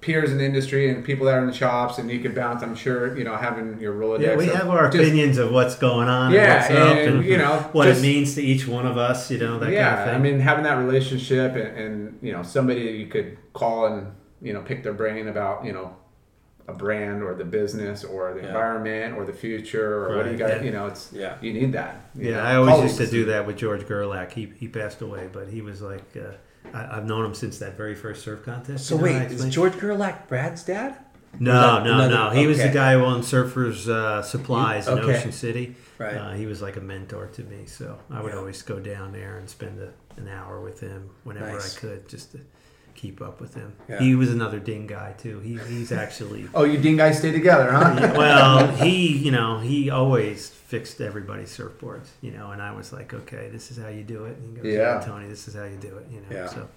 [0.00, 2.62] peers in the industry and people that are in the shops, and you can bounce.
[2.62, 4.20] I'm sure you know having your Rolodex.
[4.22, 7.14] Yeah, we have our just- opinions of what's going on, Yeah, and what's up, and,
[7.18, 9.30] and you know, what just- it means to each one of us.
[9.30, 10.14] You know that yeah, kind of thing.
[10.14, 14.12] I mean having that relationship and, and you know somebody you could call and
[14.42, 15.94] you know pick their brain about you know
[16.68, 18.46] a brand or the business or the Yeah.
[18.48, 20.62] environment or the future or what do you got yeah.
[20.62, 21.34] you know it's Yeah.
[21.40, 24.30] you need that you Yeah, know, I always used to do that with George Gerlach.
[24.32, 26.34] He he passed away, but he was like, uh,
[26.74, 28.86] I, I've known him since that very first surf contest.
[28.86, 30.96] So you know, wait, is George Gerlach Brad's dad?
[31.38, 32.30] No, that no, another- no.
[32.30, 35.16] He was the guy who owned Surfers uh, Supplies in Okay.
[35.16, 35.76] Ocean City.
[35.98, 36.16] Right.
[36.16, 38.38] Uh, he was like a mentor to me, so I would Yeah.
[38.38, 41.76] always go down there and spend a, an hour with him whenever Nice.
[41.76, 42.40] I could, just to
[43.00, 43.74] keep up with him.
[43.88, 43.98] Yeah.
[43.98, 45.40] He was another ding guy too.
[45.40, 49.88] He, he's actually oh you ding guys stay together huh well, he, you know, he
[49.88, 54.02] always fixed everybody's surfboards, you know, and I was like, okay, this is how you
[54.02, 54.36] do it.
[54.36, 55.02] And he goes, Yeah.
[55.04, 56.26] Tony, this is how you do it, you know.
[56.30, 56.46] Yeah.
[56.48, 56.68] So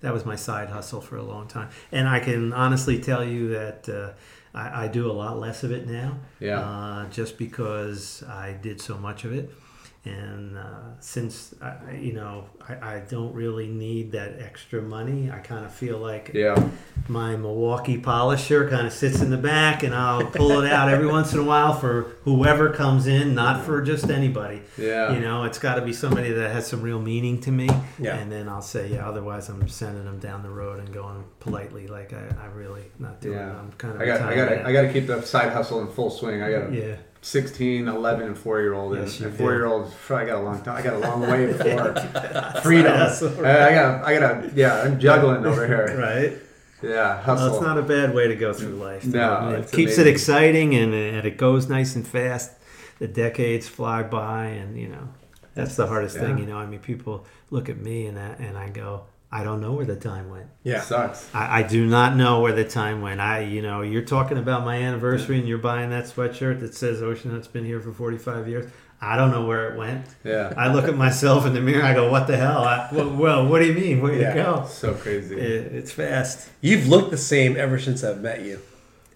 [0.00, 3.50] that was my side hustle for a long time, and I can honestly tell you
[3.50, 4.12] that uh,
[4.54, 6.18] I, I do a lot less of it now.
[6.40, 6.60] Yeah.
[6.60, 9.50] Uh, just because I did so much of it.
[10.08, 15.30] And uh, since I, you know, I, I don't really need that extra money.
[15.30, 16.70] I kind of feel like yeah
[17.08, 21.06] my Milwaukee polisher kind of sits in the back, and I'll pull it out every
[21.18, 24.60] once in a while for whoever comes in, not for just anybody.
[24.76, 25.12] Yeah.
[25.12, 27.68] You know, it's got to be somebody that has some real meaning to me.
[27.98, 28.16] Yeah.
[28.16, 29.08] And then I'll say, yeah.
[29.08, 33.20] Otherwise, I'm sending them down the road and going politely, like I, I really not
[33.20, 33.38] doing.
[33.38, 33.58] yeah it.
[33.58, 34.00] I'm kind of.
[34.02, 36.50] I got I got I got to keep the side hustle in full swing I
[36.50, 36.96] got to Yeah.
[37.28, 39.34] 16 11 and 4 year old Yes, and.
[39.36, 41.94] 4 year old I got a long time I got a long way before
[42.62, 43.44] freedom hustle.
[43.44, 46.32] Uh, I, I got I got to yeah I'm juggling over here Right.
[46.82, 49.04] yeah hustle Well, it's not a bad way to go through life.
[49.04, 50.06] No, it keeps amazing.
[50.06, 52.52] it exciting and, and it goes nice and fast.
[52.98, 55.08] The decades fly by, and you know
[55.54, 56.38] that's the hardest thing.
[56.38, 59.60] You know, I mean, people look at me and I, and I go, I don't
[59.60, 60.46] know where the time went.
[60.62, 60.80] Yeah.
[60.80, 63.20] sucks I, I do not know where the time went.
[63.20, 67.02] I, you know, you're talking about my anniversary and you're buying that sweatshirt that says
[67.02, 68.70] Ocean Hut's been here for 45 years.
[69.00, 70.06] I don't know where it went.
[70.24, 71.84] yeah I look at myself in the mirror.
[71.84, 72.64] I go, what the hell?
[72.64, 74.00] I, well, well, what do you mean?
[74.00, 74.30] Where Yeah.
[74.34, 74.64] you go?
[74.66, 76.48] so crazy It, it's fast.
[76.62, 78.60] You've looked the same ever since I've met you.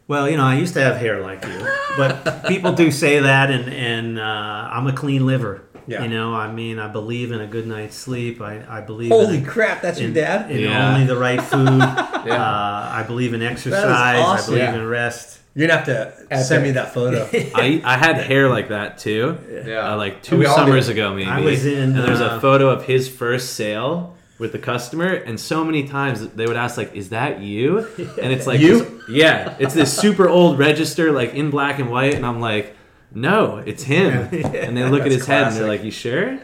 [0.09, 1.67] Well, you know, I used to have hair like you,
[1.97, 5.63] but people do say that, and and uh, I'm a clean liver.
[5.87, 6.03] Yeah.
[6.03, 8.41] You know, I mean, I believe in a good night's sleep.
[8.41, 10.51] I, I believe Holy in, crap, that's your dad?
[10.51, 10.93] in Yeah.
[10.95, 11.81] only the right food.
[11.83, 13.85] uh, I believe in exercise.
[13.87, 14.75] I believe Yeah.
[14.75, 15.41] in rest.
[15.55, 17.29] You're gonna have to send me that photo.
[17.55, 19.39] I, I had hair like that too.
[19.67, 19.93] Yeah.
[19.93, 20.93] Uh, like two summers did.
[20.97, 21.29] ago, maybe.
[21.29, 25.09] I was in, and there's uh, a photo of his first sale with the customer,
[25.13, 27.87] and so many times they would ask like, "Is that you?"
[28.21, 28.79] And it's like, You?
[28.85, 32.75] this- yeah, it's this super old register, like in black and white, and I'm like,
[33.15, 36.39] "No, it's him." And they look at his head and they're like, "You sure?"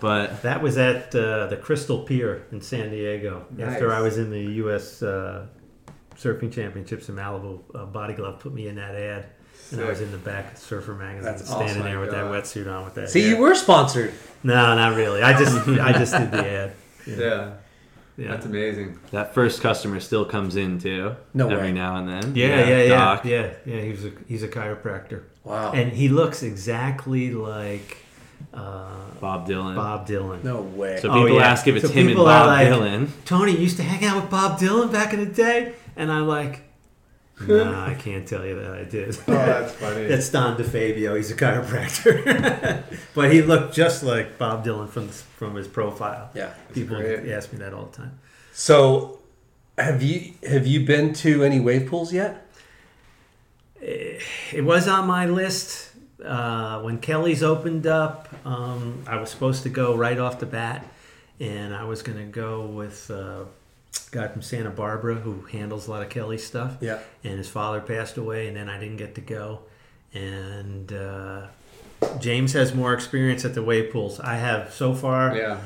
[0.00, 3.46] But That was at uh, the Crystal Pier in San Diego.
[3.60, 5.02] After I was in the U.S.
[5.02, 5.46] Uh,
[6.16, 9.26] Surfing Championships in Malibu, uh, Body Glove put me in that ad.
[9.72, 11.82] And I was in the back of Surfer magazine, That's standing awesome.
[11.82, 13.08] there with that Oh wetsuit on with that.
[13.10, 13.30] See, hair.
[13.30, 14.12] you were sponsored.
[14.44, 15.22] No, not really.
[15.22, 16.72] I just I just did the ad.
[17.06, 17.52] yeah
[18.16, 18.28] Yeah.
[18.30, 21.16] that's amazing that first customer still comes in too.
[21.32, 21.72] No every way.
[21.72, 22.36] now and then.
[22.36, 23.24] Yeah, yeah, yeah, Doc.
[23.24, 23.80] yeah, yeah.
[23.80, 25.72] He's a he's a chiropractor, Wow.
[25.72, 27.98] and he looks exactly like
[28.52, 28.88] uh,
[29.20, 29.74] Bob Dylan.
[29.76, 30.42] Bob Dylan.
[30.42, 30.98] no way.
[31.00, 31.50] So Oh, people yeah.
[31.50, 33.08] ask if it's So him and Bob like- Dylan.
[33.24, 36.62] Tony used to hang out with Bob Dylan back in the day, and I'm like,
[37.40, 39.08] nah, I can't tell you that I did.
[39.26, 41.16] oh that's funny That's Don DeFabio.
[41.16, 42.82] He's a chiropractor,
[43.14, 46.30] but he looked just like Bob Dylan from from his profile.
[46.34, 46.54] yeah.
[46.72, 47.28] People great.
[47.30, 48.18] ask me that all the time.
[48.52, 49.18] So,
[49.76, 52.43] have you have you been to any wave pools yet?
[53.84, 55.90] It was on my list
[56.24, 58.28] uh, when Kelly's opened up.
[58.44, 60.86] Um, I was supposed to go right off the bat,
[61.40, 63.46] and I was going to go with uh, a
[64.10, 66.78] guy from Santa Barbara who handles a lot of Kelly's stuff.
[66.80, 67.00] Yeah.
[67.22, 69.60] And his father passed away, and then I didn't get to go.
[70.14, 71.48] And uh,
[72.20, 74.20] James has more experience at the wave pools.
[74.20, 75.36] I have so far.
[75.36, 75.60] Yeah.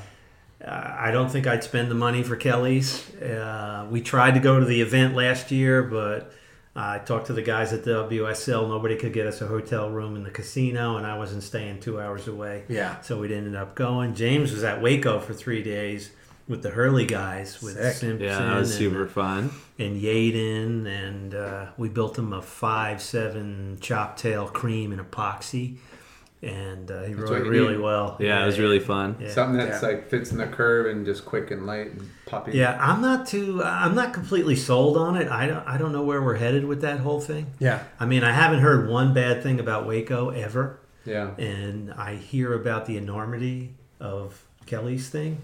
[0.64, 3.14] Uh, I don't think I'd spend the money for Kelly's.
[3.16, 6.32] Uh, we tried to go to the event last year, but
[6.80, 8.68] I talked to the guys at the WSL.
[8.68, 12.00] Nobody could get us a hotel room in the casino, and I wasn't staying two
[12.00, 12.62] hours away.
[12.68, 13.00] Yeah.
[13.00, 14.14] So we ended up going.
[14.14, 16.12] James was at Waco for three days
[16.46, 17.94] with the Hurley guys, with Sick.
[17.94, 19.50] Simpson Yeah, that was and- super fun.
[19.78, 25.78] and Yaden, and uh, we built him a five seven chop tail cream and epoxy,
[26.42, 27.82] and uh, he what rode it really need.
[27.82, 28.16] well.
[28.20, 29.16] Yeah, it was really fun.
[29.20, 29.30] Yeah.
[29.30, 29.88] Something that's Yeah.
[29.88, 32.52] like fits in the curve and just quick and light and puppy.
[32.52, 33.62] Yeah, I'm not too.
[33.64, 35.28] I'm not completely sold on it.
[35.28, 35.66] I don't.
[35.66, 37.46] I don't know where we're headed with that whole thing.
[37.58, 37.82] Yeah.
[37.98, 41.34] I mean, I haven't heard one bad thing about Waco ever, Yeah.
[41.38, 45.38] and I hear about the enormity of Kelly's thing.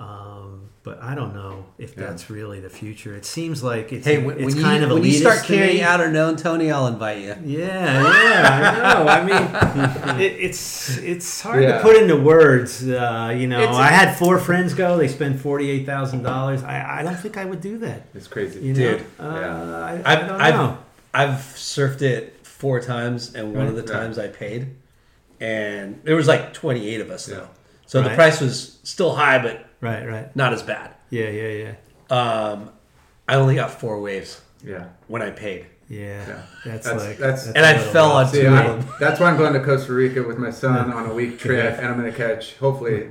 [0.00, 2.06] Um, but I don't know if Yeah.
[2.06, 3.14] that's really the future.
[3.14, 5.46] It seems like it's Hey, when, it's when you, kind of when you start me.
[5.56, 7.34] carrying out a known Tony, I'll invite you.
[7.44, 9.08] Yeah, yeah, I know.
[9.10, 11.76] I mean, it, it's it's hard Yeah.
[11.76, 12.82] to put into words.
[12.88, 14.96] Uh, you know, It's- I had four friends go.
[14.96, 16.62] They spent forty eight thousand dollars.
[16.64, 18.06] I, I don't think I would do that.
[18.14, 18.60] It's crazy.
[18.60, 19.00] You know, Dude.
[19.20, 19.80] uh, Yeah.
[19.84, 20.78] I, I I've, don't I've, know.
[21.12, 23.92] I've surfed it four times, and one of the Right.
[24.00, 24.68] times I paid,
[25.40, 27.48] and there was like 28 of us though.
[27.98, 28.02] Yeah.
[28.02, 30.34] So the price was still high, but Right, right.
[30.36, 30.90] not as bad.
[31.10, 31.48] Yeah, yeah,
[32.10, 32.70] yeah, Um,
[33.28, 34.84] I only got four waves Yeah.
[35.08, 36.24] when I paid, yeah.
[36.28, 36.42] Yeah.
[36.64, 38.32] That's, That's- like that's- that's and I fell on rough.
[38.32, 38.94] See, two of them.
[39.00, 41.86] that's why I'm going to Costa Rica with my son on a week trip, and
[41.86, 43.10] I'm going to catch hopefully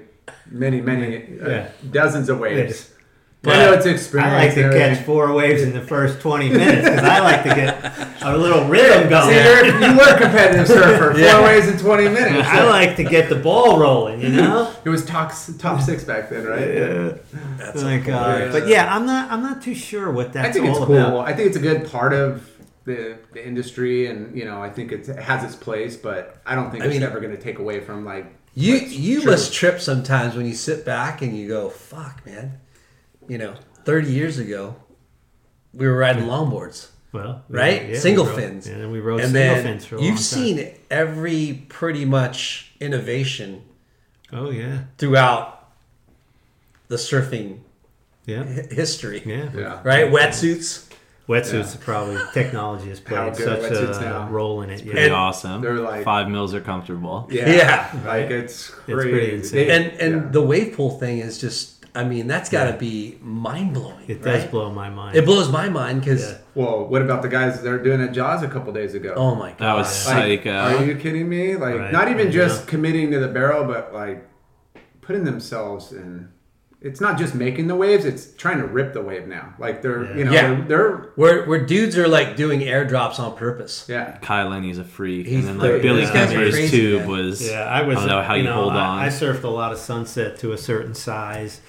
[0.49, 1.67] many, many uh, Yeah.
[1.91, 2.91] dozens of waves.
[3.41, 3.55] Yes.
[3.55, 4.33] I know it's experience.
[4.33, 7.49] I like to catch four waves in the first twenty minutes because I like to
[7.55, 9.29] get a little rhythm going.
[9.29, 11.11] See, you're, you were a competitive surfer.
[11.13, 11.41] Four Yeah.
[11.41, 12.47] waves in 20 minutes.
[12.49, 14.19] I like to get the ball rolling.
[14.19, 14.73] You know.
[14.83, 16.73] It was top, top six back then, right?
[16.73, 17.13] Yeah.
[17.57, 18.51] That's Like, uh, Yeah.
[18.51, 19.31] but yeah, I'm not.
[19.31, 20.97] I'm not too sure what that's I think it's cool.
[20.97, 21.25] about.
[21.27, 22.49] I think it's a good part of
[22.83, 26.55] the, the industry, and you know, I think it's, it has its place, but I
[26.55, 29.31] don't think I it's mean- ever going to take away from like You you true.
[29.31, 32.59] must trip sometimes when you sit back and you go, "Fuck, man."
[33.29, 33.53] You know,
[33.85, 34.75] 30 years ago,
[35.73, 37.83] we were riding longboards, Well, right?
[37.83, 40.07] yeah, we single rode- fins, and then we rode and single fins for a long
[40.07, 40.23] you've time.
[40.23, 43.61] seen every pretty much innovation
[44.33, 45.69] Oh yeah, throughout
[46.87, 47.59] the surfing
[48.25, 49.49] yeah, hi- history, yeah.
[49.55, 49.79] Yeah.
[49.83, 50.05] right?
[50.11, 50.85] Wetsuits.
[51.27, 54.29] Wetsuits are probably technology has How played such a now?
[54.29, 54.79] role in it.
[54.83, 54.91] Yeah.
[54.93, 55.61] Pretty And awesome.
[55.61, 57.27] they're like- Five mils are comfortable.
[57.31, 57.47] Yeah.
[57.47, 57.91] Yeah.
[58.07, 59.09] Like it's crazy.
[59.11, 59.69] pretty insane.
[59.69, 60.29] And and yeah.
[60.31, 64.05] the wave pool thing is just, I mean, that's got to be mind blowing.
[64.07, 64.51] It does right?
[64.51, 65.17] blow my mind.
[65.17, 66.37] It blows my mind because, Yeah.
[66.55, 69.13] well, what about the guys that are doing at Jaws a couple days ago?
[69.15, 70.51] oh my god, That was Like, psycho.
[70.51, 71.55] Are you kidding me?
[71.55, 71.91] Like, Right.
[71.91, 72.69] not even I just know.
[72.69, 74.27] committing to the barrel, but like
[75.01, 76.29] putting themselves in.
[76.81, 79.53] It's not just making the waves; it's trying to rip the wave now.
[79.59, 80.15] Like they're, Yeah.
[80.15, 80.47] you know, Yeah.
[80.47, 83.85] they're, they're where where dudes are like doing airdrops on purpose.
[83.89, 84.17] yeah.
[84.21, 86.77] Kai Lenny's a freak, He's and then like the- Billy these guys are Kemper's crazy,
[86.77, 87.09] tube man.
[87.09, 87.49] was.
[87.49, 87.97] Yeah, I was.
[87.97, 88.99] I don't know how you, know, hold I, on.
[88.99, 91.59] I surfed a lot of sunset to a certain size,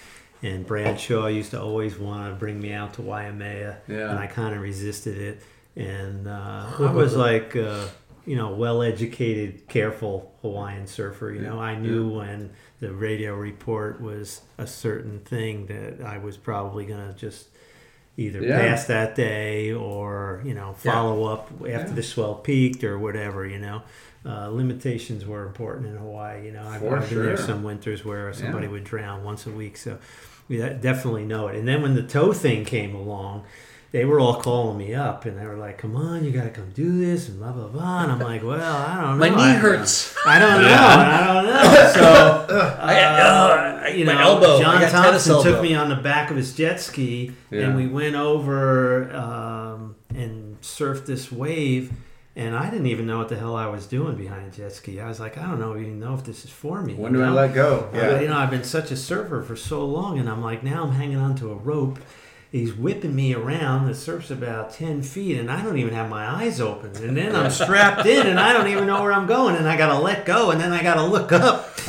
[0.43, 4.11] and Bradshaw used to always want to bring me out to Waimea, Yeah.
[4.11, 5.43] and I kind of resisted it.
[5.77, 7.87] And uh, I was like, uh,
[8.27, 11.31] you know, well-educated, careful Hawaiian surfer.
[11.33, 12.51] You know, I knew when
[12.81, 17.49] the radio report was a certain thing that I was probably gonna just
[18.17, 18.59] either Yeah.
[18.61, 20.93] pass that day or you know Yeah.
[20.93, 21.85] follow up after Yeah.
[21.95, 23.83] the swell peaked or whatever you know
[24.27, 27.47] uh, limitations were important in hawaii you know i've, For been there sure.
[27.47, 28.73] some winters where somebody Yeah.
[28.73, 29.97] would drown once a week so
[30.51, 33.43] we definitely know it and then when the toe thing came along
[33.93, 36.71] they were all calling me up and they were like come on you gotta come
[36.75, 39.53] do this and blah blah blah and i'm like well i don't know My knee
[39.53, 40.15] I- hurts.
[40.27, 40.69] I don't know.
[40.69, 41.91] I don't know.
[41.95, 44.57] So, uh, you my know, elbow.
[44.57, 47.63] I John got tennis Thompson took me on the back of his jet ski, Yeah.
[47.63, 51.91] and we went over um, and surfed this wave.
[52.37, 55.01] And I didn't even know what the hell I was doing behind a jet ski.
[55.01, 56.95] I was like, I don't know, even know if this is for me.
[56.95, 57.91] When do I let go?
[57.93, 58.21] Yeah.
[58.21, 60.93] you know, I've been such a surfer for so long, and I'm like, now I'm
[60.93, 61.99] hanging onto a rope.
[62.53, 63.87] He's whipping me around.
[63.87, 66.97] The surf's about 10 feet, and I don't even have my eyes open.
[67.03, 69.77] And then I'm strapped in, and I don't even know where I'm going, and I
[69.77, 71.69] got to let go, and then I got to look up.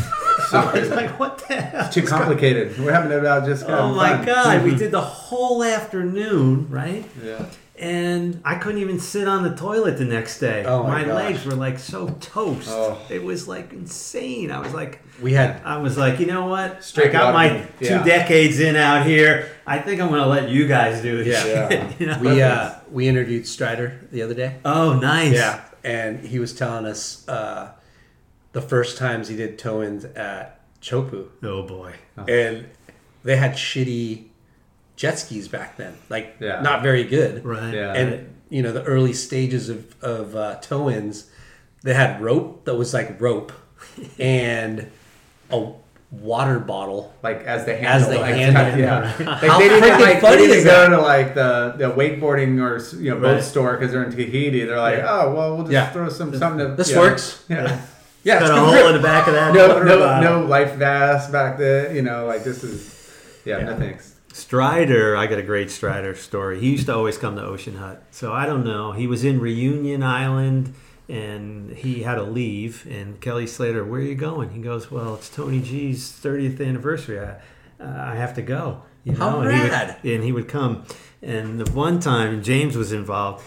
[0.49, 1.85] So it's like, what the hell?
[1.85, 2.77] It's Too complicated.
[2.77, 3.63] We're having about just.
[3.65, 4.26] Oh my fun.
[4.26, 4.63] God.
[4.63, 4.80] We mm-hmm.
[4.80, 7.05] did the whole afternoon, right?
[7.23, 7.45] Yeah.
[7.81, 10.63] And I couldn't even sit on the toilet the next day.
[10.65, 11.13] Oh my gosh.
[11.15, 12.69] legs were like so toast.
[12.69, 13.01] Oh.
[13.09, 14.51] It was like insane.
[14.51, 16.83] I was like, We had I was like, you know what?
[16.83, 17.67] Straight I got my.
[17.79, 17.97] Yeah.
[17.97, 19.49] two decades in out here.
[19.65, 21.43] I think I'm going to let you guys do this.
[21.43, 21.69] Yeah.
[21.69, 22.19] shit, you know?
[22.19, 24.57] we uh, we interviewed Strider the other day.
[24.63, 25.33] oh, nice.
[25.33, 27.71] Yeah, and he was telling us uh,
[28.51, 31.95] the first times he did toe ins at Chopu, Oh boy.
[32.27, 32.67] and
[33.23, 34.25] they had shitty
[35.01, 36.61] jet skis back then, like Yeah.
[36.61, 37.43] not very good.
[37.43, 37.73] Right.
[37.73, 37.93] Yeah.
[37.93, 38.09] And
[38.49, 41.25] you know the early stages of of uh, toe ins,
[41.83, 43.51] they had rope that was like rope
[44.19, 44.91] and
[45.49, 45.71] a
[46.11, 47.13] water bottle.
[47.23, 48.79] like as the As handle, the like, handle.
[48.85, 49.13] yeah.
[49.19, 50.89] Like, How they didn't freaking like funny they didn't is go that?
[50.97, 53.43] to like the, the wakeboarding or you know boat Right.
[53.43, 54.65] store because they're in Tahiti.
[54.65, 55.07] They're like, Yeah.
[55.21, 55.89] oh well, we'll just Yeah.
[55.91, 56.67] throw some something.
[56.67, 57.43] To, This you know, works.
[57.49, 57.81] Yeah.
[58.23, 58.85] Yeah, Got it's a hole grip.
[58.85, 59.51] in the back of that.
[59.53, 60.41] No, water no, bottle.
[60.41, 61.95] no life vest back then.
[61.95, 62.93] You know, like this is.
[63.45, 63.65] Yeah, Yeah.
[63.71, 64.10] no thanks.
[64.33, 66.59] Strider, I got a great Strider story.
[66.59, 68.03] He used to always come to Ocean Hut.
[68.11, 68.91] So I don't know.
[68.93, 70.73] He was in Reunion Island
[71.09, 72.87] and he had to leave.
[72.89, 74.51] And Kelly Slater, where are you going?
[74.51, 77.19] He goes, Well, it's Tony G's 30th anniversary.
[77.19, 78.83] I, uh, I have to go.
[79.03, 79.97] You How and, he would, rad.
[80.03, 80.85] and he would come.
[81.21, 83.43] And the one time James was involved,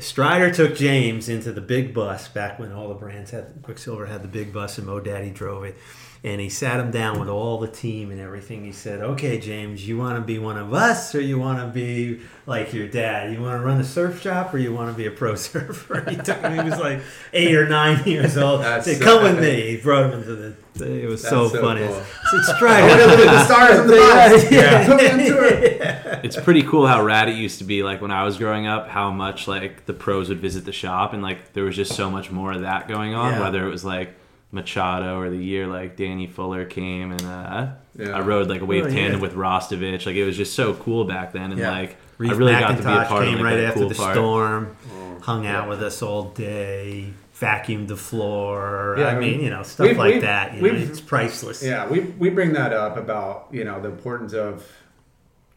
[0.00, 4.22] Strider took James into the big bus back when all the brands had Quiksilver had
[4.22, 5.76] the big bus and Mo Daddy drove it.
[6.24, 8.64] And he sat him down with all the team and everything.
[8.64, 11.66] He said, "Okay, James, you want to be one of us, or you want to
[11.66, 13.32] be like your dad?
[13.32, 16.08] You want to run a surf shop, or you want to be a pro surfer?"
[16.08, 16.52] He took him.
[16.54, 17.00] He was like
[17.32, 18.60] eight or nine years old.
[18.60, 20.54] That's said, so "Come with me." He brought him into the.
[21.02, 21.86] It was so, That's so funny.
[21.86, 21.96] cool.
[21.96, 22.60] I said,
[23.10, 24.50] Look at the stars on the bus.
[24.52, 24.86] Yeah.
[24.86, 28.38] Put me it's pretty cool how rad it used to be like when I was
[28.38, 31.74] growing up how much like the pros would visit the shop and like there was
[31.74, 33.40] just so much more of that going on Yeah.
[33.40, 34.14] whether it was like
[34.52, 37.68] Machado or the year like Danny Fuller came and uh,
[37.98, 38.10] Yeah.
[38.10, 38.94] I rode like a wave Oh, yeah.
[38.94, 41.70] tandem with Rastovich like it was just so cool back then and Yeah.
[41.70, 43.64] like Reef I really got to be a McIntosh part came of like, right that
[43.68, 44.14] after cool the part.
[44.14, 44.76] storm,
[45.22, 48.94] hung out with us all day, vacuumed the floor.
[48.98, 50.54] Yeah, I I mean, mean, you know, stuff we've- like we've- that.
[50.54, 51.62] You know, we've- it's priceless.
[51.64, 54.64] Yeah, we, we bring that up about you know the importance of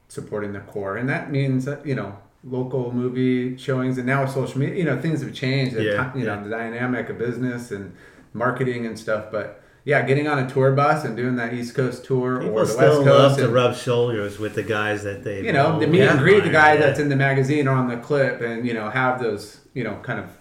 [0.07, 4.31] supporting the core, and that means that you know local movie showings, and now with
[4.31, 5.75] social media, you know things have changed.
[5.75, 6.35] The Yeah, ti- you yeah.
[6.35, 7.93] know the dynamic of business and
[8.35, 9.61] marketing and stuff, but.
[9.87, 12.71] Yeah, getting on a tour bus and doing that East Coast tour People or the
[12.71, 15.79] still West love Coast, to and, rub shoulders with the guys that they, you know,
[15.79, 17.07] the meet and greet the guy that's in.
[17.07, 20.35] the magazine or on the clip, and you know, have those, you know, kind of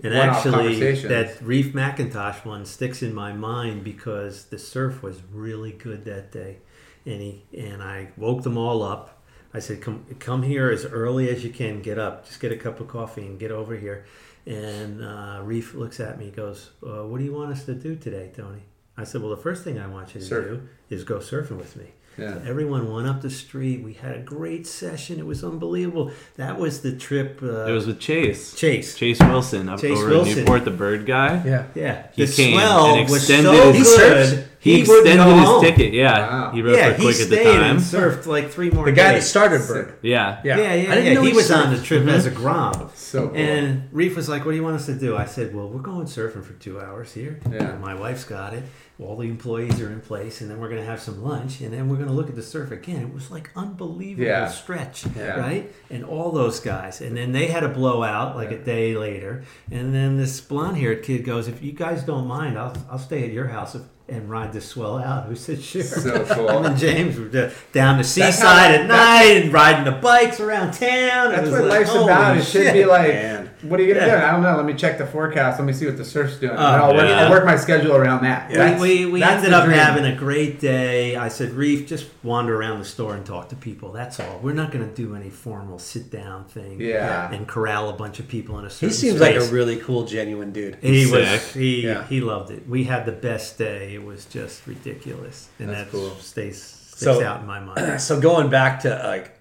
[0.00, 5.72] And actually, that Reef McIntosh one sticks in my mind because the surf was really
[5.72, 6.58] good that day,
[7.04, 9.22] and he and I woke them all up.
[9.52, 11.82] I said, "Come, come here as early as you can.
[11.82, 14.04] Get up, just get a cup of coffee and get over here."
[14.46, 17.96] And uh, Reef looks at me, goes, uh, "What do you want us to do
[17.96, 18.62] today, Tony?"
[18.96, 20.46] I said, "Well, the first thing I want you to Surf.
[20.46, 21.86] do is go surfing with me."
[22.18, 22.34] Yeah.
[22.34, 23.82] So everyone went up the street.
[23.82, 25.18] We had a great session.
[25.18, 26.12] It was unbelievable.
[26.36, 27.40] That was the trip.
[27.42, 28.54] Uh, It was with Chase.
[28.54, 28.94] Chase.
[28.96, 30.32] Chase Wilson up Chase over Wilson.
[30.32, 31.42] in Newport, the bird guy.
[31.44, 31.66] Yeah.
[31.74, 34.48] Yeah, He the came swell and was extended so his- good.
[34.64, 35.62] He, wouldn't extended his home.
[35.62, 35.92] ticket.
[35.92, 36.50] Yeah, Wow.
[36.52, 37.62] he wrote Yeah, for quick at the stayed time.
[37.76, 39.94] and surfed like three more The guy that started Berg.
[40.02, 40.56] Yeah, Yeah.
[40.56, 41.14] Yeah, yeah, I didn't yeah.
[41.14, 41.66] know he he was surfed.
[41.66, 42.08] on the trip mm-hmm.
[42.08, 42.90] as a grom.
[42.94, 43.36] So cool.
[43.36, 45.80] And Reef was like, "What do you want us to do?" I said, "Well, we're
[45.82, 47.38] going surfing for two hours here.
[47.50, 47.76] Yeah.
[47.76, 48.64] My wife's got it.
[49.00, 51.72] All the employees are in place, and then we're going to have some lunch, and
[51.72, 54.46] then we're going to look at the surf again." It was like unbelievable Yeah.
[54.48, 55.36] stretch, Yeah.
[55.40, 55.72] right?
[55.90, 59.92] And all those guys, and then they had a blowout like a day later, and
[59.94, 63.48] then this blonde-haired kid goes, "If you guys don't mind, I'll I'll stay at your
[63.48, 63.76] house."
[64.06, 65.24] And ride this swell out.
[65.28, 65.82] Who said sure?
[65.82, 66.66] So cool.
[66.66, 71.32] And James were uh, down the seaside at night and riding the bikes around town.
[71.32, 72.36] It That's what like, life's about.
[72.36, 73.33] It should be like, man.
[73.68, 74.20] What are you gonna Yeah.
[74.20, 74.26] do?
[74.26, 74.56] I don't know.
[74.56, 75.58] Let me check the forecast.
[75.58, 76.52] Let me see what the surf's doing.
[76.52, 77.24] and Oh, I'll, work, yeah.
[77.24, 78.50] I'll work my schedule around that.
[78.80, 79.76] We- we we ended up dream.
[79.78, 81.16] having a great day.
[81.16, 83.92] I said, Reef, just wander around the store and talk to people.
[83.92, 84.40] That's all.
[84.42, 86.80] We're not going to do any formal sit down thing.
[86.80, 87.30] Yeah.
[87.32, 90.04] And corral a bunch of people in a certain He seems like a really cool,
[90.04, 90.76] genuine dude.
[90.80, 91.12] He Sick.
[91.14, 92.04] was he Yeah.
[92.06, 92.68] he loved it.
[92.68, 93.94] We had the best day.
[93.94, 96.10] It was just ridiculous, and That's that cool.
[96.20, 98.00] stays sticks So- out in my mind.
[98.00, 99.36] So going back to like,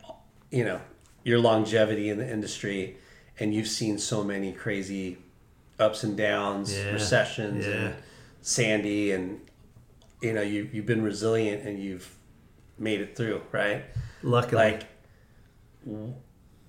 [0.51, 0.79] you know,
[1.23, 2.97] your longevity in the industry,
[3.39, 5.17] and you've seen so many crazy
[5.79, 6.91] ups and downs, Yeah.
[6.93, 7.73] recessions, Yeah.
[7.73, 7.95] and
[8.41, 9.39] Sandy, and
[10.21, 12.09] you know, you you've been resilient and you've
[12.79, 13.83] made it through, right?
[14.21, 14.83] Luckily, Like,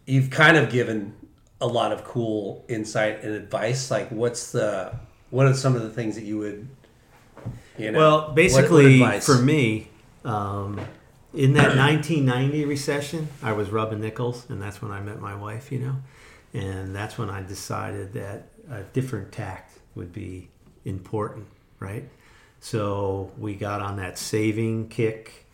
[0.07, 1.15] you've kind of given
[1.61, 3.91] a lot of cool insight and advice.
[3.91, 4.95] Like, what's the
[5.31, 6.69] what are some of the things that you would,
[7.78, 7.99] you know?
[7.99, 9.89] Well, what- what basically, for me,
[10.24, 10.78] um,
[11.32, 15.73] in that 1990 recession, I was rubbing nickels, and that's when I met my wife,
[15.73, 15.97] you know.
[16.55, 20.48] And that's when I decided that a different tact would be
[20.85, 21.47] important,
[21.81, 22.09] right?
[22.60, 25.47] So we got on that saving kick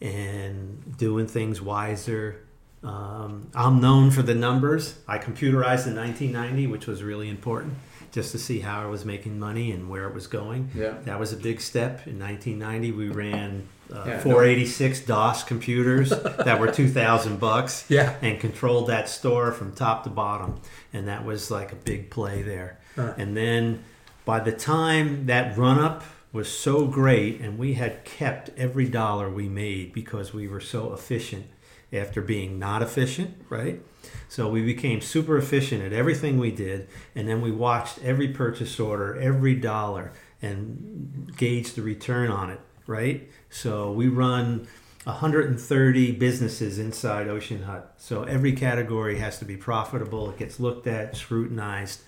[0.00, 2.44] and doing things wiser.
[2.84, 4.98] Um, I'm known for the numbers.
[5.08, 7.74] I computerized in 1990, which was really important,
[8.10, 10.70] just to see how I was making money and where it was going.
[10.74, 10.96] Yeah.
[11.04, 12.06] That was a big step.
[12.06, 16.10] In 1990, we ran uh, Yeah, no- 486 DOS computers
[16.44, 17.84] that were 2,000 bucks.
[17.88, 18.14] Yeah.
[18.22, 20.60] And controlled that store from top to bottom,
[20.92, 22.78] and that was like a big play there.
[22.96, 23.84] And then
[24.24, 29.30] by the time that run up was so great, and we had kept every dollar
[29.30, 31.46] we made because we were so efficient
[31.92, 33.80] after being not efficient, right?
[34.28, 38.80] So we became super efficient at everything we did, and then we watched every purchase
[38.80, 43.28] order, every dollar, and gauged the return on it, right?
[43.52, 44.66] So we run
[45.04, 47.92] 130 businesses inside Ocean Hut.
[47.98, 50.30] So every category has to be profitable.
[50.30, 52.00] It gets looked at, scrutinized.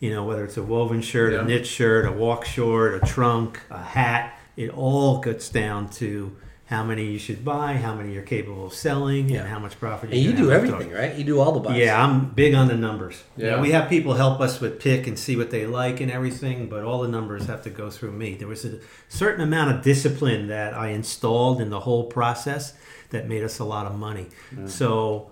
[0.00, 1.40] You know, whether it's a woven shirt, Yeah.
[1.40, 6.34] a knit shirt, a walk short, a trunk, a hat, it all gets down to
[6.68, 9.40] how many you should buy, how many you're capable of selling, Yeah.
[9.40, 11.14] and how much profit And you can do have everything, right?
[11.14, 11.78] You do all the buys.
[11.78, 13.22] yeah, I'm big on the numbers.
[13.38, 13.60] Yeah, Yeah.
[13.62, 16.84] we have people help us with pick and see what they like and everything, but
[16.84, 18.34] all the numbers have to go through me.
[18.34, 22.74] There was a certain amount of discipline that I installed in the whole process
[23.10, 24.26] that made us a lot of money.
[24.66, 25.30] So,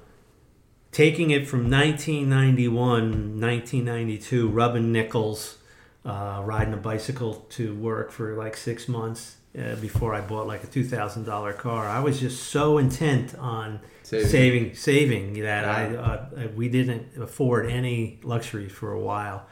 [0.91, 5.59] taking it from 1991, 1992, rubbing nickels,
[6.07, 10.63] uh, riding a bicycle to work for like six months uh, before I bought like
[10.65, 11.87] a two thousand dollar car.
[11.89, 14.29] I was just so intent on Saving.
[14.29, 16.01] saving, saving, that Yeah.
[16.01, 19.47] I uh, we didn't afford any luxuries for a while.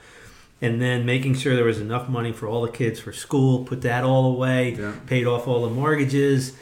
[0.63, 3.83] And then making sure there was enough money for all the kids for school, put
[3.83, 4.93] that all away, Yeah.
[5.07, 6.53] paid off all the mortgages,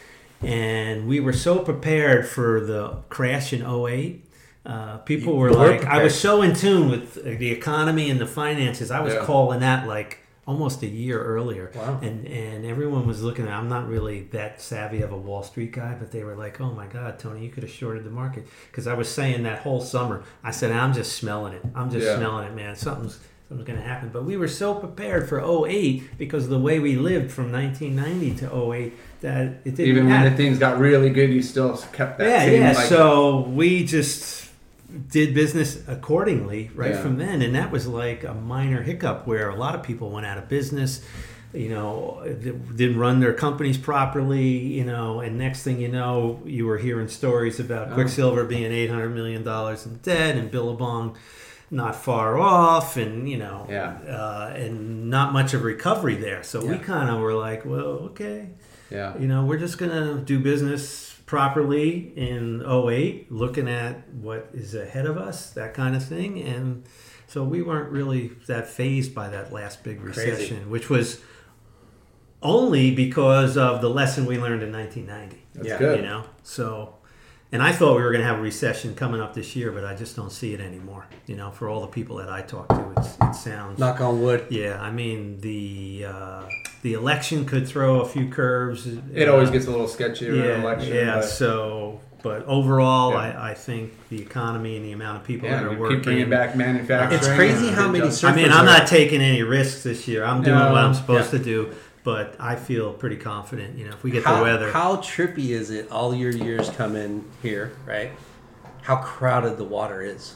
[0.40, 4.24] and we were so prepared for the crash in 08.
[4.64, 8.20] Uh, people were You were like, I was so in tune with the economy and
[8.20, 8.90] the finances.
[8.90, 9.24] I was Yeah.
[9.24, 11.70] calling that like almost a year earlier.
[11.74, 11.98] Wow.
[12.02, 15.72] And and everyone was looking at I'm not really that savvy of a Wall Street
[15.72, 18.46] guy, but they were like, "Oh my god, Tony, you could have shorted the market."
[18.72, 20.22] Cuz I was saying that whole summer.
[20.42, 21.62] I said, "I'm just smelling it.
[21.74, 22.16] I'm just Yeah.
[22.16, 22.74] smelling it, man.
[22.76, 26.58] Something's something's going to happen." But we were so prepared for 08 because of the
[26.58, 30.30] way we lived from 1990 to 08 that it didn't Even when matter.
[30.30, 32.72] the things got really good, you still kept that Yeah, yeah.
[32.72, 34.41] like so we just
[35.10, 37.02] did business accordingly right Yeah.
[37.02, 40.26] from then, and that was like a minor hiccup where a lot of people went
[40.26, 41.02] out of business.
[41.54, 42.22] You know,
[42.76, 44.48] didn't run their companies properly.
[44.48, 47.94] You know, and next thing you know, you were hearing stories about Oh.
[47.94, 51.16] Quiksilver being eight hundred million dollars in debt, and Billabong
[51.70, 53.96] not far off, and you know, Yeah.
[54.08, 56.42] uh, and not much of recovery there.
[56.42, 58.50] So we kind of were like, well, okay,
[58.90, 59.12] yeah.
[59.18, 64.74] you know, we're just going to do business properly in 08, looking at what is
[64.74, 66.38] ahead of us, that kind of thing.
[66.42, 66.84] And
[67.26, 71.22] so we weren't really that phased by that last big recession, which was
[72.42, 75.42] only because of the lesson we learned in 1990.
[75.54, 76.00] That's Yeah, good.
[76.00, 76.96] You know, so.
[77.52, 79.84] And I thought we were going to have a recession coming up this year, but
[79.84, 81.06] I just don't see it anymore.
[81.26, 84.22] You know, for all the people that I talk to, it's, it sounds Knock on
[84.22, 84.46] wood.
[84.48, 86.42] yeah, I mean the uh,
[86.80, 88.86] the election could throw a few curves.
[89.14, 90.94] It always Uh, gets a little sketchy around yeah, election.
[90.96, 93.18] Yeah, but, so but overall, Yeah.
[93.18, 95.96] I, I think the economy and the amount of people yeah, that are we working.
[95.98, 97.18] keep bringing back manufacturing.
[97.18, 100.24] It's crazy how many I mean, I'm not taking any risks this year.
[100.24, 101.38] I'm doing No, what I'm supposed yeah.
[101.38, 101.74] to do,
[102.04, 103.78] but I feel pretty confident.
[103.78, 105.90] You know, if we get how, the weather, How trippy is it?
[105.90, 108.10] All your years come in here, right?
[108.82, 110.34] How crowded the water is.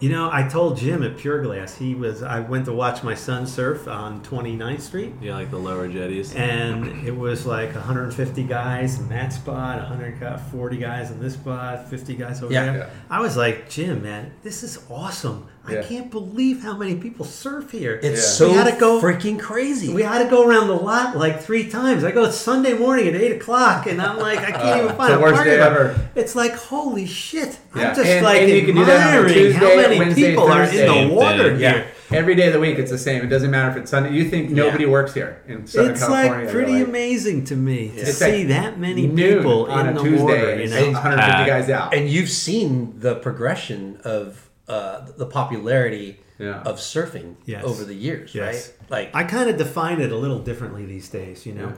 [0.00, 2.22] You know, I told Jim at Pure Glass, he was.
[2.22, 6.32] I went to watch my son surf on 29th Street, Yeah, like the lower jetties.
[6.36, 12.14] and it was like 150 guys in that spot, 140 guys in this spot, 50
[12.14, 12.64] guys over Yeah.
[12.66, 12.76] there.
[12.78, 12.90] Yeah.
[13.10, 15.48] I was like, Jim, man, this is awesome.
[15.68, 15.82] I Yeah.
[15.82, 18.00] can't believe how many people surf here.
[18.02, 18.28] It's Yeah.
[18.28, 19.92] so We had to go- freaking crazy.
[19.92, 22.04] we had to go around the lot like three times.
[22.04, 24.94] I go it's Sunday morning at eight o'clock, and I'm like, I can't even Uh,
[24.94, 25.94] find the a worst parking day ever.
[26.14, 27.58] It's like, holy shit!
[27.76, 27.90] Yeah.
[27.90, 30.30] I'm just And- like and you can do that on admiring Tuesday, how many Wednesday,
[30.30, 31.58] people are in the water thing.
[31.58, 31.84] here.
[32.10, 33.22] Every day of the week, it's the same.
[33.22, 34.12] It doesn't matter if it's Sunday.
[34.12, 34.90] You think nobody Yeah.
[34.90, 36.44] works here in Southern It's California.
[36.46, 39.96] like pretty like, amazing to me to It's see like that many people on in
[39.96, 40.22] a the Tuesday.
[40.24, 40.36] water.
[40.48, 41.46] and You it's know, 150 Packed.
[41.46, 41.94] guys out.
[41.94, 46.62] and you've seen the progression of uh, the popularity Yeah.
[46.62, 47.64] of surfing Yes.
[47.64, 48.46] over the years, Yes.
[48.46, 48.90] right?
[48.90, 51.72] Like I kind of define it a little differently these days, you know.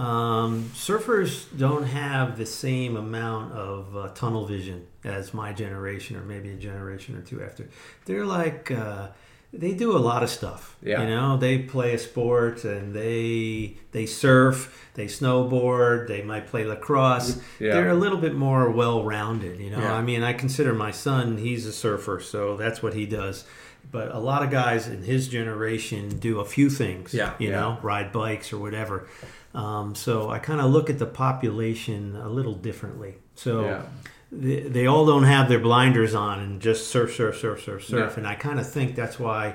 [0.00, 6.22] Um, surfers don't have the same amount of uh, tunnel vision as my generation, or
[6.22, 7.68] maybe a generation or two after.
[8.04, 9.08] They're like uh,
[9.58, 10.76] they do a lot of stuff.
[10.82, 11.02] Yeah.
[11.02, 16.64] You know, they play a sport and they they surf, they snowboard, they might play
[16.64, 17.38] lacrosse.
[17.58, 17.72] Yeah.
[17.74, 19.58] They're a little bit more well-rounded.
[19.60, 19.94] You know, Yeah.
[19.94, 23.44] I mean, I consider my son he's a surfer, so that's what he does.
[23.90, 27.14] But a lot of guys in his generation do a few things.
[27.14, 27.32] Yeah.
[27.38, 27.60] You Yeah.
[27.60, 29.06] know, ride bikes or whatever.
[29.54, 33.14] Um, so I kind of look at the population a little differently.
[33.34, 33.82] So.
[34.32, 38.12] They, they all don't have their blinders on and just surf, surf, surf, surf, surf.
[38.12, 38.18] Yeah.
[38.18, 39.54] And I kind of think that's why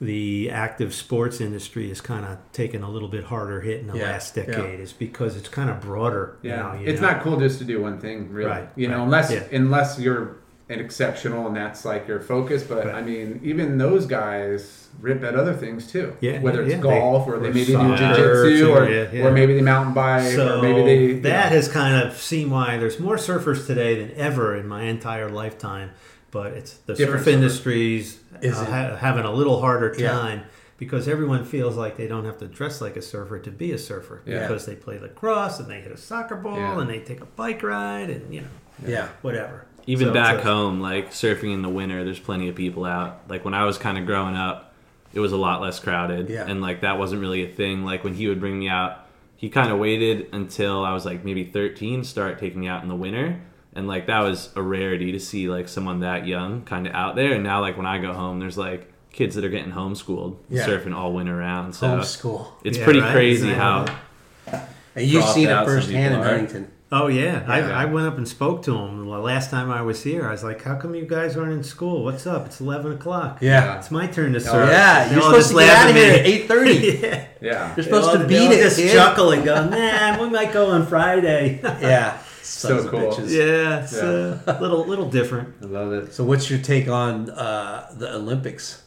[0.00, 3.96] the active sports industry has kind of taken a little bit harder hit in the
[3.96, 4.10] Yeah.
[4.10, 4.80] last decade.
[4.80, 6.36] Is because it's kind of broader.
[6.42, 7.12] Yeah, you it's know?
[7.12, 8.50] not cool just to do one thing, really.
[8.50, 9.44] Right, You know, unless Yeah.
[9.52, 10.38] unless you're
[10.72, 12.62] and exceptional and that's like your focus.
[12.62, 16.16] But I mean, even those guys rip at other things too.
[16.20, 19.24] Yeah, Whether it's yeah, golf they- or they maybe do jiu-jitsu or, yeah, yeah.
[19.26, 21.56] or maybe they mountain bike So or maybe they that know.
[21.56, 25.90] has kind of seen why there's more surfers today than ever in my entire lifetime.
[26.30, 27.36] But it's the Different surf surfers.
[27.36, 30.12] industry's Is uh, ha- having a little harder Yeah.
[30.12, 30.42] time
[30.78, 33.78] because everyone feels like they don't have to dress like a surfer to be a
[33.78, 34.40] surfer Yeah.
[34.40, 36.80] because they play lacrosse and they hit a soccer ball Yeah.
[36.80, 38.46] and they take a bike ride and you know
[38.86, 39.08] Yeah.
[39.20, 39.66] whatever.
[39.86, 43.22] Even So back home, like surfing in the winter, there's plenty of people out.
[43.28, 44.72] Like when I was kind of growing up,
[45.12, 46.46] it was a lot less crowded, Yeah.
[46.46, 47.84] and like that wasn't really a thing.
[47.84, 49.06] Like when he would bring me out,
[49.36, 52.88] he kind of waited until I was like maybe 13, start taking me out in
[52.88, 53.40] the winter,
[53.74, 57.16] and like that was a rarity to see like someone that young kind of out
[57.16, 57.32] there.
[57.34, 60.64] And now like when I go home, there's like kids that are getting homeschooled, Yeah.
[60.66, 61.74] surfing all winter round.
[61.74, 62.46] So Homeschool.
[62.64, 64.54] it's Yeah, pretty right, crazy exactly.
[64.54, 64.64] how
[64.94, 66.38] And you've seen it firsthand in people are.
[66.38, 66.72] Huntington.
[66.94, 67.74] Oh yeah, Yeah.
[67.78, 70.28] I, I went up and spoke to him the last time I was here.
[70.28, 72.04] I was like, "How come you guys aren't in school?
[72.04, 72.44] What's up?
[72.44, 73.38] It's eleven o'clock.
[73.40, 73.78] Yeah.
[73.78, 76.02] it's my turn to surf." Yeah, They you're supposed just to get out of at
[76.02, 76.74] here at eight thirty.
[77.02, 77.26] yeah.
[77.40, 77.74] yeah.
[77.74, 78.92] You're supposed They to all- beat they all it, Just kid.
[78.92, 83.00] chuckle and go, "Nah, we might go on Friday." Yeah, Sons of cool.
[83.00, 83.30] bitches.
[83.30, 85.54] yeah, it's a little little different.
[85.62, 86.12] I love it.
[86.12, 88.82] So, what's your take on uh, the Olympics?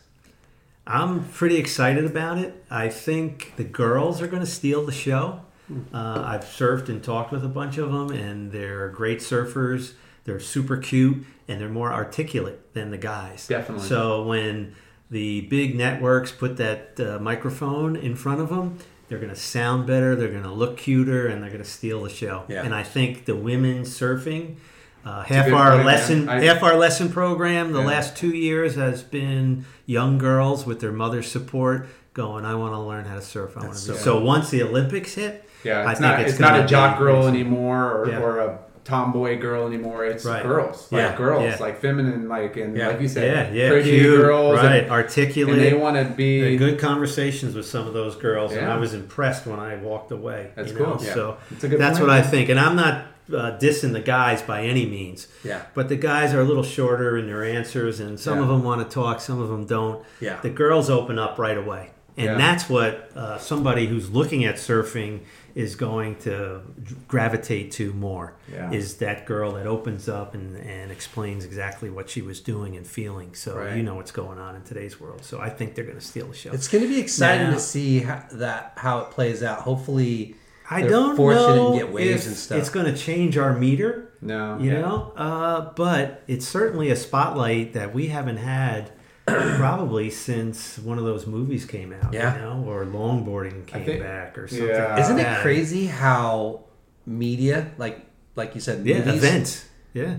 [0.86, 2.64] I'm pretty excited about it.
[2.69, 5.41] I think the girls are going to steal the show.
[5.94, 9.94] Uh, I've surfed and talked with a bunch of them, and they're great surfers.
[10.26, 13.48] They're super cute, and they're more articulate than the guys.
[13.48, 13.88] Definitely.
[13.88, 14.76] So when
[15.10, 18.78] the big networks put that uh, microphone in front of them,
[19.08, 20.16] they're going to sound better.
[20.16, 22.44] They're going to look cuter, and they're going to steal the show.
[22.48, 22.64] Yeah.
[22.64, 24.56] And I think the women surfing.
[25.06, 27.86] Uh, half our point, lesson, I- half our lesson program the Yeah.
[27.86, 32.44] last two years has been young girls with their mother's support going.
[32.44, 33.56] I want to learn how to surf.
[33.56, 33.80] I want to.
[33.80, 37.24] so So, once the Olympics hit, Yeah, it's not it's it's, not a jock girl
[37.24, 37.40] crazy.
[37.42, 38.20] anymore or, Yeah.
[38.22, 40.06] or a tomboy girl anymore.
[40.06, 40.44] It's Right.
[40.44, 41.16] girls, Yeah.
[41.18, 41.58] girls, Yeah.
[41.60, 42.90] like feminine, like and Yeah.
[42.90, 44.84] like you said, yeah, pretty cute, girls, right?
[44.84, 45.56] and, Articulate.
[45.58, 46.56] and they want to be.
[46.56, 50.52] good conversations with some of those girls, and I was impressed when I walked away.
[50.56, 50.86] That's you know?
[50.86, 50.98] cool.
[51.04, 51.14] Yeah.
[51.16, 52.10] So It's a good that's point.
[52.10, 55.28] what I think, and I'm not uh, dissing the guys by any means.
[55.44, 55.62] Yeah.
[55.74, 58.44] But the guys are a little shorter in their answers, and some Yeah.
[58.44, 60.04] of them want to talk, some of them don't.
[60.20, 60.36] Yeah.
[60.44, 61.90] The girls open up right away.
[62.18, 62.38] And Yeah.
[62.38, 65.22] that's what uh, somebody who's looking at surfing
[65.54, 66.62] is going to
[67.08, 68.34] gravitate to more.
[68.52, 68.72] Yeah.
[68.72, 72.86] Is that girl that opens up and, and explains exactly what she was doing and
[72.86, 73.34] feeling.
[73.36, 73.76] So Right.
[73.78, 75.24] you know what's going on in today's world.
[75.24, 76.52] So I think they're going to steal the show.
[76.52, 79.60] It's going to be exciting Now- to see how, that how it plays out.
[79.60, 80.36] Hopefully,
[80.70, 84.10] I don't know and get waves if it's going to change our meter.
[84.22, 84.82] No, you yeah.
[84.82, 88.90] know uh, but it's certainly a spotlight that we haven't had
[89.26, 92.35] probably since one of those movies came out Yeah.
[92.35, 94.91] you know or longboarding came think- back or something yeah.
[94.93, 96.61] like Isn't it crazy how
[97.06, 100.18] media, like like you said, yeah movies events yeah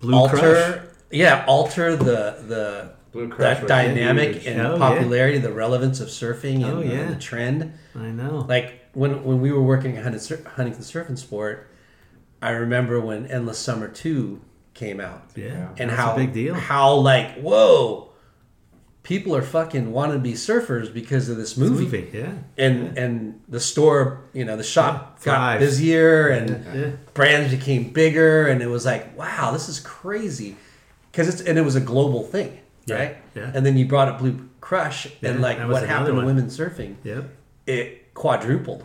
[0.00, 0.80] blue alter, crush
[1.10, 4.46] yeah, alter the the Blue Crush that dynamic huge.
[4.48, 4.78] and Oh, yeah.
[4.78, 7.06] popularity, the relevance of surfing and, Oh, uh, yeah.
[7.08, 7.72] the trend.
[7.94, 11.66] i know Like when when we were working at Huntington, Sur- Huntington Surf and Sport,
[12.42, 14.42] I remember when Endless Summer Two
[14.78, 15.22] came out.
[15.34, 15.68] yeah.
[15.76, 16.54] And how a big deal.
[16.54, 18.10] How like whoa,
[19.02, 21.84] people are fucking wanting to be surfers because of this movie.
[21.84, 22.32] movie yeah.
[22.56, 25.60] And and the store, you know, the shop got Thrive.
[25.60, 26.90] busier and yeah.
[27.14, 30.56] Brands became bigger, and it was like, wow, this is crazy,
[31.10, 33.16] because it's and it was a global thing, right?
[33.34, 33.50] yeah.
[33.54, 36.96] And then you brought up Blue Crush, Yeah, and like what happened to women surfing,
[37.02, 37.24] yep.
[37.66, 38.82] It quadrupled.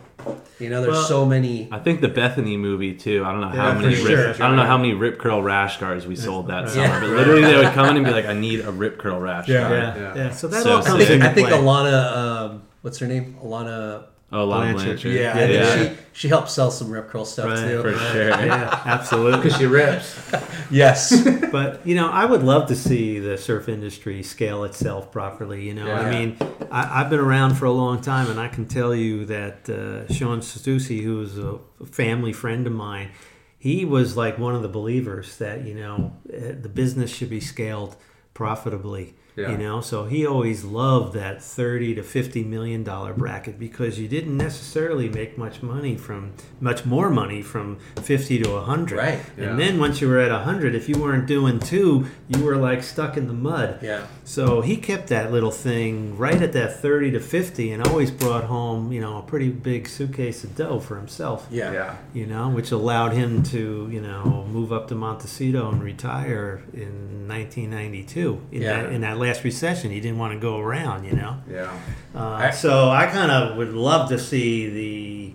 [0.60, 1.68] You know, there's Well- so many.
[1.72, 3.24] I think the Bethany movie too.
[3.26, 4.44] I don't know how many for rip, sure.
[4.44, 7.00] I don't know how many rip curl rash guards we sold that summer, Yeah.
[7.00, 9.48] but literally they would come in and be like, "I need a rip curl rash
[9.48, 9.60] Yeah.
[9.68, 10.12] guard." yeah Yeah.
[10.24, 11.08] yeah, so that So all I comes sick.
[11.08, 11.58] think, into I think play.
[11.58, 13.36] Alana, um, what's her name?
[13.44, 14.04] Alana.
[14.34, 14.84] Oh, Lon Blanchard.
[15.02, 15.12] Blanchard.
[15.14, 17.82] Yeah, I yeah, think she she helped sell some rip curl stuff Right, too.
[17.82, 18.28] for sure.
[18.46, 20.18] yeah absolutely because she rips.
[20.70, 21.12] Yes.
[21.54, 25.62] But you know, I would love to see the surf industry scale itself properly.
[25.68, 26.36] You know, I mean,
[26.70, 30.12] I, I've been around for a long time, and I can tell you that uh,
[30.12, 33.10] Sean Susi, who's a family friend of mine,
[33.56, 37.40] he was like one of the believers that you know eh, the business should be
[37.40, 37.94] scaled
[38.34, 39.14] profitably.
[39.36, 39.50] Yeah.
[39.50, 44.06] You know, so he always loved that thirty to fifty million dollar bracket because you
[44.06, 48.96] didn't necessarily make much money from much more money from fifty to hundred.
[48.98, 49.18] Right.
[49.36, 49.50] Yeah.
[49.50, 52.82] And then once you were at 100, if you weren't doing two, you were like
[52.84, 53.80] stuck in the mud.
[53.82, 54.06] yeah.
[54.24, 58.44] So he kept that little thing right at that 30 to 50 and always brought
[58.44, 61.46] home, you know, a pretty big suitcase of dough for himself.
[61.50, 61.72] Yeah.
[61.72, 66.62] Yeah, You know, which allowed him to, you know, move up to Montecito and retire
[66.72, 68.40] in 1992.
[68.52, 68.82] In, Yeah.
[68.82, 71.36] that, in that last recession, he didn't want to go around, you know.
[71.50, 71.70] yeah.
[72.14, 75.32] Uh, so I kind of would love to see the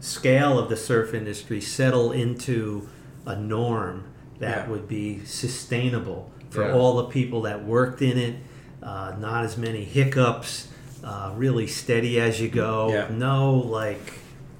[0.00, 2.88] scale of the surf industry settle into
[3.26, 4.04] a norm
[4.38, 4.68] that Yeah.
[4.70, 6.74] would be sustainable for Yeah.
[6.74, 8.36] all the people that worked in it.
[8.82, 10.68] Uh, not as many hiccups.
[11.04, 12.88] Uh, really steady as you go.
[12.92, 13.06] Yeah.
[13.10, 14.14] No, like,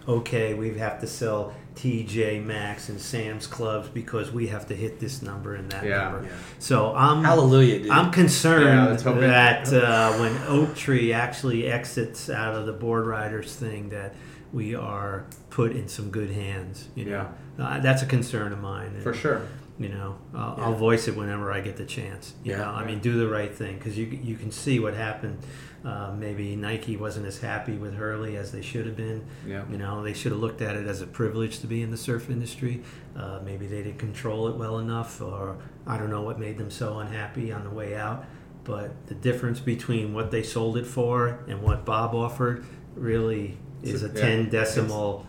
[0.08, 5.00] okay, we have to sell TJ Maxx and Sam's Clubs because we have to hit
[5.00, 6.02] this number and that Yeah.
[6.10, 6.24] number.
[6.24, 6.32] Yeah.
[6.58, 7.90] So I'm Hallelujah, dude.
[7.90, 14.14] I'm concerned it- that uh, when Oaktree actually exits out of the Boardriders thing, that
[14.52, 16.88] we are put in some good hands.
[16.94, 19.00] You know, uh, that's a concern of mine.
[19.02, 19.42] For sure.
[19.78, 22.34] You know, I'll, I'll voice it whenever I get the chance.
[22.44, 22.58] You Yeah.
[22.58, 25.38] know, I mean, do the right thing because you you can see what happened.
[25.84, 29.24] Uh, maybe Nike wasn't as happy with Hurley as they should have been.
[29.46, 29.64] Yeah.
[29.70, 31.96] You know, they should have looked at it as a privilege to be in the
[31.96, 32.82] surf industry.
[33.16, 35.56] Uh, maybe they didn't control it well enough, or
[35.86, 38.24] I don't know what made them so unhappy on the way out.
[38.64, 42.64] But the difference between what they sold it for and what Bob offered
[42.94, 44.20] really is a Yeah.
[44.20, 45.26] 10 decimal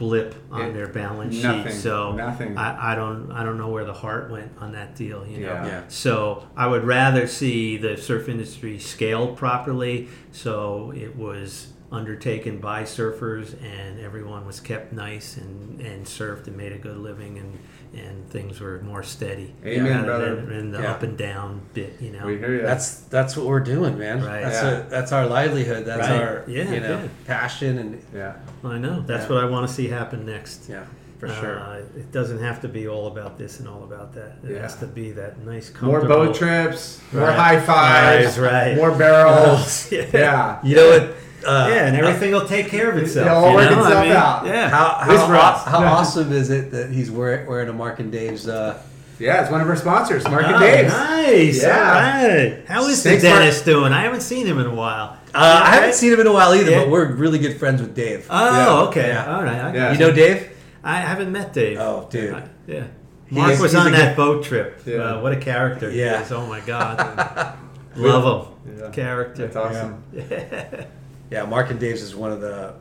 [0.00, 1.70] blip on It- their balance sheet.
[1.72, 2.56] So nothing.
[2.56, 5.26] I, I don't I don't know where the heart went on that deal.
[5.26, 5.52] You know.
[5.52, 5.66] Yeah.
[5.66, 5.82] Yeah.
[5.88, 12.84] So I would rather see the surf industry scaled properly, so it was undertaken by
[12.84, 17.58] surfers and everyone was kept nice and, and surfed and made a good living and,
[17.94, 19.52] and things were more steady.
[19.64, 20.34] Amen, rather brother.
[20.36, 20.92] Than, than the Yeah.
[20.92, 22.24] up and down bit, you know.
[22.26, 22.62] We hear you.
[22.62, 24.22] That's that's what we're doing, man.
[24.22, 24.42] Right.
[24.42, 24.70] That's Yeah.
[24.78, 25.84] a, that's our livelihood.
[25.86, 26.22] That's Right.
[26.22, 27.10] our Yeah, you know good.
[27.26, 28.34] passion and yeah.
[28.64, 29.02] I know.
[29.06, 29.34] That's Yeah.
[29.34, 30.68] what I want to see happen next.
[30.68, 30.84] yeah,
[31.20, 31.60] for sure.
[31.60, 34.32] Uh, it doesn't have to be all about this and all about that.
[34.42, 34.62] It Yeah.
[34.62, 38.76] has to be that nice, More boat trips, more high fives, Right, right.
[38.76, 39.92] more barrels.
[39.92, 40.06] yeah.
[40.12, 40.58] yeah.
[40.64, 41.02] You know what?
[41.46, 43.26] Uh, yeah, and everything will take care of itself.
[43.26, 44.46] It'll all you work itself I mean, out.
[44.46, 44.68] Yeah.
[44.68, 45.64] How This how, Ross.
[45.64, 45.86] how No.
[45.86, 48.46] awesome is it that he's wearing, wearing a Mark and Dave's?
[48.48, 48.74] Uh,
[49.18, 50.92] Yeah, it's one of our sponsors, Mark and Oh, Dave's.
[50.94, 51.62] Nice.
[51.62, 51.78] Yeah.
[52.22, 52.62] All right.
[52.66, 53.92] How is Thanks, the dentist doing?
[53.92, 55.16] I haven't seen him in a while.
[55.34, 56.78] uh, I haven't seen him in a while either, Yeah.
[56.80, 58.26] but we're really good friends with Dave.
[58.30, 58.88] Oh, Yeah.
[58.88, 59.08] okay.
[59.08, 59.34] Yeah.
[59.36, 59.60] All right.
[59.60, 59.92] I, Yeah.
[59.92, 60.46] you know Dave?
[60.82, 61.78] I haven't met Dave.
[61.78, 62.34] Oh, dude.
[62.34, 62.84] I- yeah.
[63.30, 64.82] Mark is- was he's on that good- boat trip.
[64.86, 64.96] Yeah.
[64.96, 66.18] Uh, what a character Yeah.
[66.18, 66.32] he is.
[66.32, 67.56] Oh, my God.
[67.96, 68.78] Love him.
[68.78, 68.90] Yeah.
[68.90, 69.42] Character.
[69.46, 70.02] That's awesome.
[70.12, 70.84] Yeah,
[71.30, 72.74] yeah, Mark and Dave's is one of the.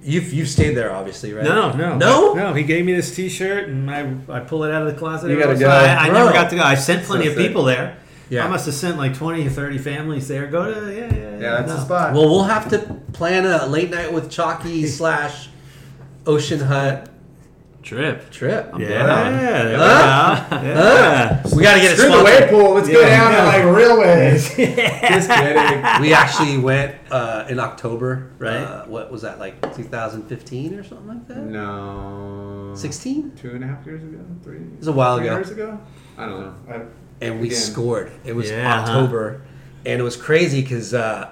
[0.00, 1.44] You've you've stayed there, obviously, right?
[1.44, 2.32] No, no, No?
[2.32, 2.54] no.
[2.54, 5.28] He gave me this T-shirt, and I, I pull it out of the closet.
[5.28, 5.74] You gotta once in a go.
[5.74, 6.62] I, I never got to go.
[6.62, 7.98] I sent plenty So of people there.
[8.30, 8.44] Yeah.
[8.46, 10.46] I must have sent like twenty or thirty families there.
[10.46, 11.30] Go to yeah, yeah, yeah.
[11.32, 11.74] Yeah, that's no.
[11.76, 12.14] the spot.
[12.14, 12.78] Well, we'll have to
[13.12, 15.48] plan a late night with Chalky slash
[16.26, 17.10] Ocean Hut
[17.88, 18.30] Trip.
[18.30, 18.70] trip.
[18.78, 19.62] Yeah, Yeah.
[19.62, 20.48] there we Huh?
[20.62, 21.42] yeah.
[21.56, 22.74] We got to get a Screw the wave pool.
[22.74, 23.08] Let's go Yeah.
[23.08, 24.44] down to like real waves.
[24.56, 25.84] Just kidding.
[26.02, 28.30] We actually went uh, in October.
[28.38, 28.56] Right.
[28.56, 31.38] Uh, what was that like 2015 or something like that?
[31.38, 32.72] No.
[32.76, 33.32] 16.
[33.36, 34.18] Two and a half years ago?
[34.44, 34.58] Three?
[34.58, 35.24] It was a while ago.
[35.36, 35.80] years ago?
[36.18, 36.54] I don't know.
[36.68, 36.80] I,
[37.24, 37.58] and we Again.
[37.58, 38.12] scored.
[38.24, 38.80] It was Yeah, huh?
[38.82, 39.40] October,
[39.86, 41.30] and it was crazy because uh,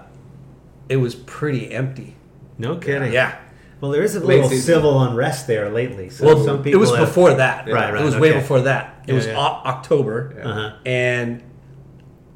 [0.89, 2.17] it was pretty empty.
[2.59, 3.13] No kidding.
[3.13, 3.37] Yeah.
[3.81, 4.75] Well, there is a Late little season.
[4.75, 6.09] civil unrest there lately.
[6.09, 7.67] So Well, some it was have- before that.
[7.71, 9.03] Right, right, It was way before that.
[9.07, 9.39] It Yeah, was yeah.
[9.39, 10.71] O- October, Uh-huh.
[10.87, 11.43] and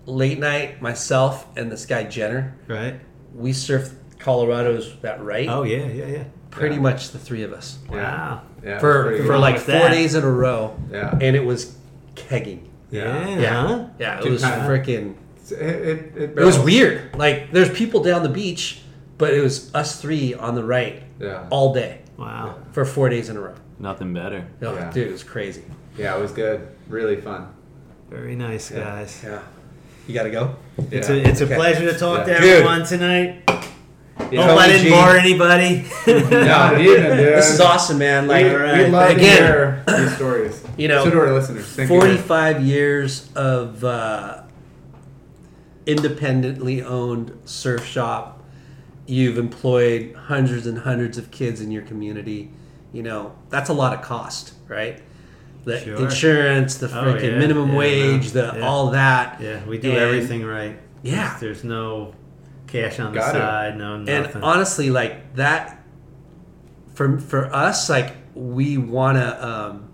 [0.07, 2.95] late night, myself and this guy Jenner, Right.
[3.35, 5.49] we surfed Colorado's that right.
[5.49, 6.23] Oh yeah, yeah, yeah.
[6.51, 6.81] pretty Yeah.
[6.83, 7.97] much the three of us Yeah.
[7.97, 8.41] Wow.
[8.65, 9.39] Yeah, for for good.
[9.41, 9.91] like four that.
[9.93, 11.17] days in a row, Yeah.
[11.21, 11.75] and it was
[12.17, 12.59] kegging.
[12.91, 13.29] Yeah.
[13.39, 13.67] Yeah.
[13.67, 13.79] Huh?
[13.99, 15.15] Yeah, it Dude, was freaking.
[15.51, 17.01] It, it, it, It was weird.
[17.17, 18.83] Like there's people down the beach,
[19.21, 21.45] but it was us three on the right Yeah.
[21.51, 22.55] all day Wow.
[22.73, 23.55] for four days in a row.
[23.79, 24.45] Nothing better.
[24.63, 24.91] Oh, Yeah.
[24.91, 25.63] Dude, it was crazy.
[25.97, 26.67] Yeah, it was good.
[26.89, 27.47] Really fun.
[28.11, 28.81] Very nice, Yeah.
[28.85, 29.21] guys.
[29.23, 29.39] Yeah.
[30.09, 30.57] You gotta go.
[30.91, 31.55] It's a it's a Okay.
[31.55, 32.35] pleasure to talk Yeah.
[32.35, 32.51] to Dude.
[32.51, 33.43] everyone tonight.
[34.31, 34.43] Yeah.
[34.47, 34.91] Hope I Tony didn't G.
[34.91, 35.85] bore anybody.
[36.07, 37.37] Not even, dude.
[37.39, 38.25] This is awesome, man.
[38.25, 38.91] We, Like we Alright.
[38.91, 39.37] love to Again.
[39.37, 40.63] hear these stories.
[40.77, 41.65] You know, so do our listeners.
[41.67, 42.01] Thank you.
[42.01, 44.43] 45 years of uh,
[45.87, 48.40] independently owned surf shop.
[49.11, 52.51] You've employed hundreds and hundreds of kids in your community.
[52.93, 55.03] You know, that's a lot of cost, right?
[55.65, 55.97] The Sure.
[55.97, 58.67] insurance, the Oh, yeah, minimum yeah, wage, the yeah.
[58.67, 59.41] all that.
[59.41, 60.79] yeah, we do And- everything right.
[61.03, 61.37] Yeah.
[61.41, 62.15] There's, there's no
[62.67, 63.39] cash on the Got it.
[63.39, 63.79] side.
[63.79, 64.35] No nothing.
[64.37, 65.83] And honestly, like that,
[66.95, 69.89] for for us, like we want to um,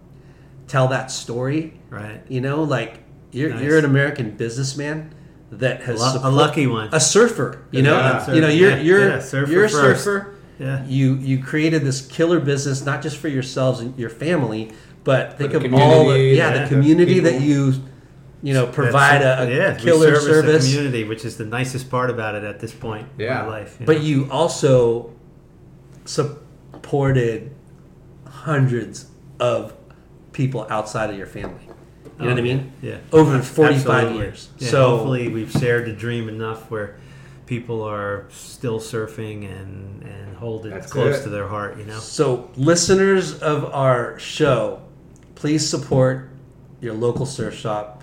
[0.69, 1.73] tell that story.
[1.91, 2.21] right.
[2.29, 2.99] You know, like
[3.33, 3.63] you're Nice.
[3.63, 5.15] you're an American businessman
[5.53, 6.89] that has Lu- a support- lucky one.
[6.93, 7.59] a surfer.
[7.71, 8.33] You know, Yeah.
[8.35, 10.05] you know, you're Yeah, you're yeah, surfer you're a first.
[10.05, 10.35] surfer.
[10.59, 10.85] Yeah.
[10.87, 14.73] You you created this killer business not just for yourselves and your family,
[15.05, 17.75] but think the of all the community, yeah, the- the the community that you
[18.43, 20.65] you know provide a, a yeah, killer service service.
[20.67, 23.41] the community, which is the nicest part about it at this point Yeah.
[23.41, 23.77] in my life.
[23.85, 24.03] But know?
[24.03, 25.11] you also
[26.05, 27.51] supported
[28.27, 29.07] hundreds
[29.41, 29.75] of
[30.33, 31.66] people outside of your family.
[32.19, 32.73] You know Oh, what I oh, mean?
[32.83, 32.99] Yeah.
[33.13, 34.19] Over 45 Absolutely.
[34.19, 34.49] years.
[34.59, 36.97] Yeah, so hopefully we've shared the dream enough where
[37.47, 41.23] people are still surfing and and hold it close it.
[41.25, 41.79] to their heart.
[41.79, 41.99] You know.
[41.99, 44.81] so listeners of our show,
[45.35, 46.31] please support
[46.81, 48.03] your local surf shop.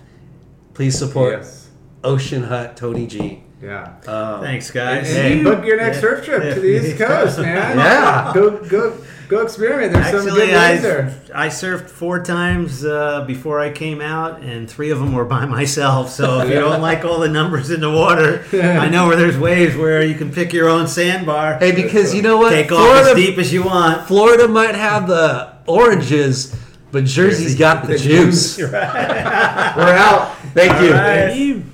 [0.74, 1.68] Please support Yes.
[2.02, 3.42] Ocean Hut Tony G.
[3.62, 3.94] Yeah.
[4.06, 5.14] Um, Thanks, And, guys.
[5.14, 6.00] and book your next Yeah.
[6.02, 7.78] surf trip to the East Coast, man.
[7.78, 8.32] Yeah.
[8.34, 8.96] Go go
[9.34, 9.92] go experiment.
[9.92, 11.20] There's some Actually, good I, ways there.
[11.34, 15.44] I surfed four times uh, before I came out, and three of them were by
[15.58, 16.10] myself.
[16.10, 19.38] So if you don't like all the numbers in the water, I know where there's
[19.38, 22.50] waves where you can pick your own sandbar, Hey, because you know what?
[22.50, 24.06] take off as Florida, deep as you want.
[24.06, 26.54] Florida might have the oranges,
[26.92, 28.58] but Jersey's got the juice.
[28.58, 30.36] We're out.
[30.54, 30.88] Thank you.
[30.88, 31.73] All right.